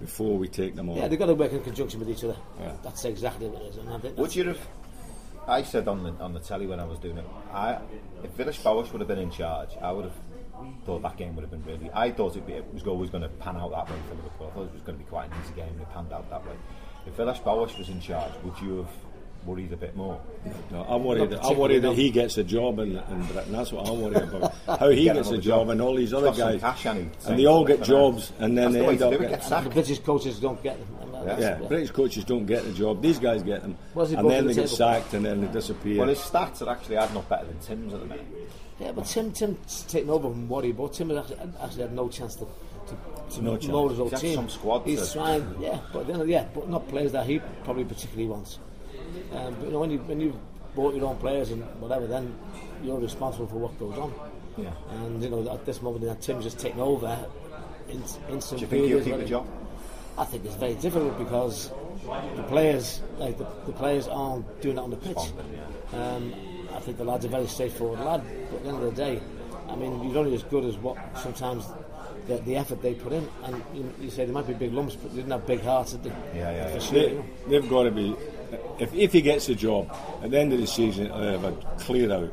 before 0.00 0.38
we 0.38 0.48
take 0.48 0.74
them 0.74 0.88
on. 0.88 0.96
Yeah, 0.96 1.08
they've 1.08 1.18
got 1.18 1.26
to 1.26 1.34
work 1.34 1.52
in 1.52 1.62
conjunction 1.62 2.00
with 2.00 2.10
each 2.10 2.24
other. 2.24 2.36
Yeah. 2.58 2.72
That's 2.82 3.04
exactly 3.04 3.48
what 3.48 3.62
it 3.62 3.66
is. 3.66 3.76
And 3.76 3.90
I 3.90 3.98
think 3.98 4.16
Would 4.16 4.34
you 4.34 4.48
have? 4.48 4.58
I 5.46 5.62
said 5.62 5.88
on 5.88 6.02
the 6.02 6.12
on 6.22 6.32
the 6.32 6.40
telly 6.40 6.66
when 6.66 6.78
I 6.80 6.84
was 6.84 6.98
doing 6.98 7.18
it. 7.18 7.24
I 7.52 7.78
if 8.22 8.30
Villas-Boas 8.32 8.92
would 8.92 9.00
have 9.00 9.08
been 9.08 9.18
in 9.18 9.30
charge, 9.30 9.70
I 9.80 9.90
would 9.90 10.04
have 10.04 10.14
thought 10.84 11.02
that 11.02 11.16
game 11.16 11.34
would 11.34 11.42
have 11.42 11.50
been 11.50 11.64
really. 11.64 11.90
I 11.92 12.10
thought 12.10 12.36
it, 12.36 12.48
it 12.48 12.72
was 12.72 12.86
always 12.86 13.10
going 13.10 13.22
to 13.22 13.28
pan 13.28 13.56
out 13.56 13.70
that 13.70 13.88
way 13.90 13.96
for 14.08 14.14
Liverpool. 14.16 14.48
I 14.48 14.54
thought 14.54 14.66
it 14.66 14.72
was 14.72 14.82
going 14.82 14.98
to 14.98 15.04
be 15.04 15.08
quite 15.08 15.30
an 15.30 15.36
easy 15.42 15.54
game, 15.54 15.68
and 15.68 15.80
it 15.80 15.90
panned 15.92 16.12
out 16.12 16.28
that 16.30 16.46
way. 16.46 16.54
If 17.06 17.14
Villas-Boas 17.14 17.78
was 17.78 17.88
in 17.88 18.00
charge, 18.00 18.32
would 18.44 18.60
you 18.60 18.76
have 18.78 18.90
worried 19.46 19.72
a 19.72 19.76
bit 19.76 19.96
more? 19.96 20.20
No, 20.70 20.84
I'm 20.88 21.04
worried. 21.04 21.30
Not 21.30 21.44
I'm 21.44 21.56
worried 21.58 21.82
that 21.82 21.94
he 21.94 22.10
gets 22.10 22.36
a 22.38 22.44
job 22.44 22.78
in, 22.78 22.96
in 22.96 23.22
Britain. 23.26 23.52
That's 23.52 23.72
what 23.72 23.88
I'm 23.88 24.00
worried 24.00 24.16
about. 24.18 24.54
How 24.78 24.88
he 24.90 25.04
Get 25.04 25.16
gets 25.16 25.30
a 25.30 25.38
job 25.38 25.42
job. 25.42 25.68
and 25.70 25.80
all 25.82 25.94
these 25.94 26.12
other 26.14 26.32
guys, 26.32 26.60
cash, 26.60 26.86
Annie, 26.86 27.08
and 27.26 27.38
they 27.38 27.46
all 27.46 27.64
get 27.64 27.80
finance. 27.84 27.88
jobs, 27.88 28.32
and 28.38 28.56
then 28.56 28.72
That's 28.72 28.74
they 28.74 28.80
the 28.80 28.86
end 28.92 29.02
up 29.02 29.10
do 29.10 29.14
it, 29.14 29.18
getting. 29.18 29.30
get 29.30 29.40
the 29.42 29.46
sacked. 29.48 29.70
British 29.72 29.98
coaches 30.00 30.40
don't 30.40 30.62
get 30.62 30.78
them. 30.78 30.96
And 31.00 31.28
that's- 31.28 31.40
Yeah, 31.60 31.66
British 31.68 31.90
coaches 31.90 32.24
don't 32.24 32.46
get 32.46 32.64
the 32.64 32.72
job. 32.72 33.02
These 33.02 33.18
guys 33.18 33.42
get 33.42 33.62
them, 33.62 33.76
and 33.94 34.06
then 34.30 34.42
to 34.42 34.48
they 34.48 34.54
the 34.54 34.60
get 34.62 34.68
sacked, 34.68 35.14
and 35.14 35.24
then 35.24 35.40
they 35.40 35.46
disappear. 35.48 35.98
Well, 35.98 36.08
his 36.08 36.18
stats 36.18 36.62
are 36.66 36.70
actually 36.70 36.96
adding 36.96 37.16
up 37.16 37.28
better 37.28 37.46
than 37.46 37.58
Tim's 37.60 37.92
at 37.94 38.00
the 38.00 38.06
minute. 38.06 38.26
Yeah, 38.78 38.92
but 38.92 39.04
Tim, 39.04 39.30
Tim's 39.32 39.82
taken 39.82 40.08
over 40.08 40.30
from 40.30 40.48
what 40.48 40.64
he 40.64 40.72
bought. 40.72 40.94
Tim 40.94 41.10
has 41.10 41.18
actually, 41.18 41.36
actually 41.62 41.82
had 41.82 41.92
no 41.92 42.08
chance 42.08 42.34
to, 42.36 42.46
to, 42.46 43.34
to 43.36 43.42
No 43.42 43.50
mould 43.50 43.60
chance. 43.60 43.90
his 43.90 44.00
own 44.00 44.20
team. 44.20 44.34
some 44.36 44.48
squad 44.48 44.86
He's 44.86 45.12
trying, 45.12 45.54
yeah, 45.60 45.78
but 45.92 46.06
then, 46.06 46.26
yeah, 46.26 46.46
but 46.54 46.66
not 46.70 46.88
players 46.88 47.12
that 47.12 47.26
he 47.26 47.40
probably 47.64 47.84
particularly 47.84 48.26
wants. 48.28 48.58
Um, 49.32 49.54
but 49.54 49.66
you 49.66 49.72
know, 49.72 49.80
when 49.80 49.90
you 49.90 49.98
when 49.98 50.20
you 50.20 50.38
bought 50.74 50.94
your 50.94 51.06
own 51.06 51.16
players 51.16 51.50
and 51.50 51.62
whatever, 51.80 52.06
then 52.06 52.34
you're 52.82 52.98
responsible 53.00 53.46
for 53.46 53.56
what 53.56 53.78
goes 53.78 53.98
on. 53.98 54.12
Yeah. 54.56 54.70
And 54.90 55.22
you 55.22 55.30
know, 55.30 55.50
at 55.52 55.64
this 55.64 55.82
moment, 55.82 56.04
that 56.04 56.20
Tim's 56.20 56.44
just 56.44 56.58
taken 56.58 56.80
over. 56.80 57.18
In, 57.88 58.02
in 58.28 58.40
some 58.40 58.56
Do 58.58 58.62
you 58.62 58.68
think 58.68 58.86
he'll 58.86 59.00
periods, 59.00 59.06
keep 59.06 59.16
the 59.16 59.24
job? 59.24 59.46
I 60.16 60.24
think 60.24 60.44
it's 60.44 60.54
very 60.54 60.74
difficult 60.74 61.18
because 61.18 61.70
the 62.36 62.42
players, 62.44 63.00
like 63.18 63.36
the, 63.38 63.46
the 63.66 63.72
players, 63.72 64.06
aren't 64.06 64.60
doing 64.60 64.76
it 64.76 64.80
on 64.80 64.90
the 64.90 64.96
pitch. 64.96 65.18
Um, 65.92 66.32
I 66.72 66.78
think 66.80 66.98
the 66.98 67.04
lad's 67.04 67.24
a 67.24 67.28
very 67.28 67.46
straightforward 67.46 68.00
lad, 68.00 68.22
but 68.50 68.56
at 68.58 68.62
the 68.62 68.68
end 68.68 68.82
of 68.82 68.94
the 68.94 69.02
day, 69.04 69.20
I 69.68 69.76
mean, 69.76 70.08
you're 70.08 70.18
only 70.18 70.34
as 70.34 70.42
good 70.44 70.64
as 70.64 70.76
what 70.76 70.96
sometimes 71.18 71.66
the, 72.26 72.38
the 72.38 72.56
effort 72.56 72.82
they 72.82 72.94
put 72.94 73.12
in. 73.12 73.28
And 73.44 73.62
you, 73.74 73.92
you 74.00 74.10
say 74.10 74.24
they 74.24 74.32
might 74.32 74.46
be 74.46 74.54
big 74.54 74.72
lumps, 74.72 74.94
but 74.96 75.10
they 75.10 75.16
didn't 75.16 75.32
have 75.32 75.46
big 75.46 75.62
hearts, 75.62 75.92
did 75.92 76.04
they? 76.04 76.38
Yeah, 76.38 76.50
yeah, 76.52 76.66
For 76.66 76.72
yeah. 76.72 76.78
sure. 76.78 76.92
They, 76.92 77.08
you 77.08 77.14
know. 77.14 77.24
they've 77.48 77.70
got 77.70 77.82
to 77.84 77.90
be. 77.90 78.16
If, 78.78 78.92
if 78.94 79.12
he 79.12 79.20
gets 79.22 79.48
a 79.48 79.54
job 79.54 79.94
at 80.22 80.30
the 80.30 80.38
end 80.40 80.52
of 80.52 80.60
the 80.60 80.66
season, 80.66 81.06
he'll 81.06 81.38
have 81.40 81.44
a 81.44 81.52
clear 81.78 82.10
out, 82.12 82.32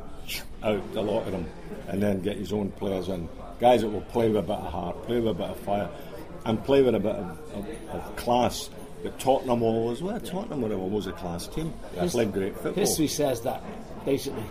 out 0.63 0.81
a 0.95 1.01
lot 1.01 1.25
of 1.25 1.31
them, 1.31 1.45
and 1.87 2.01
then 2.01 2.21
get 2.21 2.37
his 2.37 2.51
own 2.53 2.71
players 2.71 3.07
in. 3.09 3.27
Guys 3.59 3.81
that 3.81 3.89
will 3.89 4.01
play 4.01 4.27
with 4.27 4.37
a 4.37 4.41
bit 4.41 4.57
of 4.57 4.71
heart, 4.71 5.03
play 5.05 5.19
with 5.19 5.31
a 5.31 5.33
bit 5.33 5.49
of 5.49 5.59
fire, 5.61 5.89
and 6.45 6.63
play 6.63 6.81
with 6.81 6.95
a 6.95 6.99
bit 6.99 7.15
of, 7.15 7.39
of, 7.53 7.67
of 7.89 8.15
class. 8.15 8.69
But 9.03 9.19
Tottenham 9.19 9.61
always 9.63 10.01
were. 10.01 10.19
Tottenham 10.19 10.61
were 10.61 10.73
always 10.75 11.05
a 11.07 11.11
class 11.13 11.47
team. 11.47 11.73
They 11.93 12.01
His- 12.01 12.13
played 12.13 12.33
great 12.33 12.53
football. 12.55 12.73
History 12.73 13.07
says 13.07 13.41
that 13.41 13.61
basically, 14.05 14.43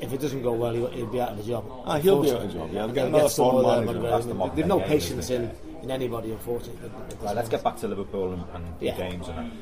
if 0.00 0.12
it 0.12 0.20
doesn't 0.20 0.42
go 0.42 0.52
well, 0.52 0.72
he'll, 0.74 0.90
he'll 0.90 1.06
be 1.06 1.20
out 1.20 1.30
of 1.30 1.36
the 1.38 1.44
job. 1.44 1.64
Ah, 1.84 1.98
he'll 1.98 2.22
be 2.22 2.30
out 2.32 2.42
of 2.42 2.52
the 2.52 2.58
job, 2.58 2.70
yeah. 2.72 2.84
And 2.84 2.88
They'll 2.88 2.88
get 2.88 2.94
they'll 2.94 3.06
another 3.06 3.22
get 3.24 3.30
some 3.30 3.50
foreign 3.50 3.66
other- 3.66 3.80
manager. 3.86 4.00
but, 4.00 4.10
That's 4.10 4.24
the 4.26 4.30
uh, 4.32 4.34
modern 4.34 4.56
They've 4.56 4.66
no 4.66 4.78
game, 4.80 4.88
patience 4.88 5.30
in, 5.30 5.50
in 5.82 5.90
anybody, 5.92 6.32
unfortunately. 6.32 6.90
Right, 7.20 7.36
let's 7.36 7.48
get 7.48 7.62
back 7.62 7.76
to 7.78 7.88
Liverpool 7.88 8.32
and, 8.32 8.44
and 8.54 8.64
the 8.80 8.86
Yeah. 8.86 8.96
games. 8.96 9.28
And 9.28 9.38
that. 9.38 9.56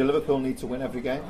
Do 0.00 0.06
Liverpool 0.06 0.38
need 0.38 0.56
to 0.56 0.66
win 0.66 0.80
every 0.80 1.02
game? 1.02 1.20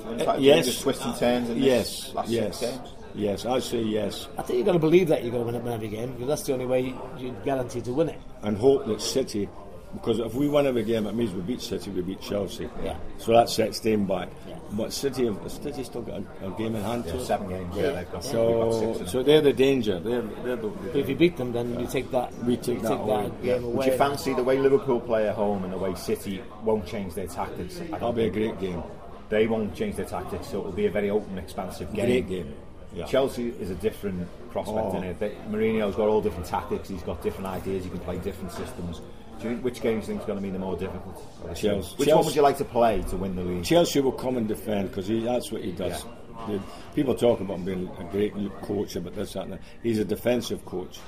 To 0.00 0.06
win 0.08 0.20
Uh, 0.28 0.36
yes. 0.40 0.66
Just 0.66 0.82
twists 0.82 1.04
and 1.04 1.14
turns 1.16 1.48
in 1.48 1.58
yes. 1.62 2.12
last 2.12 2.28
yes. 2.28 2.58
six 2.58 2.72
games. 2.72 2.88
Yes, 3.14 3.46
I 3.46 3.60
say 3.60 3.82
yes. 3.82 4.26
I 4.36 4.42
think 4.42 4.56
you've 4.56 4.66
got 4.66 4.72
to 4.72 4.80
believe 4.80 5.06
that 5.06 5.22
you're 5.22 5.30
going 5.30 5.54
to 5.54 5.60
win 5.60 5.72
every 5.72 5.86
game 5.86 6.10
because 6.10 6.26
that's 6.26 6.42
the 6.42 6.54
only 6.54 6.66
way 6.66 6.80
you- 6.80 7.00
you're 7.18 7.32
guaranteed 7.44 7.84
to 7.84 7.92
win 7.92 8.08
it. 8.08 8.18
and 8.42 8.58
hope 8.58 8.84
that 8.86 9.00
City, 9.00 9.48
because 9.94 10.18
if 10.18 10.34
we 10.34 10.48
win 10.48 10.66
every 10.66 10.82
game, 10.82 11.06
it 11.06 11.14
means 11.14 11.32
we 11.32 11.40
beat 11.40 11.60
City, 11.60 11.90
we 11.90 12.02
beat 12.02 12.20
Chelsea. 12.20 12.68
Yeah. 12.82 12.96
So 13.18 13.32
that 13.32 13.48
sets 13.48 13.80
them 13.80 14.06
back. 14.06 14.28
Yeah. 14.48 14.56
But 14.72 14.92
City, 14.92 15.26
have, 15.26 15.50
City 15.50 15.84
still 15.84 16.02
got 16.02 16.22
a, 16.42 16.46
a 16.48 16.50
game 16.58 16.74
in 16.74 16.82
hand 16.82 17.04
Yeah, 17.06 17.12
to 17.12 17.24
seven 17.24 17.48
games. 17.48 17.76
Yeah, 17.76 17.90
they've 17.92 18.10
got. 18.10 18.22
they've 18.22 18.32
got 18.32 18.72
So, 18.72 19.04
so 19.06 19.22
they're 19.22 19.40
the 19.40 19.52
danger. 19.52 20.00
They're, 20.00 20.22
they're 20.22 20.56
the, 20.56 20.68
But 20.68 20.96
if 20.96 21.08
you 21.08 21.14
beat 21.16 21.36
them, 21.36 21.52
then 21.52 21.78
you 21.78 21.86
take 21.86 22.10
that. 22.10 22.32
We 22.44 22.56
take 22.56 22.76
you 22.76 22.82
that 22.82 22.88
take 22.88 22.98
away. 22.98 23.22
that 23.28 23.32
Yeah. 23.44 23.54
game 23.54 23.64
away. 23.64 23.74
Would 23.76 23.86
you 23.86 23.96
fancy 23.98 24.34
the 24.34 24.42
way 24.44 24.58
Liverpool 24.58 25.00
play 25.00 25.28
at 25.28 25.34
home 25.36 25.64
and 25.64 25.72
the 25.72 25.78
way 25.78 25.94
City 25.94 26.42
won't 26.64 26.86
change 26.86 27.14
their 27.14 27.26
tactics? 27.28 27.78
That'll 27.90 28.12
be 28.12 28.24
a 28.24 28.30
great 28.30 28.58
game. 28.60 28.82
They 29.28 29.46
won't 29.46 29.74
change 29.74 29.96
their 29.96 30.04
tactics, 30.06 30.48
so 30.48 30.60
it'll 30.60 30.72
be 30.72 30.86
a 30.86 30.90
very 30.90 31.10
open, 31.10 31.38
expansive 31.38 31.92
game. 31.94 32.06
Great 32.06 32.28
game. 32.28 32.54
Yeah. 32.94 33.06
Chelsea 33.06 33.48
is 33.60 33.70
a 33.70 33.74
different 33.76 34.28
prospect, 34.50 34.78
Oh. 34.86 34.88
isn't 34.96 35.04
it? 35.04 35.18
They, 35.18 35.30
Mourinho's 35.50 35.96
got 35.96 36.08
all 36.08 36.20
different 36.20 36.46
tactics. 36.46 36.88
He's 36.88 37.02
got 37.02 37.20
different 37.22 37.46
ideas. 37.48 37.82
He 37.84 37.90
can 37.90 37.98
play 38.00 38.18
different 38.18 38.52
systems. 38.52 39.00
Do 39.38 39.44
you 39.48 39.54
think 39.54 39.64
which 39.64 39.80
game 39.80 39.94
do 39.94 40.00
you 40.00 40.06
think 40.06 40.20
is 40.20 40.26
going 40.26 40.38
to 40.38 40.42
be 40.42 40.50
the 40.50 40.58
more 40.58 40.76
difficult? 40.76 41.16
Chelsea. 41.54 41.68
Which 41.96 42.08
Chelsea- 42.08 42.12
one 42.14 42.24
would 42.24 42.36
you 42.36 42.42
like 42.42 42.58
to 42.58 42.64
play 42.64 43.02
to 43.10 43.16
win 43.16 43.36
the 43.36 43.42
league? 43.42 43.64
Chelsea 43.64 44.00
will 44.00 44.12
come 44.12 44.36
and 44.36 44.48
defend 44.48 44.88
because 44.90 45.08
that's 45.08 45.50
what 45.52 45.62
he 45.62 45.72
does. 45.72 46.04
The- 46.48 46.60
people 46.94 47.14
talk 47.14 47.40
about 47.40 47.58
him 47.58 47.64
being 47.64 47.90
a 47.98 48.04
great 48.04 48.34
coach, 48.62 48.96
about 48.96 49.14
this, 49.14 49.32
that, 49.34 49.44
and 49.44 49.52
that. 49.54 49.60
He's 49.82 49.98
a 49.98 50.04
defensive 50.04 50.64
coach, 50.64 50.98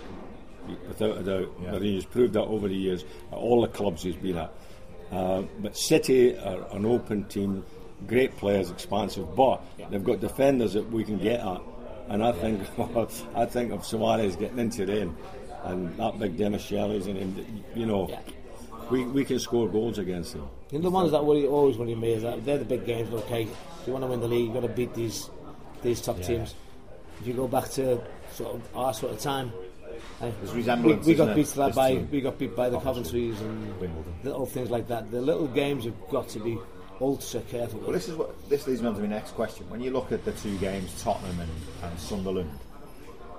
without 0.89 1.19
a 1.19 1.23
doubt. 1.23 1.53
Yeah. 1.63 1.71
But 1.73 1.83
he's 1.83 2.05
proved 2.05 2.35
that 2.35 2.45
over 2.45 2.69
the 2.69 2.77
years 2.77 3.05
at 3.33 3.39
all 3.39 3.63
the 3.63 3.69
clubs 3.69 4.03
he's 4.03 4.17
been 4.17 4.39
at. 4.39 4.53
Uh, 5.11 5.43
but 5.61 5.77
City 5.77 6.37
are 6.39 6.67
an 6.73 6.85
open 6.85 7.25
team, 7.25 7.65
great 8.07 8.37
players, 8.37 8.71
expansive, 8.71 9.35
but 9.37 9.63
they've 9.91 10.03
got 10.05 10.21
defenders 10.21 10.73
that 10.73 10.91
we 10.91 11.05
can 11.05 11.19
get 11.19 11.41
at. 11.41 11.61
And 12.09 12.23
I 12.25 12.33
think, 12.33 12.63
I 13.35 13.47
think 13.47 13.73
of 13.73 13.85
Suarez 13.85 14.37
getting 14.37 14.59
into 14.59 14.87
them, 14.87 15.17
and 15.67 15.97
that 15.99 16.19
big 16.19 16.37
Demis 16.37 16.63
Shelley's 16.63 17.07
and 17.07 17.17
him. 17.19 17.65
You 17.75 17.87
know, 17.87 18.19
we, 18.91 19.05
we 19.05 19.25
can 19.25 19.39
score 19.39 19.69
goals 19.69 19.99
against 19.99 20.33
them. 20.35 20.49
You 20.71 20.79
know, 20.79 20.85
the 20.85 20.91
ones 20.91 21.11
that 21.13 21.25
worry, 21.25 21.47
always 21.47 21.77
worry 21.77 21.95
me 21.95 22.13
is 22.13 22.23
that 22.23 22.45
they're 22.45 22.59
the 22.59 22.65
big 22.65 22.87
games. 22.87 23.13
Okay, 23.13 23.43
if 23.43 23.87
you 23.87 23.93
want 23.93 24.05
to 24.05 24.09
win 24.09 24.21
the 24.21 24.29
league, 24.29 24.47
you've 24.47 24.55
got 24.55 24.63
to 24.63 24.69
beat 24.69 24.95
these 24.95 25.31
these 25.83 26.01
top 26.01 26.19
Yeah. 26.21 26.27
teams. 26.27 26.55
If 27.21 27.27
you 27.27 27.35
go 27.35 27.49
back 27.49 27.69
to 27.71 28.01
sort 28.33 28.55
of 28.55 28.77
our 28.77 28.93
sort 28.95 29.13
of 29.13 29.21
time, 29.21 29.53
eh, 30.21 30.31
we, 30.55 30.95
we 30.95 31.15
got 31.15 31.35
beat 31.35 31.55
by 31.57 31.95
two. 31.95 32.09
we 32.11 32.21
got 32.21 32.39
beat 32.39 32.55
by 32.55 32.69
the 32.69 32.79
Coventry, 32.79 33.31
Coventries 33.31 33.41
and 33.41 33.81
Wimbledon. 33.81 34.15
little 34.23 34.47
things 34.47 34.71
like 34.71 34.89
that. 34.89 35.11
The 35.11 35.21
little 35.21 35.47
games 35.49 35.85
you've 35.85 36.09
got 36.11 36.29
to 36.31 36.41
be 36.41 36.59
ultra 37.01 37.41
careful. 37.43 37.81
Well, 37.81 37.93
this 37.93 38.09
is 38.09 38.17
what 38.17 38.49
this 38.49 38.67
leads 38.67 38.83
me 38.83 38.89
on 38.89 38.95
to 38.95 39.01
my 39.01 39.07
next 39.07 39.33
question. 39.33 39.69
When 39.71 39.81
you 39.81 39.91
look 39.91 40.13
at 40.13 40.25
the 40.25 40.33
two 40.33 40.57
games, 40.59 41.03
Tottenham 41.03 41.41
and, 41.41 41.51
and 41.83 41.99
Sunderland, 41.99 42.51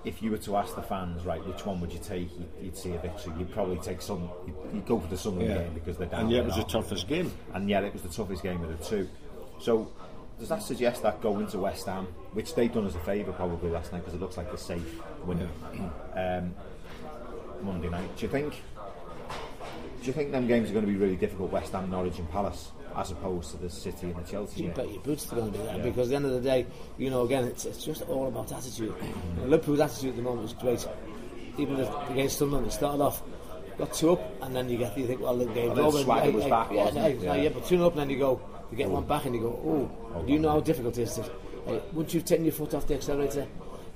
if 0.08 0.22
you 0.24 0.32
were 0.32 0.38
to 0.40 0.56
ask 0.58 0.76
the 0.76 0.82
fans, 0.82 1.26
right, 1.26 1.46
which 1.46 1.66
one 1.66 1.80
would 1.82 1.92
you 1.92 2.00
take? 2.00 2.30
You'd, 2.40 2.50
you'd 2.62 2.78
see 2.78 2.94
a 2.94 3.00
victory. 3.00 3.34
You'd 3.38 3.52
probably 3.52 3.78
take 3.78 4.02
some. 4.02 4.30
You'd, 4.46 4.56
you'd 4.74 4.86
go 4.86 5.00
for 5.00 5.08
the 5.08 5.18
Sunderland 5.18 5.50
Yeah. 5.54 5.64
game 5.64 5.74
because 5.74 5.98
they're 5.98 6.08
down. 6.08 6.22
And 6.22 6.32
yet 6.32 6.40
it 6.44 6.46
was 6.48 6.56
the 6.56 6.64
toughest 6.64 7.08
game. 7.08 7.32
And 7.54 7.70
yet 7.70 7.84
it 7.84 7.94
was 7.94 8.02
the 8.02 8.10
toughest 8.10 8.42
game 8.44 8.64
of 8.64 8.70
the 8.78 8.84
two. 8.86 9.08
So. 9.60 9.92
Does 10.40 10.50
that 10.50 10.62
suggest 10.62 11.02
that 11.02 11.20
going 11.20 11.48
to 11.48 11.58
West 11.58 11.88
Ham, 11.88 12.06
which 12.34 12.54
they've 12.54 12.72
done 12.72 12.86
us 12.86 12.94
a 12.94 13.00
favour 13.00 13.32
probably 13.32 13.72
last 13.72 13.92
night 13.92 14.02
because 14.06 14.14
it 14.14 14.22
looks 14.22 14.38
like 14.38 14.48
a 14.54 14.58
safe 14.58 15.02
win, 15.26 15.50
um, 16.16 16.54
Monday 17.64 17.90
night? 17.90 18.16
Do 18.18 18.28
you 18.28 18.32
think? 18.32 18.54
Do 20.08 20.12
you 20.12 20.16
think 20.16 20.32
them 20.32 20.48
games 20.48 20.70
are 20.70 20.74
going 20.74 20.86
to 20.86 20.90
be 20.90 20.98
really 20.98 21.18
difficult? 21.18 21.52
West 21.52 21.74
Ham, 21.74 21.90
Norwich, 21.92 22.18
and 22.18 22.32
Palace, 22.32 22.72
as 22.96 23.12
opposed 23.12 23.52
to 23.52 23.58
the 23.58 23.70
City 23.70 24.08
and 24.08 24.16
the 24.16 24.24
Chelsea. 24.24 24.62
You 24.62 24.68
game? 24.68 24.76
bet 24.78 24.90
your 24.90 25.02
boots 25.02 25.26
they're 25.26 25.38
going 25.38 25.52
to 25.52 25.58
be 25.58 25.66
there 25.66 25.76
Yeah. 25.76 25.84
because 25.84 26.08
at 26.08 26.10
the 26.12 26.16
end 26.16 26.26
of 26.28 26.32
the 26.32 26.40
day, 26.40 26.66
you 26.98 27.10
know, 27.10 27.26
again, 27.26 27.44
it's, 27.44 27.66
it's 27.66 27.84
just 27.84 28.04
all 28.04 28.30
about 28.30 28.50
attitude. 28.50 28.94
Know, 29.36 29.44
Liverpool's 29.48 29.82
attitude 29.82 30.12
at 30.12 30.16
the 30.16 30.22
moment 30.22 30.46
is 30.46 30.54
great. 30.54 30.88
Even 31.58 31.82
against 32.10 32.38
Sunderland, 32.38 32.68
it 32.68 32.72
started 32.72 33.04
off 33.04 33.22
got 33.78 33.94
two 33.94 34.12
up, 34.14 34.22
and 34.44 34.56
then 34.56 34.70
you 34.70 34.78
get 34.78 34.98
you 34.98 35.08
think, 35.08 35.20
well, 35.20 35.36
the 35.36 35.46
game's 35.48 35.76
Well, 35.76 35.88
over. 35.88 36.00
Swagger 36.00 36.30
you- 36.30 36.38
was 36.38 36.46
back, 36.46 36.72
yeah, 36.72 36.86
wasn't 36.86 37.04
no, 37.04 37.10
he? 37.10 37.14
no, 37.16 37.34
Yeah. 37.34 37.42
yeah, 37.42 37.50
but 37.50 37.66
two 37.66 37.86
up, 37.86 37.92
and 37.92 38.02
then 38.04 38.10
you 38.10 38.18
go, 38.20 38.40
you 38.72 38.78
get 38.78 38.90
one 38.90 39.04
oh. 39.04 39.08
back, 39.08 39.26
and 39.26 39.36
you 39.36 39.42
go, 39.42 39.60
oh, 40.16 40.22
do 40.26 40.32
you 40.32 40.40
know 40.40 40.52
how 40.52 40.62
difficult 40.62 40.98
it 40.98 41.02
is? 41.02 41.16
To, 41.16 41.24
hey, 41.66 41.82
once 41.92 42.14
you've 42.14 42.24
taken 42.24 42.46
your 42.46 42.54
foot 42.54 42.74
off 42.74 42.88
the 42.88 42.94
accelerator, 42.94 43.46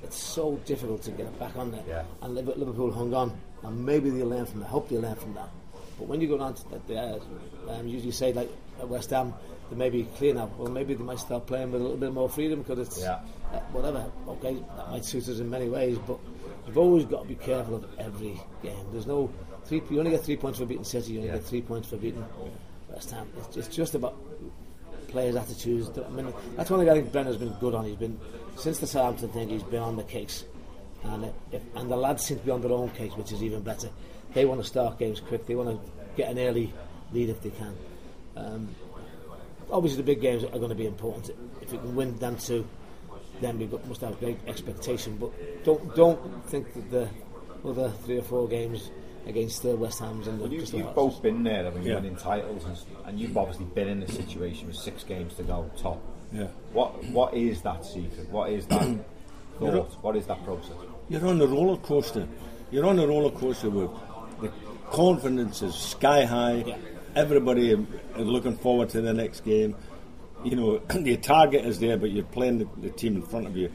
it's 0.03 0.17
so 0.17 0.59
difficult 0.65 1.03
to 1.03 1.11
get 1.11 1.27
it 1.27 1.39
back 1.39 1.55
on 1.55 1.71
there. 1.71 1.83
Yeah. 1.87 2.03
And 2.21 2.35
Liverpool 2.35 2.91
hung 2.91 3.13
on, 3.13 3.31
and 3.63 3.85
maybe 3.85 4.09
they'll 4.09 4.27
learn 4.27 4.45
from 4.45 4.59
that. 4.59 4.67
Hope 4.67 4.89
they'll 4.89 4.99
learn 4.99 5.15
from 5.15 5.35
that. 5.35 5.49
But 6.01 6.07
when 6.09 6.19
you 6.19 6.27
go 6.27 6.39
down 6.39 6.55
to 6.55 6.63
the, 6.71 6.81
the 6.87 6.97
uh, 6.99 7.19
um, 7.69 7.85
usually 7.87 8.11
say 8.11 8.33
like 8.33 8.49
at 8.79 8.89
West 8.89 9.11
Ham, 9.11 9.35
they 9.69 9.75
may 9.75 9.91
be 9.91 10.05
clear 10.17 10.33
now. 10.33 10.49
Well, 10.57 10.71
maybe 10.71 10.95
they 10.95 11.03
might 11.03 11.19
start 11.19 11.45
playing 11.45 11.71
with 11.71 11.79
a 11.79 11.83
little 11.83 11.99
bit 11.99 12.11
more 12.11 12.27
freedom 12.27 12.63
because 12.63 12.79
it's 12.79 12.99
Yeah. 12.99 13.19
uh, 13.53 13.59
whatever. 13.71 14.03
Okay, 14.27 14.55
that 14.77 14.89
might 14.89 15.05
suit 15.05 15.29
us 15.29 15.37
in 15.37 15.47
many 15.47 15.69
ways, 15.69 15.99
but 16.07 16.17
you've 16.65 16.79
always 16.79 17.05
got 17.05 17.21
to 17.21 17.27
be 17.27 17.35
careful 17.35 17.75
of 17.75 17.85
every 17.99 18.41
game. 18.63 18.83
There's 18.91 19.05
no 19.05 19.29
three. 19.65 19.83
You 19.91 19.99
only 19.99 20.09
get 20.09 20.23
three 20.25 20.37
points 20.37 20.57
for 20.57 20.65
beating 20.65 20.83
City. 20.83 21.11
You 21.13 21.19
only 21.19 21.29
Yeah. 21.29 21.35
get 21.37 21.45
three 21.45 21.61
points 21.61 21.87
for 21.89 21.97
beating 21.97 22.25
West 22.91 23.11
Ham. 23.11 23.27
It's, 23.37 23.57
it's 23.57 23.67
just 23.67 23.93
about 23.93 24.15
players' 25.09 25.35
attitudes. 25.35 25.91
I 26.03 26.09
mean, 26.09 26.33
that's 26.55 26.71
one 26.71 26.79
thing 26.79 26.89
I 26.89 26.93
think 26.93 27.11
Brendan's 27.11 27.37
been 27.37 27.53
good 27.59 27.75
on. 27.75 27.85
He's 27.85 27.95
been 27.95 28.19
since 28.57 28.79
the 28.79 28.87
Southampton 28.87 29.29
thing. 29.29 29.49
He's 29.49 29.61
been 29.61 29.83
on 29.83 29.97
the 29.97 30.03
case, 30.03 30.45
and 31.03 31.25
it, 31.25 31.35
if, 31.51 31.61
and 31.75 31.91
the 31.91 31.95
lads 31.95 32.25
seem 32.25 32.39
to 32.39 32.43
be 32.45 32.49
on 32.49 32.61
their 32.61 32.71
own 32.71 32.89
case, 32.89 33.11
which 33.13 33.31
is 33.31 33.43
even 33.43 33.61
better. 33.61 33.89
They 34.33 34.45
want 34.45 34.61
to 34.61 34.67
start 34.67 34.97
games 34.99 35.19
quick. 35.19 35.45
They 35.45 35.55
want 35.55 35.69
to 35.69 35.91
get 36.15 36.29
an 36.31 36.39
early 36.39 36.73
lead 37.11 37.29
if 37.29 37.41
they 37.41 37.49
can. 37.51 37.75
Um, 38.35 38.75
obviously, 39.71 39.97
the 39.97 40.03
big 40.05 40.21
games 40.21 40.43
are 40.43 40.57
going 40.57 40.69
to 40.69 40.75
be 40.75 40.85
important. 40.85 41.31
If 41.61 41.71
you 41.73 41.79
can 41.79 41.95
win 41.95 42.17
them 42.17 42.37
two, 42.37 42.65
then 43.41 43.57
we 43.59 43.67
must 43.87 44.01
have 44.01 44.19
great 44.19 44.37
expectation. 44.47 45.17
But 45.17 45.31
don't 45.63 45.95
don't 45.95 46.45
think 46.47 46.73
that 46.73 46.91
the 46.91 47.09
other 47.67 47.89
three 48.05 48.17
or 48.19 48.23
four 48.23 48.47
games 48.47 48.89
against 49.27 49.61
the 49.63 49.75
West 49.75 49.99
Hams 49.99 50.27
and 50.27 50.39
the 50.39 50.43
Well, 50.43 50.51
you, 50.53 50.59
you've 50.61 50.71
Palace- 50.71 50.95
both 50.95 51.21
been 51.21 51.43
there, 51.43 51.67
I 51.67 51.69
mean, 51.69 51.83
Yeah. 51.83 51.95
winning 51.95 52.15
titles, 52.15 52.63
and, 52.65 52.77
and 53.05 53.19
you've 53.19 53.37
obviously 53.37 53.65
been 53.65 53.87
in 53.87 53.99
this 53.99 54.15
situation 54.15 54.65
with 54.67 54.75
six 54.77 55.03
games 55.03 55.35
to 55.35 55.43
go 55.43 55.69
top. 55.77 56.01
Yeah. 56.33 56.47
What 56.73 57.03
What 57.05 57.33
is 57.33 57.61
that 57.63 57.85
secret? 57.85 58.29
What 58.29 58.49
is 58.51 58.65
that 58.67 58.81
You're 59.61 59.71
thought? 59.73 59.91
What 60.03 60.15
is 60.15 60.25
that 60.27 60.43
process? 60.43 60.71
You're 61.09 61.27
on 61.27 61.37
the 61.37 61.47
roller 61.47 61.77
coaster. 61.77 62.27
You're 62.71 62.85
on 62.85 62.95
the 62.95 63.07
roller 63.07 63.29
coaster 63.31 63.69
with 63.69 63.89
the 63.91 63.97
confidence 64.91 65.61
is 65.61 65.73
sky 65.73 66.25
high. 66.25 66.77
Everybody 67.15 67.71
is 67.71 67.79
looking 68.17 68.57
forward 68.57 68.89
to 68.89 69.01
the 69.01 69.13
next 69.13 69.43
game. 69.43 69.75
You 70.43 70.55
know, 70.55 70.77
the 70.89 71.17
target 71.17 71.65
is 71.65 71.79
there, 71.79 71.97
but 71.97 72.11
you're 72.11 72.25
playing 72.25 72.59
the, 72.59 72.67
the 72.77 72.89
team 72.89 73.15
in 73.15 73.21
front 73.21 73.47
of 73.47 73.55
you. 73.55 73.71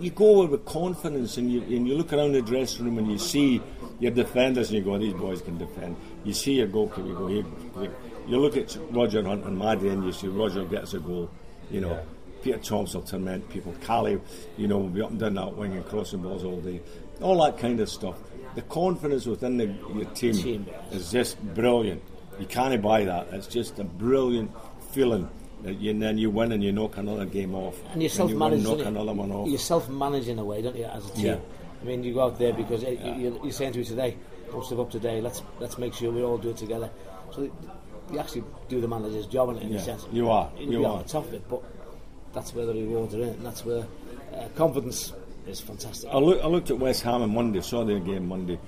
You 0.00 0.10
go 0.10 0.46
with 0.46 0.64
confidence, 0.64 1.36
and 1.36 1.52
you 1.52 1.62
and 1.62 1.86
you 1.86 1.94
look 1.94 2.12
around 2.12 2.32
the 2.32 2.42
dressing 2.42 2.84
room 2.86 2.98
and 2.98 3.10
you 3.10 3.18
see 3.18 3.60
your 4.00 4.12
defenders, 4.12 4.70
and 4.70 4.78
you 4.78 4.84
go, 4.84 4.98
"These 4.98 5.14
boys 5.14 5.42
can 5.42 5.58
defend." 5.58 5.96
You 6.24 6.32
see 6.32 6.54
your 6.54 6.66
goalkeeper, 6.66 7.08
you 7.08 7.14
go, 7.14 7.26
"Here." 7.26 7.44
here." 7.78 7.96
You 8.26 8.38
look 8.38 8.56
at 8.56 8.76
Roger 8.90 9.22
Hunt 9.22 9.44
and 9.44 9.56
Maddie, 9.56 9.88
and 9.88 10.04
you 10.04 10.12
see 10.12 10.26
Roger 10.26 10.64
gets 10.64 10.94
a 10.94 10.98
goal. 10.98 11.30
You 11.70 11.80
know, 11.82 12.00
Peter 12.42 12.58
Thompson 12.58 13.00
will 13.00 13.06
torment 13.06 13.48
people. 13.50 13.74
Cali, 13.82 14.18
you 14.56 14.66
know, 14.66 14.78
will 14.78 14.88
be 14.88 15.02
up 15.02 15.10
and 15.10 15.20
down 15.20 15.34
that 15.34 15.56
wing 15.56 15.74
and 15.74 15.86
crossing 15.86 16.22
balls 16.22 16.44
all 16.44 16.60
day. 16.60 16.80
All 17.20 17.42
that 17.44 17.58
kind 17.58 17.78
of 17.78 17.88
stuff. 17.88 18.16
The 18.56 18.62
confidence 18.62 19.26
within 19.26 19.58
the, 19.58 19.66
your 19.94 20.06
team, 20.06 20.32
Team. 20.34 20.66
is 20.90 21.12
just 21.12 21.40
brilliant. 21.54 22.02
You 22.40 22.46
can't 22.46 22.80
buy 22.82 23.04
that. 23.04 23.28
It's 23.32 23.46
just 23.46 23.78
a 23.78 23.84
brilliant 23.84 24.50
feeling. 24.92 25.28
You, 25.64 25.90
and 25.90 26.02
then 26.02 26.16
you 26.18 26.30
win 26.30 26.52
and 26.52 26.62
you 26.64 26.72
knock 26.72 26.96
another 26.96 27.26
game 27.26 27.54
off. 27.54 27.78
and 27.92 28.02
you're 28.02 28.08
self-managed. 28.10 28.64
knock 28.64 28.78
you? 28.78 28.84
another 28.84 29.12
one 29.12 29.30
off. 29.30 29.48
You're 29.48 29.58
self-managed 29.58 30.28
in 30.28 30.38
a 30.38 30.44
way, 30.44 30.62
don't 30.62 30.76
you, 30.76 30.84
as 30.84 31.06
a 31.06 31.12
team? 31.12 31.26
Yeah. 31.26 31.38
I 31.80 31.84
mean, 31.84 32.02
you 32.02 32.14
go 32.14 32.22
out 32.24 32.38
there 32.38 32.52
because 32.54 32.82
eh, 32.84 32.90
you, 32.90 33.14
you're, 33.14 33.42
you're 33.44 33.52
saying 33.52 33.72
to 33.74 33.78
me 33.80 33.84
today, 33.84 34.16
"Don't 34.50 34.64
step 34.64 34.78
up 34.78 34.90
today. 34.90 35.20
Let's 35.20 35.42
let's 35.60 35.76
make 35.76 35.92
sure 35.92 36.10
we 36.10 36.22
all 36.22 36.38
do 36.38 36.50
it 36.50 36.56
together." 36.56 36.88
So 37.32 37.50
you 38.10 38.18
actually 38.18 38.44
do 38.68 38.80
the 38.80 38.88
manager's 38.88 39.26
job 39.26 39.50
in, 39.50 39.58
in 39.58 39.72
Yeah, 39.72 39.78
a 39.78 39.82
sense. 39.82 40.06
you 40.12 40.30
are, 40.30 40.50
you 40.58 40.78
be 40.78 40.84
are. 40.84 41.02
top 41.04 41.26
of 41.26 41.34
it, 41.34 41.46
but 41.48 41.62
that's 42.32 42.54
where 42.54 42.64
the 42.64 42.72
rewards 42.72 43.14
are 43.14 43.22
in, 43.22 43.28
and 43.28 43.44
that's 43.44 43.64
where 43.64 43.86
uh, 44.34 44.48
confidence 44.54 45.12
is 45.46 45.60
fantastic. 45.60 46.10
I, 46.10 46.18
look, 46.18 46.42
I 46.42 46.46
looked 46.46 46.70
at 46.70 46.78
West 46.78 47.02
Ham 47.02 47.22
on 47.22 47.34
Monday, 47.34 47.60
saw 47.60 47.84
their 47.84 48.00
game 48.00 48.28
Monday, 48.28 48.58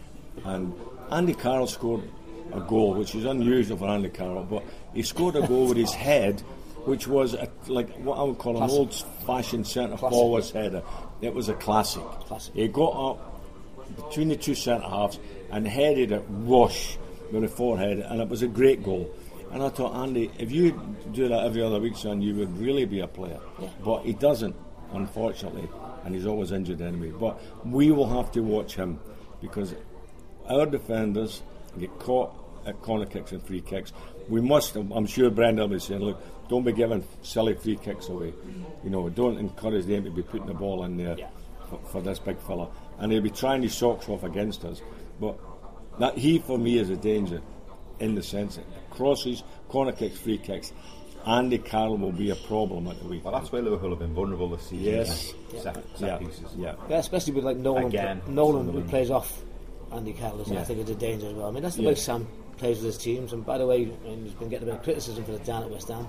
and 0.44 0.72
Andy 1.10 1.34
Carroll 1.34 1.66
scored 1.66 2.02
a 2.52 2.60
goal, 2.60 2.94
which 2.94 3.14
is 3.14 3.24
unusual 3.24 3.76
for 3.76 3.88
Andy 3.88 4.08
Carroll, 4.08 4.44
but 4.44 4.62
he 4.94 5.02
scored 5.02 5.36
a 5.36 5.46
goal 5.46 5.68
with 5.68 5.76
his 5.76 5.92
head, 6.06 6.40
which 6.84 7.06
was 7.06 7.34
a, 7.34 7.48
like 7.66 7.90
what 7.98 8.18
I 8.18 8.22
would 8.22 8.38
call 8.38 8.62
an 8.62 8.70
old-fashioned 8.70 9.66
centre 9.66 9.96
Classic, 9.96 10.16
forward's 10.16 10.50
header. 10.50 10.82
It 11.20 11.34
was 11.34 11.48
a 11.48 11.54
classic. 11.54 12.02
Classic. 12.02 12.54
He 12.54 12.68
got 12.68 12.90
up 12.90 13.42
between 13.96 14.28
the 14.28 14.36
two 14.36 14.54
centre 14.54 14.88
halves 14.88 15.18
and 15.50 15.66
headed 15.66 16.12
it 16.12 16.28
whoosh 16.30 16.96
with 17.32 17.44
a 17.44 17.48
forehead, 17.48 17.98
and 17.98 18.20
it 18.20 18.28
was 18.28 18.42
a 18.42 18.48
great 18.48 18.82
goal. 18.82 19.10
And 19.50 19.62
I 19.62 19.70
thought, 19.70 19.94
Andy, 19.96 20.30
if 20.38 20.52
you 20.52 20.72
do 21.12 21.28
that 21.28 21.44
every 21.44 21.62
other 21.62 21.80
week, 21.80 21.96
son, 21.96 22.20
you 22.20 22.34
would 22.36 22.58
really 22.58 22.84
be 22.84 23.00
a 23.00 23.08
player. 23.08 23.40
Yeah. 23.58 23.68
But 23.82 24.04
he 24.04 24.12
doesn't, 24.12 24.54
unfortunately, 24.92 25.68
and 26.08 26.14
he's 26.14 26.24
always 26.24 26.52
injured 26.52 26.80
anyway. 26.80 27.10
But 27.10 27.38
we 27.66 27.90
will 27.90 28.08
have 28.08 28.32
to 28.32 28.40
watch 28.40 28.76
him 28.76 28.98
because 29.42 29.74
our 30.48 30.64
defenders 30.64 31.42
get 31.78 31.98
caught 31.98 32.32
at 32.64 32.80
corner 32.80 33.04
kicks 33.04 33.32
and 33.32 33.42
free 33.42 33.60
kicks. 33.60 33.92
We 34.26 34.40
must, 34.40 34.74
I'm 34.74 35.04
sure 35.04 35.28
Brendan 35.28 35.68
will 35.68 35.76
be 35.76 35.80
saying, 35.80 36.00
look, 36.00 36.48
don't 36.48 36.64
be 36.64 36.72
giving 36.72 37.04
silly 37.20 37.54
free 37.56 37.76
kicks 37.76 38.08
away. 38.08 38.32
You 38.82 38.88
know, 38.88 39.10
don't 39.10 39.36
encourage 39.36 39.84
them 39.84 40.04
to 40.04 40.10
be 40.10 40.22
putting 40.22 40.46
the 40.46 40.54
ball 40.54 40.82
in 40.84 40.96
there 40.96 41.18
for, 41.68 41.78
for 41.92 42.00
this 42.00 42.18
big 42.18 42.40
fella. 42.40 42.70
And 42.98 43.12
he'll 43.12 43.20
be 43.20 43.28
trying 43.28 43.60
his 43.60 43.74
socks 43.74 44.08
off 44.08 44.24
against 44.24 44.64
us. 44.64 44.80
But 45.20 45.38
that 45.98 46.16
he, 46.16 46.38
for 46.38 46.56
me, 46.56 46.78
is 46.78 46.88
a 46.88 46.96
danger 46.96 47.42
in 48.00 48.14
the 48.14 48.22
sense 48.22 48.56
that 48.56 48.64
crosses, 48.88 49.42
corner 49.68 49.92
kicks, 49.92 50.18
free 50.18 50.38
kicks. 50.38 50.72
Andy 51.26 51.58
Carroll 51.58 51.98
will 51.98 52.12
be 52.12 52.30
a 52.30 52.34
problem 52.36 52.86
at 52.88 52.98
the 52.98 53.04
weekend. 53.04 53.24
Well, 53.24 53.34
that's 53.34 53.52
where 53.52 53.60
Liverpool 53.62 53.90
have 53.90 53.98
been 53.98 54.14
vulnerable 54.14 54.48
this 54.48 54.62
season. 54.62 54.80
Yes. 54.94 55.34
isn't 55.52 55.58
it? 55.58 55.62
Set, 55.62 55.98
set 55.98 56.08
Yeah. 56.08 56.16
pieces. 56.18 56.54
Yeah. 56.56 56.74
Yeah, 56.88 56.98
especially 56.98 57.34
with 57.34 57.44
like 57.44 57.56
Nolan. 57.58 57.86
Again, 57.86 58.22
Nolan 58.28 58.72
who 58.72 58.82
plays 58.82 59.10
off 59.10 59.42
Andy 59.92 60.12
Carroll. 60.12 60.42
Yeah. 60.46 60.60
I 60.60 60.64
think 60.64 60.80
it's 60.80 60.90
a 60.90 60.94
danger 60.94 61.26
as 61.28 61.34
well. 61.34 61.48
I 61.48 61.50
mean, 61.50 61.62
that's 61.62 61.76
the 61.76 61.82
Yeah. 61.82 61.88
way 61.88 61.94
Sam 61.96 62.26
plays 62.56 62.76
with 62.78 62.86
his 62.86 62.98
teams. 62.98 63.32
And 63.32 63.44
by 63.44 63.58
the 63.58 63.66
way, 63.66 63.82
I 64.04 64.08
mean, 64.08 64.24
he's 64.24 64.32
been 64.32 64.48
getting 64.48 64.68
a 64.68 64.70
bit 64.72 64.78
of 64.78 64.84
criticism 64.84 65.24
for 65.24 65.32
the 65.32 65.38
down 65.40 65.62
at 65.62 65.70
West 65.70 65.88
Ham. 65.88 66.06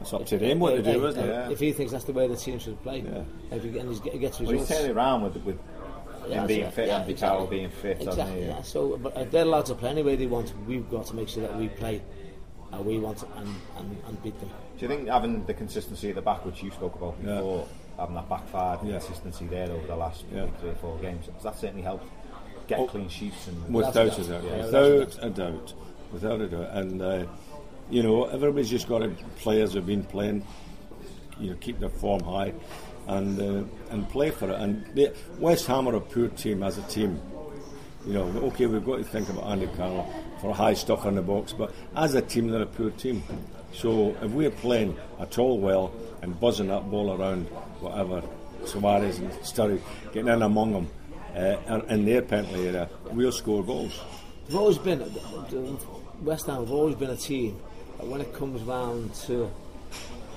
It's 0.00 0.12
up 0.12 0.26
to 0.26 0.38
them 0.38 0.58
what 0.60 0.76
to 0.76 0.82
do, 0.82 1.06
isn't 1.06 1.24
it? 1.28 1.52
If 1.52 1.60
he 1.60 1.72
thinks 1.72 1.92
that's 1.92 2.04
the 2.04 2.12
way 2.12 2.26
the 2.26 2.36
team 2.36 2.58
should 2.58 2.82
play, 2.82 3.04
if 3.50 3.62
he, 3.62 3.78
and 3.78 3.88
he's, 3.88 4.00
he 4.00 4.18
gets 4.18 4.40
Well, 4.40 4.50
he's 4.50 4.68
turning 4.68 4.90
around 4.90 5.22
with 5.22 5.36
with 5.44 5.58
Yeah, 6.28 6.40
him 6.40 6.46
being 6.46 6.70
fit, 6.70 6.88
yeah, 6.88 6.98
Andy 7.00 7.12
exactly. 7.12 7.36
Carroll 7.36 7.46
being 7.50 7.70
fit, 7.70 8.00
Exactly. 8.02 8.46
Yeah. 8.46 8.62
So, 8.62 8.96
but 8.98 9.14
uh, 9.16 9.24
they're 9.30 9.42
allowed 9.44 9.66
to 9.66 9.74
play 9.74 9.90
any 9.90 10.02
way 10.02 10.16
they 10.16 10.26
want. 10.26 10.52
We've 10.66 10.88
got 10.90 11.06
to 11.06 11.16
make 11.16 11.28
sure 11.28 11.42
that 11.42 11.56
we 11.58 11.68
play 11.68 12.00
how 12.74 12.82
we 12.82 12.98
want 12.98 13.22
and, 13.36 13.48
and, 13.78 13.96
and 14.06 14.22
beat 14.22 14.38
them. 14.40 14.48
Do 14.78 14.82
you 14.82 14.88
think 14.88 15.08
having 15.08 15.44
the 15.46 15.54
consistency 15.54 16.10
at 16.10 16.16
the 16.16 16.22
back, 16.22 16.44
which 16.44 16.62
you 16.62 16.70
spoke 16.70 16.94
about 16.96 17.14
Yeah. 17.24 17.36
before, 17.36 17.66
having 17.98 18.14
that 18.16 18.28
back 18.28 18.46
five, 18.48 18.80
the 18.82 18.88
Yeah. 18.88 18.98
consistency 18.98 19.46
there 19.46 19.70
over 19.70 19.86
the 19.86 19.96
last 19.96 20.24
Yeah. 20.34 20.46
three 20.60 20.70
or 20.70 20.74
four 20.74 20.98
games, 20.98 21.26
has 21.32 21.42
that 21.42 21.56
certainly 21.58 21.82
helped 21.82 22.06
get 22.66 22.78
Oh, 22.80 22.86
clean 22.86 23.08
sheets 23.08 23.46
and 23.48 23.72
Without 23.74 23.96
a 23.96 24.10
doubt, 24.24 24.44
Yeah. 24.44 24.64
without 24.64 25.18
a 25.22 25.30
doubt, 25.30 25.74
without 26.12 26.40
a 26.40 26.48
doubt, 26.48 26.68
and 26.72 27.02
uh, 27.02 27.24
you 27.90 28.02
know 28.02 28.24
everybody's 28.24 28.70
just 28.70 28.88
got 28.88 28.98
to 28.98 29.10
players 29.36 29.74
have 29.74 29.86
been 29.86 30.02
playing, 30.04 30.44
you 31.38 31.50
know, 31.50 31.56
keep 31.60 31.78
their 31.80 31.88
form 31.90 32.22
high, 32.22 32.52
and 33.06 33.40
uh, 33.40 33.64
and 33.90 34.08
play 34.08 34.30
for 34.30 34.50
it. 34.50 34.60
And 34.60 34.84
they, 34.94 35.12
West 35.38 35.66
Ham 35.66 35.86
are 35.88 35.96
a 35.96 36.00
poor 36.00 36.28
team 36.28 36.62
as 36.62 36.78
a 36.78 36.82
team. 36.82 37.20
You 38.06 38.14
know, 38.14 38.24
okay, 38.48 38.66
we've 38.66 38.84
got 38.84 38.96
to 38.98 39.04
think 39.04 39.28
about 39.30 39.44
Andy 39.44 39.66
Carroll 39.76 40.06
for 40.44 40.54
high 40.54 40.74
stuff 40.74 41.06
in 41.06 41.14
the 41.14 41.22
box, 41.22 41.54
but 41.54 41.72
as 41.96 42.14
a 42.14 42.20
team, 42.20 42.48
they're 42.48 42.60
a 42.62 42.66
poor 42.66 42.90
team. 42.90 43.22
So 43.72 44.14
if 44.20 44.30
we're 44.30 44.50
playing 44.50 44.94
at 45.18 45.38
all 45.38 45.58
well 45.58 45.90
and 46.20 46.38
buzzing 46.38 46.68
that 46.68 46.90
ball 46.90 47.14
around, 47.18 47.46
whatever, 47.80 48.22
Suarez 48.66 49.18
and 49.18 49.30
Sturridge 49.42 49.80
getting 50.12 50.28
in 50.28 50.42
among 50.42 50.72
them 50.74 50.88
uh, 51.34 51.56
in- 51.74 51.90
in 51.90 52.04
their 52.04 52.20
penalty 52.20 52.68
area, 52.68 52.88
we'll 53.10 53.32
score 53.32 53.64
goals. 53.64 53.98
They've 54.46 54.56
always 54.56 54.76
been 54.78 55.00
West 56.22 56.46
Ham 56.46 56.56
have 56.56 56.70
always 56.70 56.94
been 56.94 57.10
a 57.10 57.16
team 57.16 57.58
that 57.96 58.06
when 58.06 58.20
it 58.20 58.32
comes 58.34 58.60
round 58.64 59.14
to 59.26 59.50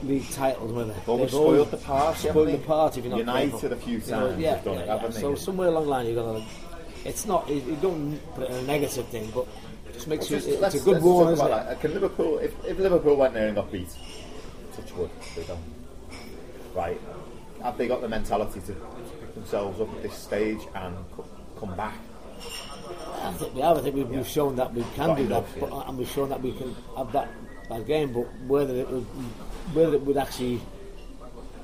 league 0.03 0.29
titles, 0.31 0.71
whether 0.71 0.93
Almost 1.05 1.33
they've 1.33 1.39
always 1.41 1.61
spoiled 1.67 1.71
the 1.71 1.77
party, 1.77 2.19
spoiled 2.29 2.35
haven't 2.47 2.51
the 2.53 2.57
they? 2.59 2.63
party. 2.65 2.99
If 2.99 3.05
you're 3.05 3.11
not 3.11 3.19
United 3.19 3.51
careful. 3.51 3.73
a 3.73 3.75
few 3.75 3.97
You 3.99 4.11
know, 4.11 4.27
times 4.29 4.39
yeah, 4.41 4.61
done 4.61 4.73
yeah, 4.75 4.95
it, 4.95 5.01
yeah. 5.03 5.09
So 5.11 5.35
somewhere 5.35 5.67
along 5.67 5.83
the 5.83 5.89
line, 5.89 6.05
you're 6.07 6.15
gonna. 6.23 6.45
It's 7.05 7.25
not. 7.25 7.47
You 7.49 7.55
you 7.55 7.77
don't 7.81 8.17
put 8.33 8.45
it 8.45 8.49
in 8.51 8.55
a 8.55 8.61
negative 8.63 9.05
thing, 9.09 9.29
but 9.35 9.45
just 9.93 10.07
makes 10.07 10.27
Just- 10.27 10.47
you. 10.47 10.53
It's 10.53 10.61
let's- 10.61 10.75
a 10.75 10.79
good 10.79 11.01
talk 11.01 11.31
isn't 11.33 11.51
it? 11.51 11.79
Can 11.81 11.93
Liverpool, 11.93 12.39
if, 12.39 12.53
if 12.65 12.77
Liverpool 12.79 13.15
went 13.15 13.33
there 13.33 13.47
and 13.47 13.55
got 13.55 13.71
beat, 13.71 13.89
touch 14.75 14.93
wood, 14.93 15.09
they 15.35 15.43
don't. 15.43 15.59
Right, 16.75 16.99
have 17.63 17.77
they 17.77 17.87
got 17.87 18.01
the 18.01 18.07
mentality 18.09 18.59
to 18.61 18.73
pick 18.73 19.33
themselves 19.33 19.81
up 19.81 19.89
at 19.95 20.03
this 20.03 20.13
stage 20.13 20.59
and 20.75 20.95
co- 21.15 21.25
come 21.59 21.75
back? 21.75 21.95
I 23.23 23.31
think 23.33 23.55
we 23.55 23.61
have. 23.61 23.77
I 23.77 23.81
think 23.81 23.95
we've, 23.95 24.09
we've 24.09 24.27
shown 24.27 24.55
that 24.57 24.73
we 24.73 24.83
can 24.95 25.07
Got 25.07 25.17
do 25.17 25.23
enough, 25.23 25.53
that, 25.55 25.61
yeah. 25.63 25.69
but, 25.69 25.89
and 25.89 25.97
we've 25.97 26.09
shown 26.09 26.29
that 26.29 26.41
we 26.41 26.51
can 26.53 26.75
have 26.95 27.11
that, 27.13 27.27
that 27.69 27.85
game. 27.87 28.13
But 28.13 28.27
whether 28.45 28.75
it 28.75 28.89
would, 28.89 29.03
whether 29.73 29.95
it 29.95 30.01
would 30.01 30.17
actually 30.17 30.61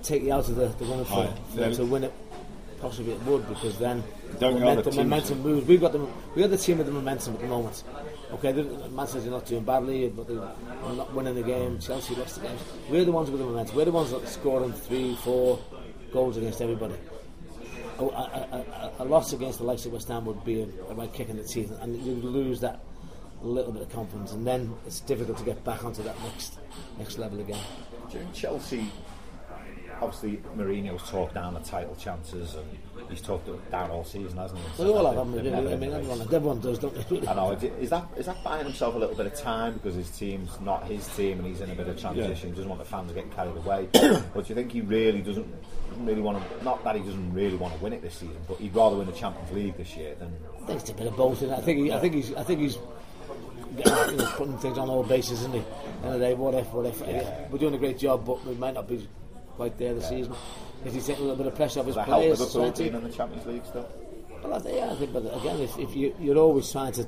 take 0.01 0.23
you 0.23 0.33
out 0.33 0.49
of 0.49 0.55
the, 0.55 0.67
the 0.67 0.85
running 0.85 1.05
for, 1.05 1.33
for 1.55 1.71
to 1.75 1.85
win 1.85 2.03
it, 2.05 2.13
possibly 2.81 3.13
it 3.13 3.21
would 3.23 3.47
because 3.47 3.77
then 3.79 4.03
Don't 4.39 4.55
the 4.55 4.59
get 4.59 4.77
other 4.79 4.91
momentum, 4.91 4.95
momentum 4.95 5.41
moves. 5.43 5.67
We've 5.67 5.79
got 5.81 5.91
the 5.93 5.99
we 6.35 6.41
got 6.41 6.49
the 6.51 6.57
team 6.57 6.79
with 6.79 6.87
the 6.87 6.93
momentum 6.93 7.35
at 7.35 7.41
the 7.41 7.47
moment. 7.47 7.83
Okay, 8.33 8.51
the 8.51 8.63
Manchester 8.89 9.27
are 9.27 9.31
not 9.31 9.45
doing 9.45 9.63
badly, 9.63 10.09
but 10.09 10.27
they're 10.27 10.37
not 10.37 11.13
winning 11.13 11.35
the 11.35 11.43
game. 11.43 11.79
Chelsea 11.79 12.15
lost 12.15 12.35
the 12.41 12.47
game. 12.47 12.57
We're 12.89 13.05
the 13.05 13.11
ones 13.11 13.29
with 13.29 13.39
the 13.39 13.45
momentum. 13.45 13.75
We're 13.75 13.85
the 13.85 13.91
ones 13.91 14.11
that 14.11 14.23
are 14.23 14.27
scoring 14.27 14.73
three, 14.73 15.15
four 15.17 15.59
goals 16.11 16.37
against 16.37 16.61
everybody. 16.61 16.95
A, 17.99 18.03
a, 18.03 18.07
a, 18.09 18.91
a 18.99 19.05
loss 19.05 19.33
against 19.33 19.59
the 19.59 19.65
likes 19.65 19.85
of 19.85 19.93
West 19.93 20.07
Ham 20.07 20.25
would 20.25 20.43
be 20.43 20.61
a 20.61 20.93
right 20.93 21.13
kick 21.13 21.29
in 21.29 21.37
the 21.37 21.43
teeth, 21.43 21.71
and 21.81 21.95
you 22.03 22.13
lose 22.15 22.59
that 22.61 22.79
little 23.43 23.71
bit 23.71 23.83
of 23.83 23.91
confidence, 23.91 24.31
and 24.31 24.47
then 24.47 24.73
it's 24.87 25.01
difficult 25.01 25.37
to 25.37 25.43
get 25.43 25.63
back 25.63 25.83
onto 25.83 26.01
that 26.03 26.19
next 26.23 26.57
next 26.97 27.19
level 27.19 27.39
again. 27.39 27.59
During 28.09 28.31
Chelsea, 28.33 28.91
obviously 30.03 30.41
Mourinho's 30.55 31.09
talked 31.09 31.33
down 31.33 31.53
the 31.53 31.59
title 31.61 31.95
chances 31.95 32.55
and 32.55 32.65
he's 33.09 33.21
talked 33.21 33.49
down 33.71 33.89
all 33.89 34.03
season, 34.03 34.37
hasn't 34.37 34.59
he? 34.59 34.83
We 34.83 34.89
all 34.89 35.05
have, 35.05 35.15
haven't 35.15 35.43
They've 35.43 35.53
I 35.53 35.75
mean, 35.75 35.93
everyone, 35.93 36.21
everyone 36.21 36.59
does, 36.59 36.79
don't 36.79 37.09
they? 37.09 37.27
I 37.27 37.33
know. 37.33 37.51
Is 37.51 37.89
that 37.89 38.05
is 38.17 38.25
that 38.25 38.43
buying 38.43 38.65
himself 38.65 38.95
a 38.95 38.97
little 38.97 39.15
bit 39.15 39.25
of 39.27 39.35
time 39.35 39.73
because 39.73 39.95
his 39.95 40.09
team's 40.11 40.59
not 40.61 40.85
his 40.85 41.07
team 41.15 41.39
and 41.39 41.47
he's 41.47 41.61
in 41.61 41.71
a 41.71 41.75
bit 41.75 41.87
of 41.87 41.99
transition? 41.99 42.49
He 42.49 42.55
doesn't 42.55 42.69
want 42.69 42.79
the 42.79 42.87
fans 42.87 43.11
getting 43.11 43.31
carried 43.31 43.57
away. 43.57 43.87
but 43.93 44.45
do 44.45 44.49
you 44.49 44.55
think 44.55 44.71
he 44.71 44.81
really 44.81 45.21
doesn't, 45.21 45.47
doesn't 45.89 46.05
really 46.05 46.21
want 46.21 46.37
to? 46.37 46.63
Not 46.63 46.83
that 46.83 46.95
he 46.95 47.01
doesn't 47.01 47.33
really 47.33 47.55
want 47.55 47.73
to 47.75 47.79
win 47.83 47.93
it 47.93 48.01
this 48.01 48.15
season, 48.15 48.37
but 48.47 48.57
he'd 48.57 48.75
rather 48.75 48.97
win 48.97 49.07
the 49.07 49.13
Champions 49.13 49.51
League 49.51 49.77
this 49.77 49.95
year 49.95 50.15
than. 50.15 50.33
I 50.61 50.65
think 50.65 50.81
it's 50.81 50.89
a 50.89 50.93
bit 50.93 51.07
of 51.07 51.15
both. 51.15 51.41
And 51.41 51.53
I 51.53 51.61
think 51.61 51.79
he, 51.79 51.93
I 51.93 51.99
think 51.99 52.13
he's 52.15 52.33
I 52.35 52.43
think 52.43 52.59
he's 52.59 52.77
you 53.77 53.83
know, 53.85 54.31
putting 54.35 54.57
things 54.59 54.77
on 54.77 54.89
all 54.89 55.03
bases, 55.03 55.39
isn't 55.39 55.53
he? 55.53 55.59
End 55.59 56.13
of 56.13 56.13
the 56.13 56.19
day, 56.19 56.33
what 56.33 56.53
if, 56.53 56.71
what 56.73 56.85
if? 56.85 56.99
Yeah. 56.99 57.47
We're 57.49 57.57
doing 57.57 57.73
a 57.73 57.77
great 57.77 57.97
job, 57.97 58.25
but 58.25 58.45
we 58.45 58.53
might 58.55 58.73
not 58.75 58.87
be 58.87 59.07
quite 59.55 59.77
there 59.77 59.93
this 59.93 60.09
season. 60.09 60.33
Is 60.85 60.93
he 60.93 60.99
taking 61.01 61.23
a 61.23 61.27
little 61.27 61.37
bit 61.37 61.47
of 61.47 61.55
pressure 61.55 61.79
off 61.79 61.85
his 61.85 61.95
that 61.95 62.07
help 62.07 62.21
players? 62.21 62.39
Liverpool 62.39 62.71
to- 62.71 62.83
being 62.83 62.95
in 62.95 63.03
the 63.03 63.09
Champions 63.09 63.45
League 63.45 63.65
still? 63.65 63.87
Well, 64.43 64.53
I 64.55 64.59
think, 64.59 64.75
yeah, 64.75 64.91
I 64.91 64.95
think, 64.95 65.13
but 65.13 65.19
again, 65.37 65.59
if, 65.61 65.77
if 65.79 65.95
you, 65.95 66.13
you're 66.19 66.37
always 66.37 66.69
trying 66.71 66.91
to 66.93 67.07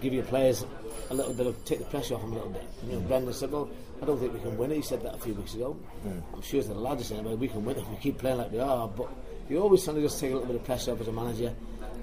give 0.00 0.12
your 0.12 0.24
players 0.24 0.64
a 1.10 1.14
little 1.14 1.32
bit 1.32 1.46
of 1.46 1.64
take 1.64 1.78
the 1.78 1.84
pressure 1.84 2.14
off 2.16 2.22
them 2.22 2.32
a 2.32 2.34
little 2.34 2.50
bit. 2.50 2.64
You 2.88 2.94
know, 2.94 3.00
Brendan 3.02 3.32
said, 3.32 3.52
"Well, 3.52 3.70
I 4.02 4.04
don't 4.04 4.18
think 4.18 4.34
we 4.34 4.40
can 4.40 4.58
win 4.58 4.72
it." 4.72 4.76
He 4.76 4.82
said 4.82 5.00
that 5.04 5.14
a 5.14 5.18
few 5.18 5.34
weeks 5.34 5.54
ago. 5.54 5.76
I'm 6.34 6.42
sure 6.42 6.60
the 6.62 6.74
lads 6.74 7.02
are 7.02 7.04
saying, 7.04 7.22
"Well, 7.24 7.36
we 7.36 7.46
can 7.46 7.64
win 7.64 7.76
it 7.76 7.82
if 7.82 7.88
we 7.88 7.96
keep 7.98 8.18
playing 8.18 8.38
like 8.38 8.50
we 8.50 8.58
are." 8.58 8.88
But 8.88 9.08
you're 9.48 9.62
always 9.62 9.84
trying 9.84 9.96
to 9.96 10.02
just 10.02 10.18
take 10.18 10.32
a 10.32 10.34
little 10.34 10.48
bit 10.48 10.56
of 10.56 10.64
pressure 10.64 10.90
off 10.92 11.00
as 11.00 11.06
a 11.06 11.12
manager. 11.12 11.54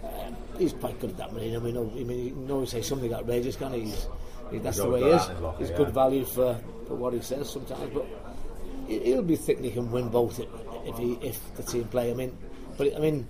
Um, 0.04 0.36
he's 0.58 0.72
quite 0.72 0.98
good 1.02 1.10
at 1.10 1.18
that, 1.18 1.32
Mourinho. 1.32 1.62
We 1.62 1.74
know. 1.74 1.92
I 1.94 2.04
mean, 2.06 2.26
you 2.26 2.32
can 2.32 2.50
always 2.52 2.70
say 2.70 2.82
something 2.82 3.14
outrageous, 3.14 3.58
can't 3.58 3.74
he? 3.74 3.82
He's, 3.82 4.08
he, 4.52 4.58
that's 4.60 4.78
the 4.78 4.90
way 4.90 5.02
he 5.02 5.08
is. 5.08 5.12
got 5.12 5.28
that 5.28 5.30
in 5.30 5.36
his 5.36 5.44
locker, 5.44 5.58
He's 5.60 5.70
yeah. 5.72 5.78
good 5.78 5.90
value 5.94 6.24
for, 6.26 6.60
for 6.88 6.96
what 6.96 7.12
he 7.14 7.20
says 7.22 7.50
sometimes, 7.50 7.92
but 7.94 8.06
he- 8.06 8.14
he'll 8.88 9.22
be 9.24 9.36
thinking 9.36 9.66
he 9.66 9.72
can 9.72 9.92
win 9.92 10.10
both 10.10 10.40
if 10.40 10.48
if, 10.86 10.98
he, 10.98 11.14
if 11.22 11.56
the 11.56 11.64
team 11.64 11.86
play. 11.86 12.12
I 12.12 12.14
mean, 12.14 12.38
but 12.78 12.96
I 12.96 13.00
mean, 13.00 13.28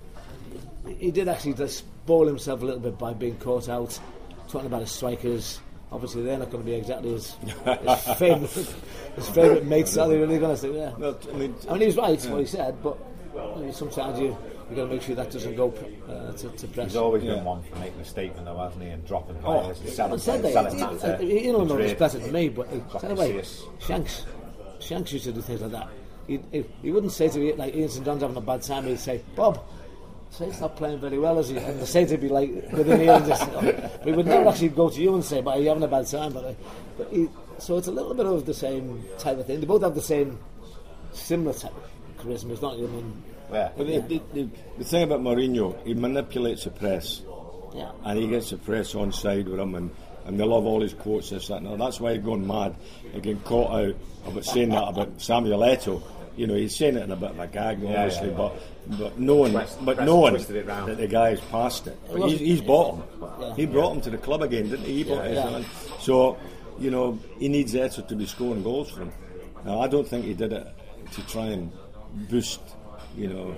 he 0.97 1.12
did 1.12 1.28
actually 1.28 1.54
just 1.54 1.80
spoil 1.80 2.26
himself 2.28 2.62
a 2.62 2.66
little 2.66 2.80
bit 2.82 2.97
by 2.97 3.14
being 3.14 3.38
caught 3.38 3.70
out 3.70 3.99
talking 4.49 4.68
about 4.68 4.82
his 4.82 4.91
strikers. 4.91 5.60
Obviously, 5.91 6.24
they're 6.24 6.39
not 6.39 6.49
going 6.49 6.64
to 6.64 6.70
be 6.70 6.76
exactly 6.76 7.12
his, 7.12 7.34
his 7.36 7.54
favourite 8.18 8.49
his 9.16 9.30
favourite 9.30 9.66
mates. 9.66 9.95
Are 9.97 10.08
they 10.08 10.18
really 10.18 10.39
going 10.39 10.56
to 10.56 10.58
say? 10.60 10.72
Yeah. 10.76 10.91
No, 10.97 11.16
I 11.32 11.34
mean, 11.38 11.56
I 11.70 11.72
mean, 11.74 11.82
he 11.82 11.86
was 11.88 11.97
right 11.97 12.24
Yeah. 12.26 12.32
what 12.32 12.39
he 12.39 12.45
said, 12.47 12.82
but 12.82 12.97
you 13.36 13.66
know, 13.66 13.72
sometimes 13.72 14.20
you 14.20 14.36
you 14.70 14.76
got 14.78 14.86
to 14.86 14.88
make 14.88 15.01
sure 15.04 15.14
that 15.16 15.30
doesn't 15.30 15.56
go 15.56 15.72
uh, 16.10 16.32
to, 16.32 16.49
to 16.49 16.68
press. 16.70 16.88
He's 16.88 16.95
always 16.95 17.22
Yeah. 17.24 17.36
been 17.36 17.43
one 17.45 17.62
for 17.64 17.76
making 17.78 17.99
a 17.99 18.06
statement, 18.06 18.45
though, 18.45 18.58
hasn't 18.58 18.82
he? 18.82 18.89
And 18.89 19.06
dropping 19.06 19.36
Oh, 19.43 19.60
players 19.62 19.80
and 19.82 19.89
selling 19.89 20.20
said 20.20 20.41
players, 20.41 20.56
that. 20.56 20.72
selling 20.72 20.78
He- 20.80 21.08
matter. 21.08 21.24
he- 21.24 21.39
He'll 21.39 21.66
know 21.66 21.78
this 21.78 21.91
Madrid. 21.91 21.99
better 21.99 22.18
than 22.20 22.32
me, 22.32 22.49
but 22.49 22.68
he, 22.70 22.78
Exactly, 22.78 23.10
anyway, 23.10 23.43
see 23.43 23.93
Shanks 24.84 25.14
used 25.14 25.26
to 25.26 25.32
do 25.32 25.42
things 25.42 25.62
like 25.62 25.72
that. 25.72 25.88
He, 26.28 26.40
he, 26.52 26.66
he 26.82 26.92
wouldn't 26.92 27.12
say 27.12 27.30
to 27.30 27.40
me 27.40 27.54
like 27.54 27.76
Ian 27.76 27.90
St 27.90 28.06
John's 28.06 28.22
having 28.22 28.38
a 28.38 28.42
bad 28.42 28.62
time. 28.62 28.86
He'd 28.86 29.00
say, 29.00 29.22
"Bob, 29.36 29.64
say 30.30 30.46
he's 30.46 30.62
not 30.62 30.76
playing 30.76 31.00
very 31.00 31.20
well, 31.20 31.38
is 31.40 31.50
he?" 31.50 31.58
And 31.58 31.80
the 31.80 31.86
say 31.86 32.06
to 32.06 32.18
be 32.18 32.30
like 32.30 32.50
within 32.72 33.02
ear 33.02 33.14
and 33.14 33.26
just. 33.26 33.50
He 34.04 34.12
would 34.12 34.26
never 34.26 34.50
actually 34.50 34.70
go 34.70 34.90
to 34.90 35.02
you 35.02 35.16
and 35.16 35.24
say, 35.24 35.42
"But 35.42 35.58
are 35.58 35.60
you 35.62 35.70
having 35.70 35.84
a 35.84 35.88
bad 35.88 36.08
time?" 36.08 36.34
But, 36.34 36.46
uh, 36.46 36.54
but 36.98 37.08
he, 37.12 37.30
so 37.58 37.78
it's 37.78 37.88
a 37.88 37.92
little 37.92 38.14
bit 38.14 38.26
of 38.26 38.46
the 38.46 38.54
same 38.54 39.04
type 39.18 39.38
of 39.38 39.46
thing. 39.48 39.60
They 39.60 39.66
both 39.66 39.82
have 39.84 39.96
the 39.96 40.02
same 40.02 40.40
similar 41.12 41.54
type 41.54 41.74
of 41.76 42.26
charisma. 42.26 42.52
It's 42.52 42.62
not. 42.62 42.76
I 42.76 42.82
mean, 42.82 43.24
Yeah. 43.52 43.70
But 43.78 43.88
the, 43.88 44.00
the, 44.00 44.22
the, 44.34 44.50
the 44.80 44.84
thing 44.84 45.04
about 45.04 45.22
Mourinho, 45.22 45.86
he 45.86 45.94
manipulates 45.94 46.64
the 46.64 46.72
press. 46.72 47.22
Yeah. 47.74 47.92
And 48.04 48.20
he 48.20 48.28
gets 48.28 48.50
the 48.52 48.58
press 48.58 48.96
on 48.96 49.12
side 49.12 49.48
with 49.48 49.60
him, 49.60 49.76
and, 49.76 49.92
and 50.26 50.40
they 50.40 50.44
love 50.46 50.66
all 50.66 50.82
his 50.82 50.94
quotes, 50.94 51.30
this, 51.30 51.48
that, 51.48 51.58
and 51.58 51.68
that. 51.68 51.78
That's 51.78 52.00
why 52.00 52.14
he's 52.16 52.24
gone 52.24 52.46
mad. 52.48 52.76
He 53.12 53.20
getting 53.20 53.42
caught 53.42 53.72
out 53.74 53.96
about 54.26 54.46
saying 54.46 54.70
that 54.70 54.84
about 54.88 55.22
Samuel 55.22 55.60
Eto'o. 55.62 56.02
You 56.36 56.48
know, 56.48 56.56
he's 56.56 56.76
saying 56.76 56.98
it 56.98 57.04
in 57.04 57.12
a 57.12 57.16
bit 57.16 57.30
of 57.32 57.40
a 57.40 57.46
gag, 57.46 57.80
Yeah, 57.82 57.90
obviously, 58.06 58.30
yeah, 58.30 58.32
yeah. 58.32 58.38
but 58.38 58.98
but 58.98 59.20
knowing, 59.20 59.52
Twist- 59.54 59.86
but 59.86 59.96
press 59.98 60.06
knowing 60.08 60.34
twisted 60.34 60.56
it 60.56 60.66
round. 60.66 60.90
that 60.90 60.98
the 60.98 61.08
guy's 61.08 61.40
passed 61.42 61.86
it. 61.88 61.98
But 62.08 62.20
Well, 62.20 62.30
he's, 62.30 62.40
he's 62.40 62.62
bought 62.62 62.96
him. 62.96 63.56
He 63.56 63.66
brought 63.68 63.94
him 63.96 64.02
to 64.02 64.10
the 64.10 64.18
club 64.18 64.42
again, 64.42 64.70
didn't 64.70 64.86
he? 64.86 64.94
He 64.96 65.04
brought 65.04 65.30
Yeah. 65.30 65.48
him. 65.50 65.66
So, 66.00 66.38
you 66.80 66.90
know, 66.90 67.20
he 67.38 67.50
needs 67.50 67.76
Eto'o 67.76 68.08
to 68.08 68.16
be 68.16 68.26
scoring 68.26 68.64
goals 68.64 68.90
for 68.90 69.02
him. 69.02 69.12
Now, 69.64 69.80
I 69.82 69.88
don't 69.88 70.08
think 70.08 70.26
he 70.26 70.34
did 70.34 70.52
it 70.54 70.68
to 71.12 71.28
try 71.28 71.46
and 71.48 71.72
boost, 72.30 72.62
you 73.16 73.28
know, 73.28 73.56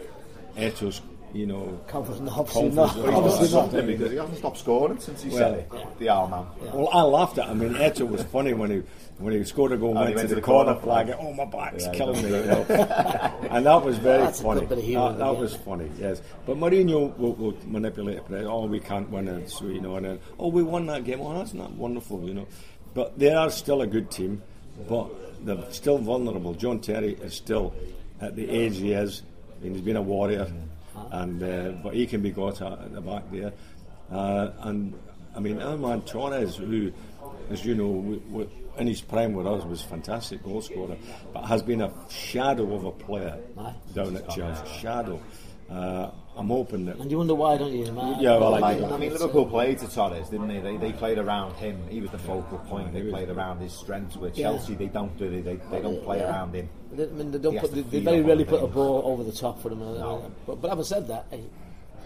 Eto's, 0.58 1.02
you 1.36 1.46
know, 1.46 1.78
Confidence, 1.88 2.32
obviously 2.34 2.70
not. 2.70 2.88
confidence 2.90 3.08
or 3.08 3.14
Obviously 3.16 3.42
not. 3.42 3.50
something. 3.72 3.88
because 3.88 4.12
he 4.12 4.18
hasn't 4.18 4.38
stopped 4.38 4.58
scoring 4.58 5.00
since 5.00 5.22
he 5.22 5.30
Well, 5.30 5.38
said 5.38 5.54
it. 5.60 6.00
The 6.00 6.10
owl 6.10 6.28
man. 6.30 6.46
Well, 6.74 6.90
I 6.94 7.02
laughed 7.02 7.38
at 7.38 7.50
him. 7.50 7.62
I 7.62 7.66
mean, 7.66 7.74
Eto'o 7.76 8.08
was 8.10 8.24
funny 8.24 8.54
when 8.54 8.72
he 8.72 8.84
when 9.18 9.34
he 9.34 9.44
scored 9.46 9.72
a 9.72 9.78
goal, 9.78 9.98
Oh, 9.98 10.02
went, 10.04 10.16
went 10.16 10.18
to 10.18 10.22
to 10.24 10.28
the, 10.30 10.36
the 10.36 10.42
corner, 10.42 10.74
corner 10.74 10.82
flag. 10.82 11.08
flag. 11.08 11.20
Oh, 11.22 11.34
my 11.34 11.46
back's 11.46 11.86
Yeah, 11.86 11.92
killing 11.94 12.22
me. 12.24 12.30
You 12.30 12.44
know? 12.46 12.64
and 13.52 13.66
that 13.66 13.84
was 13.84 13.98
very 13.98 14.24
That's 14.24 14.40
a 14.40 14.44
good 14.44 14.48
funny. 14.56 14.66
bit 14.68 14.78
of 14.78 14.84
humour 14.84 15.10
that 15.12 15.18
that 15.20 15.30
again. 15.30 15.42
was 15.42 15.56
funny. 15.56 15.92
Yes, 16.00 16.22
but 16.46 16.58
Mourinho 16.58 17.18
will, 17.18 17.34
will 17.34 17.58
manipulate 17.66 18.18
the 18.18 18.24
press. 18.24 18.46
Oh, 18.48 18.66
we 18.66 18.80
can't 18.80 19.10
win 19.10 19.28
it. 19.28 19.50
So 19.50 19.66
you 19.68 19.82
know, 19.82 19.96
and 19.98 20.06
then 20.06 20.20
oh, 20.40 20.48
we 20.50 20.64
won 20.64 20.86
that 20.88 21.04
game. 21.06 21.20
Oh, 21.22 21.38
that's 21.38 21.54
not 21.54 21.72
wonderful. 21.74 22.24
You 22.28 22.34
know, 22.34 22.48
but 22.94 23.18
they 23.20 23.34
are 23.34 23.50
still 23.50 23.82
a 23.82 23.88
good 23.88 24.10
team, 24.12 24.42
but 24.90 25.10
they're 25.46 25.72
still 25.72 25.98
vulnerable. 25.98 26.54
John 26.54 26.80
Terry 26.80 27.14
is 27.14 27.34
still 27.34 27.74
at 28.22 28.36
the 28.36 28.50
age 28.50 28.78
he 28.78 28.92
is, 28.94 29.22
and 29.64 29.74
he's 29.76 29.84
been 29.84 29.98
a 29.98 30.02
warrior, 30.02 30.52
and 31.12 31.42
uh, 31.44 31.72
but 31.84 31.94
he 31.94 32.06
can 32.06 32.22
be 32.22 32.32
got 32.32 32.62
at, 32.62 32.72
at 32.72 32.94
the 32.94 33.02
back 33.02 33.24
there. 33.32 33.54
Uh, 34.12 34.52
and 34.62 34.94
I 35.36 35.40
mean, 35.40 35.62
our 35.62 35.78
man 35.78 36.02
Torres, 36.02 36.56
who 36.56 36.92
as 37.50 37.66
you 37.66 37.76
know, 37.76 37.94
w- 37.96 38.20
w- 38.32 38.50
in 38.78 38.88
his 38.88 39.02
prime 39.02 39.34
with 39.34 39.48
us 39.48 39.64
was 39.66 39.82
a 39.84 39.88
fantastic 39.88 40.44
goal 40.44 40.62
scorer, 40.62 40.98
but 41.34 41.44
has 41.46 41.62
been 41.64 41.82
a 41.82 41.92
shadow 42.10 42.74
of 42.76 42.84
a 42.86 42.92
player 42.92 43.38
Aye. 43.58 43.74
down 43.94 44.16
at 44.18 44.30
Chelsea. 44.30 44.80
Shadow. 44.80 45.22
Uh, 45.70 46.12
I'm 46.38 46.48
hoping 46.50 46.86
that. 46.86 46.98
And 46.98 47.10
you 47.10 47.18
wonder 47.18 47.34
why, 47.36 47.58
don't 47.58 47.72
you? 47.72 47.90
Man? 47.92 48.20
Yeah, 48.20 48.38
well, 48.38 48.52
Like, 48.52 48.64
I, 48.82 48.86
I 48.94 48.98
mean, 48.98 49.12
Liverpool 49.14 49.46
played 49.46 49.78
to 49.80 49.88
Torres, 49.88 50.28
didn't 50.30 50.50
they? 50.50 50.60
They, 50.60 50.76
they 50.78 50.92
played 50.92 51.18
around 51.18 51.56
him. 51.56 51.82
He 51.90 52.02
was 52.02 52.12
the 52.12 52.18
focal 52.20 52.58
point. 52.68 52.92
They 52.94 53.04
played 53.04 53.30
around 53.30 53.60
his 53.60 53.72
strengths. 53.74 54.18
With 54.18 54.38
Yeah. 54.38 54.50
Chelsea, 54.52 54.76
they 54.76 54.88
don't 54.88 55.16
do 55.18 55.30
they? 55.30 55.40
They, 55.42 55.56
they 55.72 55.82
don't 55.82 56.04
play 56.04 56.18
Yeah. 56.20 56.30
around 56.32 56.54
him. 56.54 56.68
They, 56.92 57.04
I 57.04 57.08
mean, 57.08 57.32
they 57.32 57.38
don't 57.40 57.58
put. 57.58 57.72
They, 57.74 57.84
to 57.84 57.90
they 57.90 58.00
very 58.02 58.22
rarely 58.22 58.44
put 58.46 58.62
a 58.64 58.68
ball 58.68 59.02
over 59.06 59.24
the 59.24 59.32
top 59.32 59.62
for 59.62 59.70
them. 59.70 59.82
uh, 59.82 59.94
No. 59.94 60.32
But, 60.46 60.62
but 60.62 60.68
having 60.70 60.84
said 60.84 61.08
that, 61.08 61.26
hey, 61.32 61.44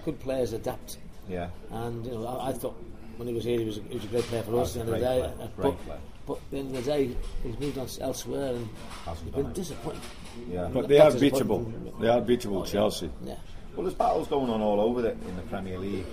good 0.05 0.19
players 0.19 0.53
adapt. 0.53 0.97
Yeah. 1.27 1.49
And 1.71 2.05
you 2.05 2.11
know, 2.11 2.27
I, 2.27 2.49
I 2.49 2.53
thought 2.53 2.75
when 3.17 3.27
he 3.27 3.34
was 3.34 3.43
here, 3.43 3.59
he 3.59 3.65
was 3.65 3.77
a, 3.80 3.82
he 3.82 3.95
was 3.95 4.05
a 4.05 4.07
great 4.09 4.23
player 4.25 4.43
for 4.43 4.59
us. 4.61 4.77
Oh, 4.77 4.82
At 4.82 4.86
the 4.88 4.93
end 4.93 4.95
of 4.95 4.99
the 5.01 5.05
great 5.05 5.21
day, 5.21 5.34
player, 5.36 5.49
great 5.55 5.63
but, 5.77 5.86
player. 5.86 5.99
but 6.27 6.34
at 6.38 6.51
the 6.51 6.57
end 6.57 6.75
of 6.75 6.86
the 6.86 6.91
day, 6.91 7.15
he's 7.43 7.59
moved 7.59 7.77
on 7.80 7.88
elsewhere, 8.01 8.53
and 8.55 8.69
Hasn't 9.05 9.25
he's 9.25 9.34
done 9.34 9.41
been 9.43 9.51
it. 9.51 9.55
disappointed. 9.55 10.01
Yeah. 10.49 10.69
but 10.71 10.88
they 10.88 10.99
are 10.99 11.11
That's 11.11 11.21
beatable. 11.23 11.99
They 11.99 12.07
are 12.09 12.21
beatable, 12.21 12.65
Chelsea. 12.67 13.09
Yeah. 13.25 13.36
Well, 13.80 13.86
there's 13.86 13.95
battles 13.95 14.27
going 14.27 14.49
on 14.49 14.59
all 14.59 14.82
over 14.82 15.01
the, 15.01 15.11
in 15.11 15.36
the 15.38 15.41
Premier 15.43 15.80
League. 15.80 16.03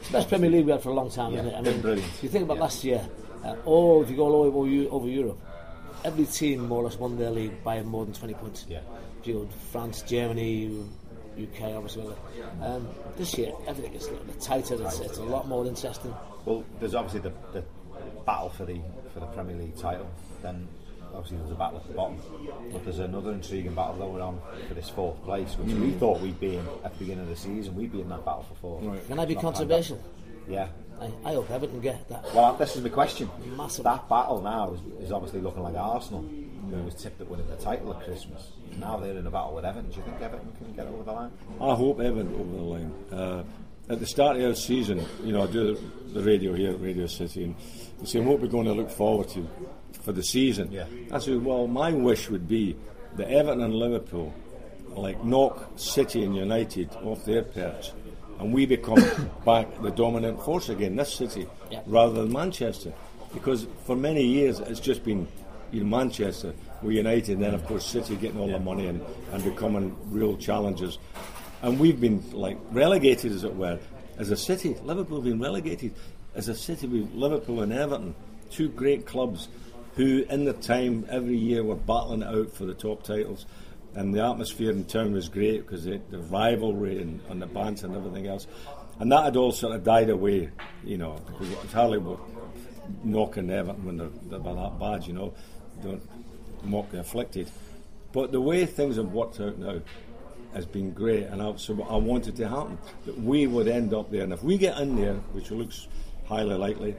It's 0.00 0.08
the 0.08 0.12
best 0.14 0.28
Premier 0.28 0.50
League 0.50 0.64
we 0.66 0.72
had 0.72 0.82
for 0.82 0.88
a 0.88 0.92
long 0.92 1.08
time, 1.08 1.34
Yeah, 1.34 1.38
isn't 1.42 1.52
it? 1.52 1.56
I 1.56 1.60
mean, 1.60 1.80
brilliant. 1.80 2.12
if 2.14 2.24
you 2.24 2.28
think 2.28 2.42
about 2.46 2.56
Yeah. 2.56 2.62
last 2.64 2.82
year, 2.82 3.08
uh, 3.44 3.54
all 3.64 4.02
if 4.02 4.10
you 4.10 4.16
go 4.16 4.24
all 4.24 4.42
over, 4.42 4.58
over, 4.90 5.06
Europe, 5.06 5.38
every 6.04 6.24
team 6.24 6.66
more 6.66 6.80
or 6.80 6.86
less 6.86 6.98
won 6.98 7.16
their 7.16 7.30
league 7.30 7.62
by 7.62 7.80
more 7.82 8.04
than 8.04 8.12
20 8.12 8.34
points. 8.34 8.66
Yeah. 8.68 8.80
If 9.20 9.28
you 9.28 9.34
go 9.34 9.48
France, 9.70 10.02
Germany, 10.02 10.84
UK, 11.40 11.76
obviously. 11.76 12.12
Um, 12.60 12.88
this 13.16 13.38
year, 13.38 13.52
everything 13.68 13.94
is 13.94 14.08
a 14.08 14.10
little 14.10 14.26
bit 14.26 14.40
tighter. 14.40 14.74
It's, 14.84 14.98
it's 14.98 15.18
a 15.18 15.22
lot 15.22 15.46
more 15.46 15.64
interesting. 15.64 16.12
Well, 16.44 16.64
there's 16.80 16.96
obviously 16.96 17.20
the, 17.20 17.32
the 17.52 17.64
battle 18.26 18.48
for 18.48 18.64
the 18.64 18.80
for 19.14 19.20
the 19.20 19.26
Premier 19.26 19.54
League 19.54 19.76
title. 19.76 20.10
Then 20.42 20.66
obviously 21.16 21.38
there's 21.38 21.50
a 21.50 21.54
battle 21.54 21.78
at 21.78 21.86
the 21.88 21.94
bottom. 21.94 22.18
But 22.72 22.84
there's 22.84 22.98
another 22.98 23.32
intriguing 23.32 23.74
battle 23.74 23.96
going 23.96 24.20
on 24.22 24.40
for 24.68 24.74
this 24.74 24.88
fourth 24.88 25.22
place, 25.24 25.56
which 25.58 25.72
we 25.74 25.90
Mm. 25.92 25.98
thought 25.98 26.20
we'd 26.20 26.38
be 26.38 26.56
in 26.56 26.66
at 26.84 26.92
the 26.92 26.98
beginning 26.98 27.24
of 27.24 27.28
the 27.30 27.36
season. 27.36 27.74
We'd 27.74 27.92
be 27.92 28.00
in 28.02 28.08
that 28.10 28.24
battle 28.24 28.44
for 28.48 28.54
fourth. 28.80 29.06
Can 29.08 29.18
I 29.18 29.24
be 29.24 29.34
not 29.34 29.42
controversial? 29.42 29.98
Yeah. 30.48 30.68
I, 31.00 31.10
I 31.24 31.34
hope 31.34 31.50
Everton 31.50 31.80
get 31.80 32.08
that. 32.08 32.24
Well, 32.34 32.54
this 32.54 32.74
is 32.76 32.82
my 32.82 32.88
question. 32.88 33.28
Massive. 33.56 33.84
That 33.84 34.08
battle 34.08 34.40
now 34.40 34.72
is, 34.72 35.04
is 35.06 35.12
obviously 35.12 35.40
looking 35.42 35.62
like 35.62 35.74
Arsenal, 35.74 36.22
who 36.22 36.82
was 36.84 36.94
tipped 36.94 37.20
at 37.20 37.28
winning 37.28 37.46
the 37.48 37.56
title 37.56 37.92
at 37.92 38.02
Christmas. 38.04 38.48
Now 38.78 38.96
they're 38.96 39.16
in 39.16 39.26
a 39.26 39.30
battle 39.30 39.54
with 39.54 39.64
Everton. 39.66 39.90
Do 39.90 39.96
you 39.98 40.02
think 40.04 40.20
Everton 40.22 40.52
can 40.56 40.72
get 40.74 40.86
over 40.86 41.02
the 41.02 41.12
line? 41.12 41.30
I 41.60 41.74
hope 41.74 42.00
Everton 42.00 42.34
over 42.34 42.56
the 42.56 42.62
line. 42.62 42.92
Uh, 43.12 43.42
at 43.88 44.00
the 44.00 44.06
start 44.06 44.36
of 44.36 44.42
our 44.42 44.54
season, 44.54 45.04
you 45.22 45.32
know, 45.32 45.42
I 45.42 45.46
do 45.46 45.74
the, 45.74 46.14
the 46.14 46.22
radio 46.22 46.54
here 46.54 46.70
at 46.72 46.80
Radio 46.80 47.06
City, 47.06 47.44
and 47.44 47.54
they 48.00 48.06
say, 48.06 48.20
what 48.20 48.40
we're 48.40 48.48
going 48.48 48.64
to 48.64 48.72
look 48.72 48.90
forward 48.90 49.28
to 49.30 49.46
for 50.02 50.12
the 50.12 50.22
season. 50.22 50.70
Yeah. 50.70 50.86
I 51.12 51.18
said, 51.18 51.44
well, 51.44 51.66
my 51.66 51.92
wish 51.92 52.28
would 52.30 52.48
be 52.48 52.76
that 53.16 53.28
Everton 53.30 53.62
and 53.62 53.74
Liverpool, 53.74 54.32
like, 54.90 55.22
knock 55.24 55.70
City 55.76 56.22
and 56.24 56.34
United 56.36 56.90
off 57.04 57.24
their 57.24 57.42
perch, 57.42 57.92
and 58.38 58.52
we 58.52 58.66
become 58.66 58.98
back 59.44 59.80
the 59.82 59.90
dominant 59.90 60.42
force 60.42 60.68
again, 60.68 60.96
this 60.96 61.14
city, 61.14 61.46
Yeah. 61.70 61.80
rather 61.86 62.12
than 62.22 62.32
Manchester. 62.32 62.92
Because 63.34 63.66
for 63.84 63.96
many 63.96 64.24
years 64.24 64.60
it's 64.60 64.80
just 64.80 65.04
been 65.04 65.26
you 65.72 65.80
know, 65.80 65.86
Manchester 65.96 66.54
with 66.82 66.94
United, 66.94 67.34
and 67.34 67.42
then 67.42 67.54
of 67.54 67.64
course 67.66 67.84
City 67.84 68.16
getting 68.16 68.38
all 68.38 68.48
the 68.48 68.58
money 68.60 68.86
and, 68.86 69.02
and 69.32 69.42
becoming 69.44 69.96
real 70.10 70.36
challengers. 70.36 70.98
And 71.62 71.78
we've 71.80 72.00
been 72.00 72.22
like 72.32 72.56
relegated, 72.70 73.32
as 73.32 73.44
it 73.44 73.54
were, 73.54 73.78
as 74.18 74.30
a 74.30 74.36
city. 74.36 74.76
Liverpool 74.84 75.18
have 75.18 75.24
been 75.24 75.40
relegated 75.40 75.92
as 76.34 76.48
a 76.48 76.54
city 76.54 76.86
with 76.86 77.12
Liverpool 77.14 77.62
and 77.62 77.72
Everton, 77.72 78.14
two 78.50 78.68
great 78.68 79.06
clubs 79.06 79.48
who, 79.96 80.24
in 80.28 80.44
the 80.44 80.52
time, 80.52 81.06
every 81.10 81.36
year 81.36 81.64
were 81.64 81.74
battling 81.74 82.22
it 82.22 82.28
out 82.28 82.52
for 82.52 82.64
the 82.64 82.74
top 82.74 83.02
titles. 83.02 83.46
And 83.94 84.14
the 84.14 84.22
atmosphere 84.22 84.70
in 84.70 84.84
town 84.84 85.12
was 85.12 85.28
great 85.28 85.66
because 85.66 85.84
the, 85.84 86.00
rivalry 86.30 87.00
and, 87.00 87.20
and 87.30 87.40
the 87.40 87.46
banter 87.46 87.86
and 87.86 87.96
everything 87.96 88.26
else. 88.26 88.46
And 89.00 89.10
that 89.10 89.24
had 89.24 89.36
all 89.36 89.52
sort 89.52 89.74
of 89.74 89.84
died 89.84 90.10
away, 90.10 90.50
you 90.84 90.98
know, 90.98 91.18
because 91.26 91.50
it 91.50 91.62
was 91.62 91.72
hardly 91.72 91.98
what 91.98 92.20
knocking 93.02 93.50
Everton 93.50 93.84
when 93.84 93.96
they're, 93.96 94.10
they're 94.28 94.38
that 94.38 94.78
bad, 94.78 95.06
you 95.06 95.14
know. 95.14 95.34
Don't 95.82 96.02
mock 96.62 96.90
the 96.90 97.00
afflicted. 97.00 97.50
But 98.12 98.32
the 98.32 98.40
way 98.40 98.66
things 98.66 98.96
have 98.96 99.12
worked 99.12 99.40
out 99.40 99.58
now 99.58 99.80
has 100.54 100.66
been 100.66 100.92
great, 100.92 101.24
and 101.24 101.42
I, 101.42 101.54
so 101.56 101.82
I 101.82 101.96
wanted 101.96 102.36
to 102.36 102.48
happen 102.48 102.78
that 103.04 103.18
we 103.20 103.46
would 103.46 103.68
end 103.68 103.92
up 103.92 104.10
there. 104.10 104.22
And 104.22 104.32
if 104.32 104.42
we 104.42 104.56
get 104.56 104.78
in 104.78 104.96
there, 104.96 105.14
which 105.32 105.50
looks 105.50 105.86
highly 106.26 106.54
likely, 106.54 106.96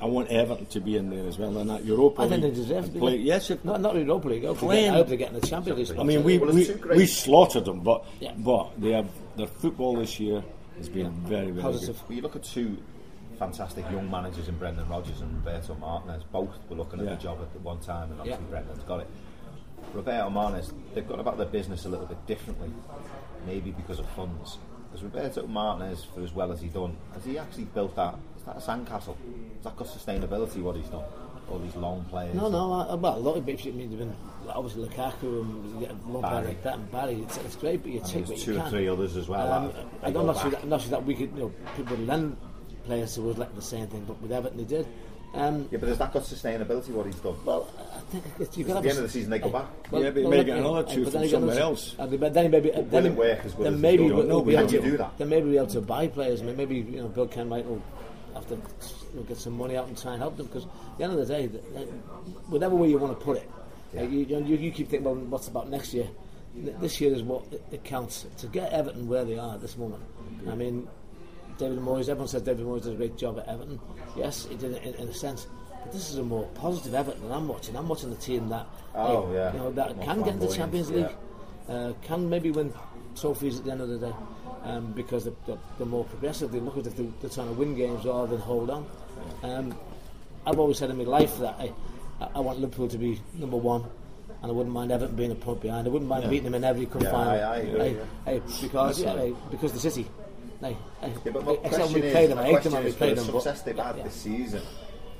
I 0.00 0.06
want 0.06 0.28
Everton 0.28 0.66
to 0.66 0.80
be 0.80 0.96
in 0.96 1.08
there 1.10 1.26
as 1.26 1.38
well 1.38 1.56
in 1.58 1.68
that 1.68 1.84
Europa 1.84 2.22
I 2.22 2.28
think 2.28 2.42
they 2.42 2.50
deserve 2.50 2.84
and 2.84 2.92
to 2.94 2.98
play- 2.98 3.16
Yes, 3.16 3.50
if, 3.50 3.64
not 3.64 3.80
not 3.80 3.94
Europa 3.94 4.28
League. 4.28 4.44
I 4.44 4.48
hope 4.48 4.58
they 4.60 4.66
Playing- 4.66 4.84
get, 4.84 4.94
I 4.94 4.96
hope 4.98 5.08
they 5.08 5.16
get 5.16 5.32
in 5.32 5.40
the 5.40 5.46
Champions 5.46 5.90
League. 5.90 5.98
I 5.98 6.02
mean, 6.02 6.24
we, 6.24 6.38
Well, 6.38 6.52
we, 6.52 6.62
it's 6.62 6.70
two 6.70 6.76
great- 6.78 6.96
we 6.98 7.06
slaughtered 7.06 7.64
them, 7.64 7.80
but 7.80 8.04
Yeah. 8.20 8.32
but 8.36 8.70
they 8.80 8.92
have 8.92 9.08
their 9.36 9.46
football 9.46 9.96
this 9.96 10.18
year 10.20 10.42
has 10.78 10.88
been 10.88 11.10
very 11.26 11.50
very 11.50 11.62
Positive. 11.62 11.96
good. 11.96 12.08
Well, 12.08 12.16
you 12.16 12.22
look 12.22 12.36
at 12.36 12.42
two 12.44 12.76
fantastic 13.38 13.84
young 13.90 14.10
managers 14.10 14.48
in 14.48 14.56
Brendan 14.58 14.88
Rodgers 14.88 15.20
and 15.20 15.34
Roberto 15.44 15.74
Martinez. 15.76 16.22
Both 16.32 16.50
were 16.68 16.76
looking 16.76 17.00
at 17.00 17.06
Yeah. 17.06 17.14
the 17.14 17.22
job 17.22 17.38
at 17.40 17.52
the 17.52 17.58
one 17.60 17.78
time, 17.80 18.10
and 18.10 18.20
obviously 18.20 18.44
Yeah. 18.44 18.50
Brendan's 18.50 18.82
got 18.84 19.00
it. 19.00 19.06
Roberto 19.92 20.30
Martinez, 20.30 20.72
they've 20.94 21.06
gone 21.08 21.20
about 21.20 21.36
their 21.36 21.46
business 21.46 21.84
a 21.84 21.88
little 21.88 22.06
bit 22.06 22.24
differently, 22.26 22.70
maybe 23.46 23.70
because 23.70 23.98
of 24.00 24.06
funds. 24.10 24.58
Because 24.90 25.04
Roberto 25.04 25.46
Martinez, 25.46 26.04
for 26.14 26.20
as 26.22 26.32
well 26.34 26.52
as 26.52 26.60
he's 26.60 26.72
done, 26.72 26.96
has 27.14 27.24
he 27.24 27.38
actually 27.38 27.64
built 27.64 27.94
that? 27.96 28.16
Is 28.44 28.46
that 28.46 28.56
a 28.56 28.60
sandcastle? 28.60 29.16
Has 29.16 29.64
that 29.64 29.76
got 29.76 29.88
sustainability? 29.88 30.60
What 30.62 30.76
he's 30.76 30.86
done? 30.88 31.04
All 31.50 31.58
these 31.58 31.76
long 31.76 32.04
players. 32.10 32.34
No, 32.34 32.48
no. 32.48 32.72
I, 32.72 32.94
well, 32.94 33.16
a 33.16 33.18
lot 33.18 33.36
of 33.36 33.48
it. 33.48 33.66
I 33.66 33.70
mean, 33.70 33.90
they've 33.90 33.98
been 33.98 34.14
obviously 34.48 34.86
Lukaku 34.86 35.42
and 35.42 35.70
you 35.80 35.86
get 35.86 35.96
one 36.04 36.22
player 36.22 36.34
Barry. 36.36 36.46
like 36.48 36.62
that 36.62 36.74
and 36.76 36.90
Barry. 36.92 37.14
It's, 37.22 37.36
it's 37.38 37.56
great, 37.56 37.82
but 37.82 37.92
you 37.92 37.98
And 38.00 38.06
take 38.08 38.26
there's 38.26 38.30
what 38.30 38.38
two 38.40 38.52
you 38.52 38.58
or 38.58 38.62
can. 38.62 38.70
three 38.70 38.88
others 38.88 39.16
as 39.16 39.28
well. 39.28 39.52
Um, 39.52 39.66
that- 39.68 39.76
I 40.02 40.06
they 40.06 40.12
don't 40.12 40.26
go 40.26 40.32
know, 40.32 40.38
back. 40.42 40.50
that, 40.52 40.66
not 40.68 40.80
sure 40.80 40.90
that 40.90 41.04
we 41.04 41.14
could, 41.14 41.32
you 41.34 41.40
know, 41.40 41.52
people 41.76 41.96
would 41.96 42.06
lend 42.06 42.36
players 42.86 43.14
to 43.14 43.30
us 43.30 43.38
like 43.38 43.54
the 43.54 43.62
same 43.62 43.86
thing, 43.88 44.04
but 44.06 44.20
with 44.22 44.32
Everton 44.32 44.58
they 44.58 44.64
did. 44.64 44.86
Um, 45.34 45.68
Yeah, 45.70 45.78
but 45.78 45.88
has 45.88 45.98
that 45.98 46.12
got 46.12 46.22
sustainability? 46.22 46.90
What 46.90 47.06
he's 47.06 47.16
done? 47.16 47.34
well, 47.44 47.68
I 47.94 47.98
think 48.12 48.24
it's, 48.38 48.56
you've 48.56 48.68
got 48.68 48.76
At 48.78 48.82
the 48.84 48.88
end 48.90 48.98
of 48.98 49.04
the 49.04 49.10
season, 49.10 49.30
they 49.30 49.38
go 49.40 49.50
back. 49.50 49.66
Yeah, 49.92 50.10
but 50.10 50.16
you 50.22 50.28
may 50.28 50.44
get 50.44 50.58
another 50.58 50.84
two 50.84 51.04
from 51.04 51.12
then 51.22 51.28
somewhere 51.28 51.54
there's- 51.56 51.60
else. 51.62 51.94
uh, 51.98 52.06
But 52.06 52.32
then 52.34 52.50
maybe, 52.52 52.70
Will 52.70 52.82
then, 52.84 53.06
it 53.06 53.14
work 53.16 53.44
as 53.44 53.54
well 53.54 53.70
then 53.70 53.80
maybe 53.80 54.04
they 54.04 54.08
do? 54.10 54.14
we'll, 54.16 54.26
No, 54.26 54.34
we'll 54.36 54.44
we 54.44 54.52
be 54.52 54.56
don't 54.56 54.62
able 54.62 54.70
to 54.70 54.84
know. 54.86 54.90
do 54.92 54.96
that. 54.98 55.18
Then 55.18 55.28
maybe 55.28 55.42
we'll 55.42 55.52
be 55.52 55.56
able 55.58 55.66
to 55.66 55.80
buy 55.80 56.06
players. 56.06 56.40
I 56.40 56.44
mean, 56.44 56.56
maybe 56.56 56.76
you 56.76 57.02
know, 57.02 57.08
Bill 57.08 57.26
Kenwright 57.26 57.66
will 57.66 57.82
have 58.34 58.48
to 58.48 58.54
you 58.54 58.60
know, 59.20 59.22
get 59.22 59.36
some 59.36 59.56
money 59.56 59.76
out 59.76 59.86
and 59.88 60.00
try 60.00 60.12
and 60.12 60.20
help 60.22 60.36
them 60.36 60.46
because 60.46 60.64
at 60.64 60.98
the 60.98 61.04
end 61.04 61.12
of 61.12 61.18
the 61.18 61.26
day, 61.26 61.46
the- 61.46 61.58
whatever 62.48 62.74
way 62.74 62.88
you 62.88 62.98
want 62.98 63.18
to 63.18 63.24
put 63.24 63.36
it, 63.38 63.50
uh, 63.96 64.02
you, 64.02 64.20
you, 64.26 64.56
you 64.56 64.70
keep 64.70 64.88
thinking 64.88 65.06
about 65.06 65.16
what's 65.26 65.48
about 65.48 65.68
next 65.70 65.94
year. 65.94 66.08
Th- 66.54 66.74
This 66.80 67.00
year 67.00 67.12
is 67.14 67.22
what 67.22 67.42
it, 67.72 67.84
counts 67.84 68.26
to 68.38 68.46
get 68.48 68.72
Everton 68.72 69.08
where 69.08 69.24
they 69.24 69.38
are 69.38 69.54
at 69.54 69.60
this 69.60 69.76
moment. 69.76 70.02
I 70.48 70.54
mean, 70.54 70.88
David 71.58 71.78
Moyes. 71.78 72.08
Everyone 72.08 72.28
says 72.28 72.42
David 72.42 72.66
Moyes 72.66 72.82
did 72.82 72.94
a 72.94 72.96
great 72.96 73.16
job 73.16 73.38
at 73.38 73.48
Everton. 73.48 73.78
Yes, 74.16 74.46
he 74.46 74.56
did 74.56 74.72
it 74.72 74.82
in, 74.82 74.94
in 74.94 75.08
a 75.08 75.14
sense. 75.14 75.46
But 75.82 75.92
this 75.92 76.10
is 76.10 76.18
a 76.18 76.22
more 76.22 76.44
positive 76.54 76.94
Everton 76.94 77.30
I'm 77.30 77.46
watching. 77.46 77.76
I'm 77.76 77.88
watching 77.88 78.10
the 78.10 78.16
team 78.16 78.48
that 78.48 78.66
Oh, 78.96 79.32
yeah. 79.32 79.52
you 79.52 79.58
know 79.58 79.70
that 79.72 79.96
More 79.96 80.04
can 80.04 80.18
get 80.22 80.34
into 80.34 80.46
flamboyant, 80.46 80.54
Champions 80.56 80.90
yeah. 80.90 80.96
League, 80.96 81.16
uh, 81.68 81.92
can 82.02 82.28
maybe 82.30 82.50
win 82.50 82.72
trophies 83.16 83.58
at 83.58 83.64
the 83.64 83.70
end 83.72 83.80
of 83.80 83.88
the 83.88 83.98
day. 83.98 84.12
Um, 84.64 84.92
because 84.92 85.24
they're, 85.24 85.34
they're, 85.46 85.58
they're 85.76 85.86
more 85.86 86.04
progressive, 86.04 86.50
they 86.50 86.58
look 86.58 86.78
as 86.78 86.86
if 86.86 86.96
they're, 86.96 87.06
they're 87.20 87.28
trying 87.28 87.48
to 87.48 87.52
win 87.52 87.74
games 87.74 88.04
rather 88.06 88.28
than 88.28 88.40
hold 88.40 88.70
on. 88.70 88.86
Um, 89.42 89.74
I've 90.46 90.58
always 90.58 90.78
said 90.78 90.88
in 90.88 90.96
my 90.96 91.04
life 91.04 91.36
that 91.38 91.54
I, 91.60 91.70
I 92.34 92.40
want 92.40 92.60
Liverpool 92.60 92.88
to 92.88 92.96
be 92.96 93.20
number 93.34 93.58
one, 93.58 93.84
and 94.40 94.50
I 94.50 94.54
wouldn't 94.54 94.74
mind 94.74 94.90
Everton 94.90 95.16
being 95.16 95.32
a 95.32 95.34
point 95.34 95.60
behind. 95.60 95.86
I 95.86 95.90
wouldn't 95.90 96.08
mind 96.08 96.24
Yeah. 96.24 96.30
beating 96.30 96.44
them 96.44 96.54
in 96.54 96.64
every 96.64 96.86
cup 96.86 97.02
Yeah, 97.02 97.10
final. 97.10 97.28
I- 97.32 97.36
I 97.36 97.56
agree, 97.58 97.78
Hey, 97.80 97.92
yeah. 97.94 98.04
hey, 98.24 98.42
because 98.62 99.00
yeah, 99.02 99.16
hey, 99.16 99.34
because 99.50 99.72
the 99.72 99.80
City. 99.80 100.06
Yeah, 100.62 100.72
but 101.24 101.44
my 101.44 101.52
except 101.52 101.62
when 101.62 101.70
question 101.70 101.92
we 102.00 102.00
is, 102.06 102.12
play 102.12 102.26
them, 102.26 102.38
I 102.38 102.44
hate 102.44 102.52
them 102.52 102.54
question 102.54 102.72
when 102.72 102.82
we 102.84 102.88
is, 102.88 102.96
play 102.96 103.08
for 103.10 103.14
the 103.16 103.20
them. 103.22 103.32
success 103.34 103.62
they've 103.62 103.76
had 103.78 103.96
yeah. 103.98 104.02
this 104.04 104.14
season, 104.14 104.62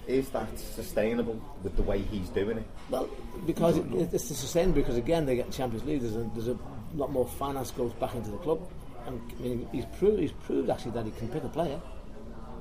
is 0.07 0.28
that 0.30 0.59
sustainable 0.59 1.38
with 1.62 1.76
the 1.76 1.82
way 1.82 1.99
he's 2.01 2.30
doing 2.30 2.57
it? 2.57 2.64
Well, 2.88 3.11
because 3.45 3.76
it, 3.76 3.84
it's 4.14 4.24
sustainable 4.24 4.76
because 4.80 4.97
again 4.97 5.26
they 5.26 5.36
get 5.36 5.45
in 5.47 5.53
Champions 5.53 5.84
League. 5.86 6.01
There's 6.01 6.16
a, 6.16 6.30
there's 6.34 6.49
a 6.49 6.57
lot 6.95 7.12
more 7.12 7.26
finance 7.26 7.72
goes 7.72 7.92
back 7.95 8.14
into 8.14 8.30
the 8.30 8.38
club. 8.38 8.61
And, 9.07 9.20
I 9.38 9.42
mean, 9.42 9.68
he's 9.72 9.84
proved 9.98 10.18
he's 10.20 10.32
proved 10.32 10.70
actually 10.70 10.92
that 10.92 11.05
he 11.05 11.11
can 11.12 11.28
pick 11.28 11.44
a 11.44 11.48
player. 11.48 11.80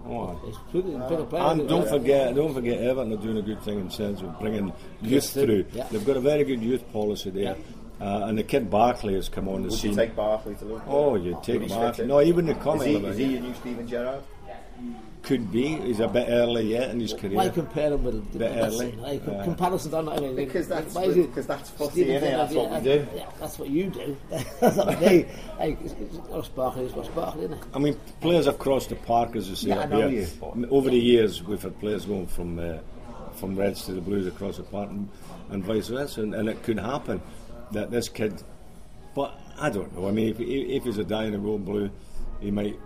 Oh, 0.06 0.38
He's 0.46 0.58
proved 0.70 0.88
he 0.88 0.94
can 0.94 1.02
pick 1.08 1.20
a 1.20 1.24
player. 1.24 1.44
And 1.44 1.68
don't 1.70 1.88
forget, 1.88 2.36
don't 2.36 2.54
forget, 2.54 2.78
Everton 2.82 3.14
are 3.14 3.18
doing 3.22 3.38
a 3.38 3.42
good 3.42 3.62
thing 3.64 3.80
in 3.80 3.90
terms 3.90 4.22
of 4.22 4.38
bringing 4.40 4.74
youth 5.02 5.30
through, 5.32 5.64
through. 5.64 5.66
yeah. 5.72 5.88
They've 5.90 6.06
got 6.06 6.18
a 6.18 6.22
very 6.22 6.44
good 6.44 6.62
youth 6.62 6.84
policy 6.92 7.30
there, 7.30 7.56
uh, 8.02 8.26
and 8.26 8.38
the 8.38 8.44
kid 8.44 8.70
Barkley 8.70 9.14
has 9.14 9.30
come 9.30 9.48
on 9.48 9.62
the 9.64 9.70
Would 9.70 9.78
scene. 9.80 9.92
you 9.92 9.98
take 9.98 10.14
Barkley 10.16 10.56
to 10.56 10.66
Liverpool? 10.66 10.94
Oh, 10.94 11.16
you 11.16 11.36
Would 11.36 11.44
take 11.44 11.62
he 11.62 11.68
Barkley. 11.70 11.92
fit 11.94 12.00
in? 12.04 12.08
No, 12.10 12.20
he 12.20 12.34
wouldn't 12.34 12.54
have 12.54 12.62
come 12.64 12.80
Is 12.82 12.84
he, 12.86 12.96
in. 12.98 13.06
is 13.06 13.18
he 13.18 13.38
a 13.38 13.40
new 13.40 13.54
Steven 13.54 13.88
Gerrard? 13.88 14.24
Could 15.24 15.54
be. 15.54 15.78
He's 15.78 16.02
a 16.02 16.08
bit 16.10 16.28
early 16.30 16.64
yet 16.72 16.90
in 16.90 17.00
his 17.00 17.14
career. 17.14 17.38
Why 17.38 17.48
compare 17.48 17.94
him 17.94 18.04
with? 18.04 18.16
a 18.16 18.38
Bit 18.38 18.40
that's 18.56 18.76
early. 18.76 18.88
it, 18.90 19.00
Like, 19.00 19.22
Yeah. 19.26 19.44
comparisons 19.46 19.94
are 19.94 20.04
not. 20.04 20.18
I 20.18 20.22
mean, 20.22 20.36
Because 20.36 20.68
that's 20.68 20.94
why 20.94 21.04
is 21.04 21.28
'cause 21.34 21.48
that's 21.48 21.70
footy, 21.70 21.92
Steven 22.04 22.22
innit? 22.22 22.50
Gerrard, 22.50 22.50
That's 22.50 22.54
what 22.54 22.70
we 22.70 22.76
yeah, 22.76 22.98
do. 22.98 23.08
Yeah, 23.16 23.30
that's 23.40 23.60
what 23.60 23.70
you 23.70 23.90
do. 23.90 24.18
that's 24.60 24.76
not 24.76 24.88
me. 25.02 25.26
Hey, 25.58 25.78
it's, 25.82 25.94
it's, 25.94 26.18
it's 26.30 26.48
Barkley. 26.50 26.84
It's 26.84 27.08
Barkley, 27.10 27.46
isn't 27.46 27.58
it? 27.58 27.64
I 27.74 27.80
mean, 27.80 27.98
players 28.20 28.48
have 28.48 28.60
crossed 28.60 28.90
the 28.90 28.96
park, 28.96 29.38
as 29.38 29.50
you 29.50 29.56
say. 29.56 29.70
Yeah, 29.70 29.80
I 29.80 29.86
know 29.86 30.08
you, 30.08 30.28
but- 30.42 30.70
Over 30.70 30.90
the 30.90 31.00
years, 31.00 31.42
we've 31.42 31.62
had 31.62 31.80
players 31.80 32.06
going 32.06 32.28
from 32.28 32.60
uh, 32.60 32.80
from 33.36 33.56
Reds 33.56 33.86
to 33.86 33.94
the 33.94 34.02
Blues 34.02 34.28
across 34.28 34.58
the 34.58 34.64
park, 34.64 34.90
and, 34.90 35.08
and 35.52 35.64
vice 35.64 35.88
versa, 35.88 36.22
and, 36.22 36.36
and, 36.36 36.50
it 36.50 36.62
could 36.64 36.78
happen 36.78 37.22
that 37.72 37.90
this 37.92 38.10
kid. 38.10 38.44
But 39.16 39.40
I 39.58 39.70
don't 39.70 39.96
know. 39.98 40.08
I 40.08 40.12
mean, 40.12 40.28
if, 40.30 40.40
if 40.42 40.84
he's 40.84 40.98
a 40.98 41.04
dying 41.04 41.34
in 41.34 41.42
gold 41.44 41.64
blue, 41.66 41.90
he 42.42 42.52
might 42.52 42.78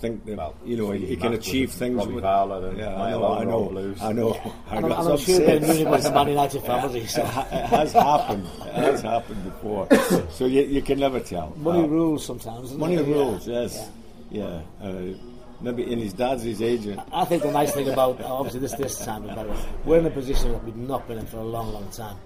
think 0.00 0.24
that 0.24 0.36
well, 0.36 0.54
you 0.64 0.76
know 0.76 0.90
he, 0.92 1.06
he 1.06 1.16
can 1.16 1.32
achieve 1.34 1.70
things. 1.72 1.96
Robbie 1.96 2.14
with, 2.14 2.24
Fowler 2.24 2.68
and 2.68 2.78
yeah, 2.78 2.94
I 3.00 3.10
know, 3.10 3.32
I 3.38 3.44
know, 3.44 3.64
Blues. 3.68 4.00
I 4.02 4.12
know. 4.12 4.32
I 4.70 4.76
And 4.76 4.86
I'm, 4.86 4.92
I'm 4.92 5.18
sure 5.18 5.38
Ben 5.40 5.60
sense. 5.62 5.68
Rooney 5.78 5.84
was 5.90 6.04
a 6.06 6.12
Man 6.12 6.28
United 6.36 6.62
fan, 6.62 6.82
was 6.82 6.92
he? 6.94 7.06
So. 7.06 7.22
It, 7.22 7.26
ha- 7.28 7.48
it 7.52 7.64
has 7.66 7.92
happened. 7.92 8.46
It 8.46 8.72
has 8.74 9.02
happened 9.12 9.44
before. 9.44 9.88
So 10.30 10.46
you, 10.46 10.62
you 10.62 10.80
can 10.82 10.98
never 10.98 11.20
tell. 11.20 11.54
Money 11.56 11.84
Uh, 11.84 11.86
rules 11.86 12.24
sometimes. 12.24 12.72
Money 12.74 12.94
it? 12.94 13.06
Yeah. 13.06 13.14
rules, 13.14 13.46
yes. 13.46 13.90
Yeah. 14.30 14.62
Uh, 14.82 15.12
maybe 15.60 15.90
in 15.92 15.98
his 15.98 16.12
dad's 16.14 16.42
his 16.44 16.62
agent. 16.62 17.00
I 17.12 17.24
think 17.26 17.42
the 17.42 17.50
nice 17.52 17.72
thing 17.72 17.88
about 17.88 18.20
obviously 18.22 18.60
this 18.60 18.72
this 18.74 18.98
time 19.04 19.24
is 19.28 19.34
better. 19.34 19.54
We're 19.84 19.98
in 19.98 20.06
a 20.06 20.10
position 20.10 20.52
that 20.52 20.64
we've 20.64 20.76
not 20.76 21.06
been 21.08 21.18
in 21.18 21.26
for 21.26 21.38
a 21.38 21.44
long, 21.44 21.72
long 21.72 21.88
time. 21.90 22.16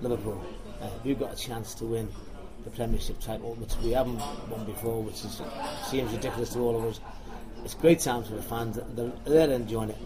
Liverpool, 0.00 0.42
uh, 0.82 0.88
we've 1.04 1.18
got 1.20 1.32
a 1.34 1.36
chance 1.36 1.74
to 1.76 1.84
win 1.84 2.08
the 2.64 2.70
Premiership 2.70 3.20
title, 3.20 3.54
which 3.54 3.74
we 3.82 3.92
haven't 3.92 4.18
won 4.50 4.64
before, 4.64 5.02
which 5.02 5.24
is, 5.24 5.40
seems 5.88 6.12
ridiculous 6.12 6.50
to 6.50 6.60
all 6.60 6.76
of 6.76 6.84
us. 6.84 7.00
It's 7.64 7.74
great 7.74 8.00
times 8.00 8.28
for 8.28 8.34
the 8.34 8.42
fans. 8.42 8.78
They're, 8.94 9.12
they're 9.24 9.50
enjoying 9.50 9.90
it. 9.90 9.98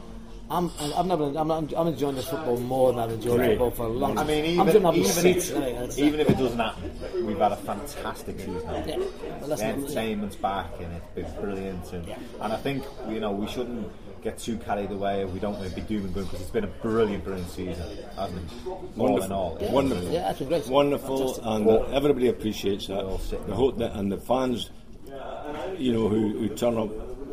I'm, 0.48 0.70
I've 0.96 1.07
never, 1.07 1.24
I'm, 1.36 1.48
not, 1.48 1.74
I'm 1.76 1.88
enjoying 1.88 2.14
this 2.14 2.28
football 2.28 2.57
more 2.59 2.92
than 2.92 3.00
I've 3.00 3.11
enjoyed 3.11 3.38
Great. 3.38 3.59
football 3.59 3.70
for 3.72 3.86
a 3.86 3.88
long 3.88 4.12
I 4.12 4.22
time. 4.22 4.26
mean, 4.28 4.61
I'm 4.61 4.68
even, 4.68 4.86
even, 4.94 5.26
if, 5.26 5.57
uh, 5.57 5.88
even 5.96 6.20
if 6.20 6.30
it 6.30 6.38
doesn't 6.38 6.59
happen, 6.59 7.26
we've 7.26 7.38
had 7.38 7.50
a 7.50 7.57
fantastic 7.57 8.38
season. 8.38 8.61
Yeah. 8.64 8.98
Well, 9.40 9.57
the 9.57 9.64
entertainment's 9.64 10.36
back 10.36 10.70
and 10.78 10.92
it's 10.94 11.07
been 11.16 11.42
brilliant. 11.42 11.92
And, 11.92 12.09
and 12.40 12.52
I 12.52 12.57
think 12.59 12.84
you 13.09 13.18
know 13.18 13.32
we 13.32 13.48
shouldn't 13.48 13.90
get 14.23 14.39
too 14.39 14.57
carried 14.59 14.91
away. 14.91 15.23
And 15.23 15.33
we 15.33 15.39
don't 15.41 15.55
want 15.59 15.69
to 15.69 15.75
be 15.75 15.83
doom 15.83 16.05
and 16.05 16.14
gloom 16.14 16.27
because 16.27 16.41
it's 16.43 16.51
been 16.51 16.64
a 16.64 16.69
brilliant, 16.69 17.25
brilliant 17.25 17.51
season, 17.51 17.85
hasn't 18.17 18.39
it? 18.41 18.69
All 18.99 19.23
in 19.23 19.33
all, 19.33 19.59
Yeah. 19.61 19.73
Wonderful. 19.73 20.11
Yeah, 20.11 20.23
that's 20.23 20.39
been 20.39 20.49
great. 20.49 20.67
Wonderful, 20.69 21.19
Fantastic. 21.19 21.45
and 21.47 21.67
Well- 21.67 21.83
uh, 21.85 21.97
everybody 21.97 22.29
appreciates 22.29 22.87
that. 22.89 23.05
The 23.47 23.55
whole, 23.55 23.73
the, 23.73 23.97
and 23.99 24.11
the 24.11 24.19
fans, 24.19 24.71
you 25.79 25.93
know, 25.93 26.09
who, 26.09 26.39
who 26.39 26.49
turn 26.51 26.77
up 26.79 26.91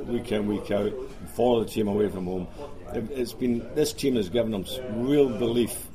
week 0.08 0.32
in, 0.32 0.48
week 0.48 0.70
out, 0.72 0.88
and 0.88 1.30
follow 1.36 1.64
the 1.64 1.70
team 1.70 1.88
away 1.88 2.10
from 2.10 2.26
home. 2.26 2.48
It, 2.94 3.10
it's 3.12 3.34
been 3.34 3.68
this 3.76 3.94
team 3.94 4.16
has 4.18 4.30
given 4.30 4.52
them 4.52 4.66
real 5.06 5.30
belief, 5.30 5.88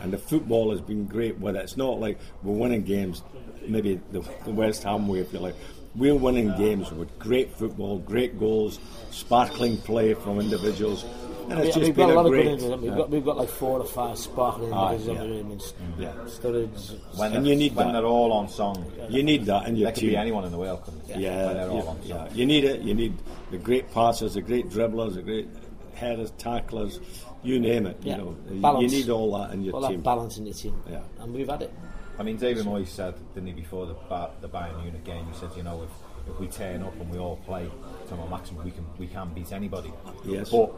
and 0.00 0.12
the 0.12 0.18
football 0.18 0.70
has 0.72 0.80
been 0.80 1.06
great 1.06 1.38
with 1.38 1.56
it. 1.56 1.60
It's 1.60 1.76
not 1.76 1.98
like 2.00 2.18
we're 2.42 2.54
winning 2.54 2.82
games, 2.82 3.22
maybe 3.66 4.00
the, 4.12 4.20
the 4.44 4.50
West 4.50 4.82
Ham 4.82 5.08
way, 5.08 5.20
if 5.20 5.32
you 5.32 5.38
like. 5.38 5.54
We're 5.96 6.14
winning 6.14 6.54
games 6.58 6.90
with 6.92 7.16
great 7.18 7.52
football, 7.56 7.98
great 8.00 8.38
goals, 8.38 8.78
sparkling 9.10 9.78
play 9.78 10.12
from 10.14 10.40
individuals, 10.40 11.04
and 11.48 11.58
it's 11.60 11.68
Yeah, 11.68 11.72
just 11.74 11.78
we've 11.78 11.96
been 11.96 12.08
got 12.08 12.12
a 12.12 12.16
lot 12.16 12.26
of 12.26 12.32
great. 12.32 12.58
good. 12.58 12.80
We've 12.80 12.90
yeah. 12.90 12.96
got 12.98 13.10
we've 13.10 13.24
got 13.24 13.36
like 13.38 13.48
four 13.48 13.80
or 13.80 13.84
five 13.86 14.18
sparkling 14.18 14.72
Ah, 14.74 14.92
individuals. 14.92 15.72
yeah. 15.98 16.10
I 16.10 16.12
mean, 16.12 16.18
Yeah. 16.18 16.24
Sturridge. 16.26 16.98
When 17.16 17.32
And 17.32 17.46
they're- 17.46 17.52
you 17.52 17.58
need 17.58 17.74
when 17.74 17.86
that. 17.86 17.92
they're 17.94 18.04
all 18.04 18.32
on 18.32 18.48
song. 18.48 18.84
You 19.08 19.22
need 19.22 19.46
that 19.46 19.68
in 19.68 19.76
your 19.76 19.86
There 19.86 19.92
could 19.94 20.00
team. 20.00 20.10
be 20.10 20.16
anyone 20.16 20.44
in 20.44 20.52
the 20.52 20.58
world. 20.58 20.80
Yeah, 21.08 21.46
when 21.46 21.56
they're 21.56 21.70
all 21.70 21.76
yeah, 21.76 21.80
on 21.80 21.86
song. 21.86 21.98
yeah. 22.04 22.28
You 22.34 22.44
need 22.46 22.64
it. 22.64 22.80
You 22.82 22.94
need 22.94 23.14
the 23.50 23.58
great 23.58 23.90
passers, 23.94 24.34
the 24.34 24.42
great 24.42 24.68
dribblers, 24.68 25.14
the 25.14 25.22
great 25.22 25.48
headers, 25.94 26.30
tacklers. 26.36 27.00
You 27.42 27.60
name 27.60 27.86
it. 27.86 27.96
Yeah. 28.02 28.16
You 28.16 28.22
know, 28.22 28.36
Balance. 28.60 28.92
you 28.92 28.98
need 28.98 29.08
all 29.08 29.32
that 29.38 29.54
in 29.54 29.62
your 29.62 29.76
All 29.76 29.80
that 29.82 29.90
team. 29.92 30.00
balance 30.00 30.36
in 30.36 30.46
your 30.46 30.54
team. 30.54 30.74
Yeah. 30.90 30.98
And 31.20 31.32
we've 31.32 31.48
had 31.48 31.62
it. 31.62 31.72
I 32.18 32.22
mean, 32.22 32.36
David 32.36 32.64
Moyes 32.64 32.88
said, 32.88 33.14
didn't 33.34 33.48
he, 33.48 33.52
before 33.54 33.86
the 33.86 33.94
the 34.40 34.48
Bayern 34.48 34.80
Munich 34.82 35.04
game? 35.04 35.26
He 35.26 35.34
said, 35.38 35.50
you 35.56 35.62
know, 35.62 35.82
if, 35.82 36.30
if 36.32 36.40
we 36.40 36.46
turn 36.48 36.82
up 36.82 36.94
and 37.00 37.10
we 37.10 37.18
all 37.18 37.36
play 37.36 37.70
to 38.08 38.14
our 38.14 38.28
maximum, 38.28 38.64
we 38.64 38.70
can 38.70 38.86
we 38.98 39.06
can 39.06 39.32
beat 39.34 39.52
anybody. 39.52 39.92
Yes. 40.24 40.50
But 40.50 40.74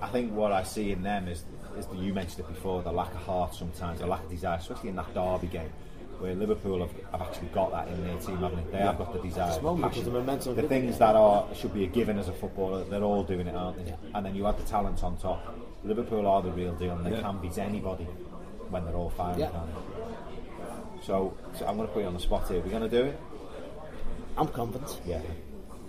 I 0.00 0.08
think 0.08 0.32
what 0.32 0.52
I 0.52 0.62
see 0.62 0.92
in 0.92 1.02
them 1.02 1.28
is 1.28 1.44
is 1.76 1.86
that 1.86 1.98
you 1.98 2.12
mentioned 2.14 2.40
it 2.40 2.48
before, 2.48 2.82
the 2.82 2.92
lack 2.92 3.10
of 3.12 3.20
heart 3.22 3.54
sometimes, 3.54 4.00
the 4.00 4.06
lack 4.06 4.22
of 4.24 4.30
desire, 4.30 4.58
especially 4.58 4.88
in 4.90 4.96
that 4.96 5.12
derby 5.14 5.46
game. 5.48 5.70
Where 6.18 6.34
Liverpool 6.34 6.80
have, 6.80 6.90
have 7.12 7.22
actually 7.22 7.46
got 7.48 7.70
that 7.70 7.86
in 7.86 8.02
their 8.02 8.16
team, 8.18 8.38
haven't 8.38 8.72
they? 8.72 8.78
They 8.78 8.84
have 8.84 8.98
got 8.98 9.12
the 9.12 9.20
desire, 9.20 9.60
moment, 9.62 9.92
passion. 9.92 10.04
the 10.04 10.10
momentum- 10.10 10.56
the 10.56 10.62
things 10.64 10.98
that 10.98 11.14
are 11.14 11.46
should 11.54 11.72
be 11.72 11.84
a 11.84 11.86
given 11.86 12.18
as 12.18 12.26
a 12.26 12.32
footballer. 12.32 12.82
They're 12.82 13.04
all 13.04 13.22
doing 13.22 13.46
it, 13.46 13.54
aren't 13.54 13.84
they? 13.84 13.94
And 14.14 14.26
then 14.26 14.34
you 14.34 14.48
add 14.48 14.58
the 14.58 14.64
talent 14.64 15.04
on 15.04 15.16
top. 15.16 15.40
Liverpool 15.84 16.26
are 16.26 16.42
the 16.42 16.50
real 16.50 16.74
deal, 16.74 16.96
and 16.96 17.06
they 17.06 17.12
Yeah. 17.12 17.20
can 17.22 17.38
beat 17.38 17.56
anybody 17.58 18.02
when 18.68 18.84
they're 18.84 18.96
all 18.96 19.10
firing. 19.10 19.38
Yeah. 19.38 19.50
So, 21.08 21.32
so 21.54 21.66
I'm 21.66 21.76
going 21.78 21.88
to 21.88 21.94
put 21.94 22.00
you 22.00 22.06
on 22.06 22.12
the 22.12 22.20
spot 22.20 22.46
here. 22.48 22.60
We're 22.60 22.68
going 22.68 22.82
to 22.82 22.88
do 22.90 23.06
it. 23.06 23.18
I'm 24.36 24.46
confident. 24.48 25.00
Yeah. 25.06 25.22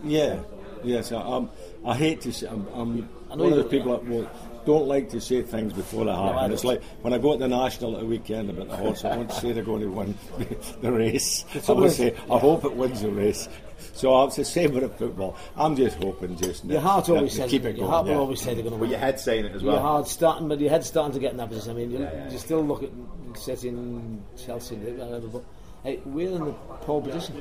Yeah, 0.01 0.39
yes. 0.81 1.11
I, 1.11 1.19
I'm, 1.19 1.49
I 1.85 1.93
hate 1.93 2.21
to 2.21 2.31
say. 2.31 2.47
I'm, 2.47 2.65
I'm 2.73 3.09
I 3.29 3.35
know 3.35 3.43
one 3.43 3.51
of 3.51 3.57
the 3.57 3.63
people 3.65 3.91
that 3.91 4.05
will, 4.07 4.29
don't 4.73 4.87
like 4.87 5.09
to 5.09 5.19
say 5.21 5.41
things 5.41 5.73
before 5.73 6.05
they 6.05 6.11
happen. 6.11 6.37
I 6.37 6.45
it's 6.53 6.63
like 6.63 6.81
when 7.03 7.13
I 7.13 7.17
go 7.17 7.33
to 7.33 7.39
the 7.39 7.47
national 7.47 7.95
at 7.95 8.01
the 8.01 8.05
weekend 8.05 8.49
about 8.49 8.67
the 8.69 8.77
horse. 8.77 9.03
I 9.03 9.15
won't 9.17 9.31
say 9.31 9.51
they're 9.51 9.63
going 9.63 9.81
to 9.81 9.89
win 9.99 10.17
the 10.81 10.91
race. 10.91 11.45
I 11.67 11.71
will 11.71 11.85
is- 11.85 11.95
say 11.97 12.15
I 12.31 12.37
hope 12.37 12.63
it 12.65 12.73
wins 12.75 13.01
the 13.01 13.09
race. 13.11 13.49
So 13.93 14.23
it's 14.25 14.35
the 14.37 14.45
same 14.45 14.73
with 14.73 14.83
the 14.83 14.89
football. 14.89 15.35
I'm 15.57 15.75
just 15.75 15.97
hoping, 15.97 16.37
just 16.37 16.63
Your 16.65 16.79
heart 16.81 17.09
always 17.09 17.31
to 17.31 17.37
says 17.41 17.51
keep 17.51 17.63
it 17.65 17.75
your 17.75 17.87
going. 17.87 17.89
heart 17.91 18.07
will 18.07 18.19
always 18.19 18.39
say 18.41 18.53
they're 18.53 18.63
going 18.63 18.71
to 18.73 18.77
But 18.77 18.81
win. 18.81 18.89
your 18.91 18.99
head's 18.99 19.23
saying 19.23 19.45
it 19.45 19.55
as 19.55 19.63
well. 19.63 19.73
Your 19.75 19.83
well. 19.83 19.91
heart's 19.93 20.11
starting, 20.11 20.47
but 20.47 20.59
your 20.59 20.69
head's 20.69 20.87
starting 20.87 21.13
to 21.13 21.19
get 21.19 21.31
in 21.31 21.37
that 21.37 21.49
position. 21.49 21.71
I 21.71 21.73
mean, 21.75 21.91
you, 21.91 22.07
you 22.31 22.37
still 22.37 22.61
look 22.63 22.83
at 22.83 22.91
City 23.37 23.69
and 23.69 24.23
Chelsea, 24.45 24.75
whatever, 24.75 25.27
but 25.27 25.43
hey, 25.83 25.99
we're 26.05 26.29
in 26.31 26.45
the 26.45 26.53
pole 26.87 27.01
position. 27.01 27.35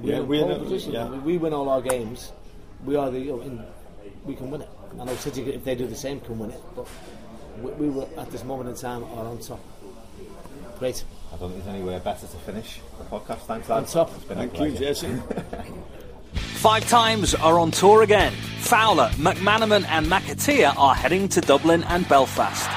We're 0.00 0.12
Yeah, 0.12 0.20
in 0.20 0.28
we're 0.28 0.40
pole 0.42 0.52
in 0.52 0.58
the- 0.58 0.64
position. 0.64 0.92
yeah. 0.92 1.04
I 1.06 1.08
mean, 1.10 1.24
we 1.24 1.36
win 1.38 1.52
all 1.52 1.68
our 1.68 1.82
games. 1.82 2.32
We 2.84 2.96
are 2.96 3.10
the 3.10 3.18
you 3.20 3.32
know, 3.36 3.40
in, 3.42 3.62
we 4.24 4.34
can 4.34 4.50
win 4.50 4.62
it. 4.62 4.68
I 5.00 5.04
know 5.04 5.14
City, 5.16 5.42
if 5.52 5.64
they 5.64 5.74
do 5.74 5.86
the 5.86 5.96
same, 5.96 6.20
can 6.20 6.38
win 6.38 6.50
it. 6.50 6.60
But 6.76 6.86
we, 7.60 7.70
we 7.72 7.88
were 7.90 8.06
at 8.18 8.30
this 8.30 8.44
moment 8.44 8.70
in 8.70 8.76
time 8.76 9.04
are 9.04 9.26
on 9.26 9.38
top. 9.38 9.60
Great. 10.78 11.04
I 11.32 11.36
don't 11.36 11.50
think 11.52 11.64
there's 11.64 11.74
anywhere 11.76 12.00
better 12.00 12.26
to 12.26 12.36
finish 12.38 12.80
the 12.98 13.04
podcast. 13.04 13.38
Thanks, 13.46 13.70
On 13.70 13.84
top. 13.86 14.10
It's 14.16 14.24
been 14.24 14.38
a 14.38 14.46
Thank 14.48 14.52
you, 14.52 14.76
pleasure. 14.76 14.78
Jesse. 14.78 15.22
Five 16.34 16.88
times 16.88 17.34
are 17.34 17.58
on 17.58 17.70
tour 17.70 18.02
again. 18.02 18.32
Fowler, 18.58 19.08
McManaman, 19.14 19.84
and 19.88 20.06
McAteer 20.06 20.76
are 20.78 20.94
heading 20.94 21.28
to 21.30 21.40
Dublin 21.40 21.82
and 21.84 22.08
Belfast. 22.08 22.68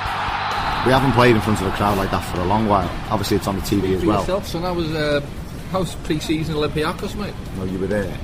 We 0.85 0.91
haven't 0.91 1.13
played 1.13 1.35
in 1.35 1.41
front 1.41 1.61
of 1.61 1.67
a 1.67 1.71
crowd 1.71 1.97
like 1.97 2.11
that 2.11 2.21
for 2.31 2.39
a 2.41 2.45
long 2.45 2.67
while. 2.67 2.89
Obviously, 3.09 3.37
it's 3.37 3.47
on 3.47 3.55
the 3.55 3.61
TV 3.61 3.95
as 3.95 4.01
For 4.01 4.07
well. 4.07 4.19
yourself, 4.21 4.47
son, 4.47 4.65
I 4.65 4.71
was 4.71 4.91
uh, 4.93 5.21
how's 5.71 5.95
pre-season 5.95 6.55
Olympiacos, 6.55 7.15
mate? 7.15 7.33
No, 7.57 7.63
you 7.65 7.79
were 7.79 7.87
there. 7.87 8.15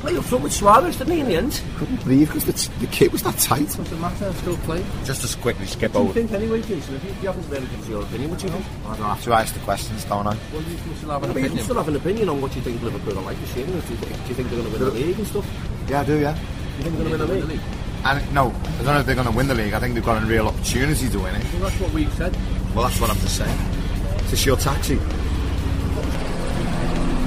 Play 0.00 0.16
up 0.16 0.24
front 0.24 0.44
with 0.44 0.52
Suarez, 0.54 0.96
didn't 0.96 1.12
he, 1.12 1.20
in 1.20 1.26
the 1.26 1.36
end? 1.36 1.62
Couldn't 1.76 2.02
believe 2.02 2.28
because 2.28 2.46
the, 2.46 2.78
the 2.78 2.86
kit 2.86 3.12
was 3.12 3.22
that 3.22 3.36
tight. 3.36 3.66
Doesn't 3.66 4.00
matter, 4.00 4.32
still 4.32 4.56
play. 4.58 4.82
Just 5.04 5.22
as 5.24 5.34
quickly 5.34 5.66
skip 5.66 5.92
What 5.92 6.00
do 6.00 6.06
you 6.06 6.12
think 6.14 6.32
anyway, 6.32 6.62
Jason? 6.62 6.94
If 6.94 7.04
you, 7.04 7.10
you 7.10 7.28
haven't 7.28 7.46
really 7.50 7.66
given 7.66 7.80
us 7.80 7.88
your 7.88 8.02
opinion, 8.02 8.30
what 8.30 8.38
do 8.38 8.46
you 8.46 8.52
think? 8.52 8.64
I 8.86 8.96
don't 8.96 9.06
have 9.06 9.22
to 9.24 9.32
ask 9.34 9.52
the 9.52 9.60
questions, 9.60 10.04
don't 10.06 10.26
I? 10.26 10.38
Well, 10.52 10.62
you 10.62 10.76
can 10.78 10.96
still 10.96 11.10
have 11.10 11.22
an 11.22 11.30
I 11.30 11.34
mean, 11.34 11.52
you 11.52 11.62
still 11.62 11.76
have 11.76 11.88
an 11.88 11.96
opinion 11.96 12.28
on 12.30 12.40
what 12.40 12.56
you 12.56 12.62
think 12.62 12.82
Liverpool 12.82 13.18
are 13.18 13.22
like 13.22 13.38
this 13.40 13.56
year. 13.56 13.66
Do 13.66 13.72
you 13.72 13.80
think, 13.82 14.00
do 14.00 14.28
you 14.28 14.34
think 14.34 14.48
they're 14.48 14.62
going 14.62 14.72
to 14.72 14.78
win 14.78 14.94
the 14.94 15.06
league 15.06 15.18
and 15.18 15.26
stuff? 15.26 15.46
Do 15.86 15.92
Yeah, 15.92 16.00
I 16.00 16.04
do, 16.04 16.18
yeah. 16.18 16.38
you 16.78 16.82
think 16.84 16.96
they're 16.96 17.18
going 17.18 17.20
to 17.20 17.26
win 17.26 17.40
the 17.40 17.46
league? 17.46 17.60
And 18.02 18.34
no, 18.34 18.46
I 18.48 18.76
don't 18.82 18.86
know 18.86 19.00
if 19.00 19.06
they're 19.06 19.14
going 19.14 19.26
to 19.26 19.36
win 19.36 19.48
the 19.48 19.54
league. 19.54 19.74
I 19.74 19.80
think 19.80 19.92
they've 19.94 20.04
got 20.04 20.22
a 20.22 20.24
real 20.24 20.48
opportunity 20.48 21.10
to 21.10 21.18
win 21.18 21.34
it. 21.34 21.44
Well, 21.52 21.68
that's 21.68 21.78
what 21.78 21.92
we've 21.92 22.12
said. 22.14 22.34
Well, 22.74 22.84
that's 22.88 22.98
what 22.98 23.10
I'm 23.10 23.18
just 23.18 23.36
saying. 23.36 23.58
It's 24.32 24.42
a 24.42 24.46
your 24.46 24.56
taxi. 24.56 24.94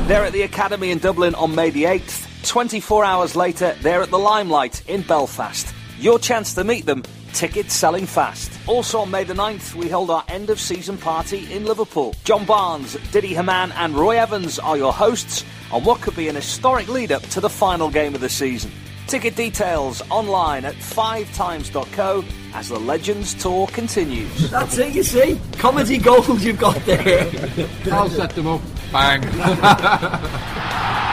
They're 0.07 0.25
at 0.25 0.33
the 0.33 0.41
Academy 0.41 0.89
in 0.89 0.97
Dublin 0.97 1.35
on 1.35 1.53
May 1.53 1.69
the 1.69 1.83
8th. 1.83 2.32
24 2.43 3.05
hours 3.05 3.35
later, 3.35 3.75
they're 3.81 4.01
at 4.01 4.09
the 4.09 4.19
Limelight 4.19 4.87
in 4.89 5.01
Belfast. 5.01 5.73
Your 5.99 6.19
chance 6.19 6.53
to 6.55 6.63
meet 6.63 6.85
them, 6.85 7.03
tickets 7.33 7.73
selling 7.73 8.05
fast. 8.05 8.51
Also 8.67 8.99
on 8.99 9.11
May 9.11 9.23
the 9.23 9.33
9th, 9.33 9.75
we 9.75 9.89
hold 9.89 10.09
our 10.09 10.23
end 10.27 10.49
of 10.49 10.59
season 10.59 10.97
party 10.97 11.51
in 11.53 11.65
Liverpool. 11.65 12.15
John 12.23 12.45
Barnes, 12.45 12.97
Didi 13.11 13.33
Hamann, 13.33 13.71
and 13.73 13.95
Roy 13.95 14.17
Evans 14.17 14.59
are 14.59 14.77
your 14.77 14.93
hosts 14.93 15.45
on 15.71 15.83
what 15.83 16.01
could 16.01 16.15
be 16.15 16.27
an 16.27 16.35
historic 16.35 16.87
lead 16.87 17.11
up 17.11 17.23
to 17.23 17.39
the 17.39 17.49
final 17.49 17.89
game 17.89 18.13
of 18.13 18.21
the 18.21 18.29
season. 18.29 18.71
Ticket 19.07 19.35
details 19.35 20.01
online 20.09 20.65
at 20.65 20.75
5times.co 20.75 22.23
as 22.53 22.69
the 22.69 22.79
Legends 22.79 23.33
Tour 23.33 23.67
continues. 23.67 24.51
That's 24.51 24.77
it, 24.77 24.93
you 24.93 25.03
see. 25.03 25.39
Comedy 25.53 25.97
gold 25.97 26.41
you've 26.41 26.59
got 26.59 26.83
there. 26.85 27.29
I'll 27.91 28.09
set 28.09 28.31
them 28.31 28.47
up. 28.47 28.61
Bang. 28.91 29.21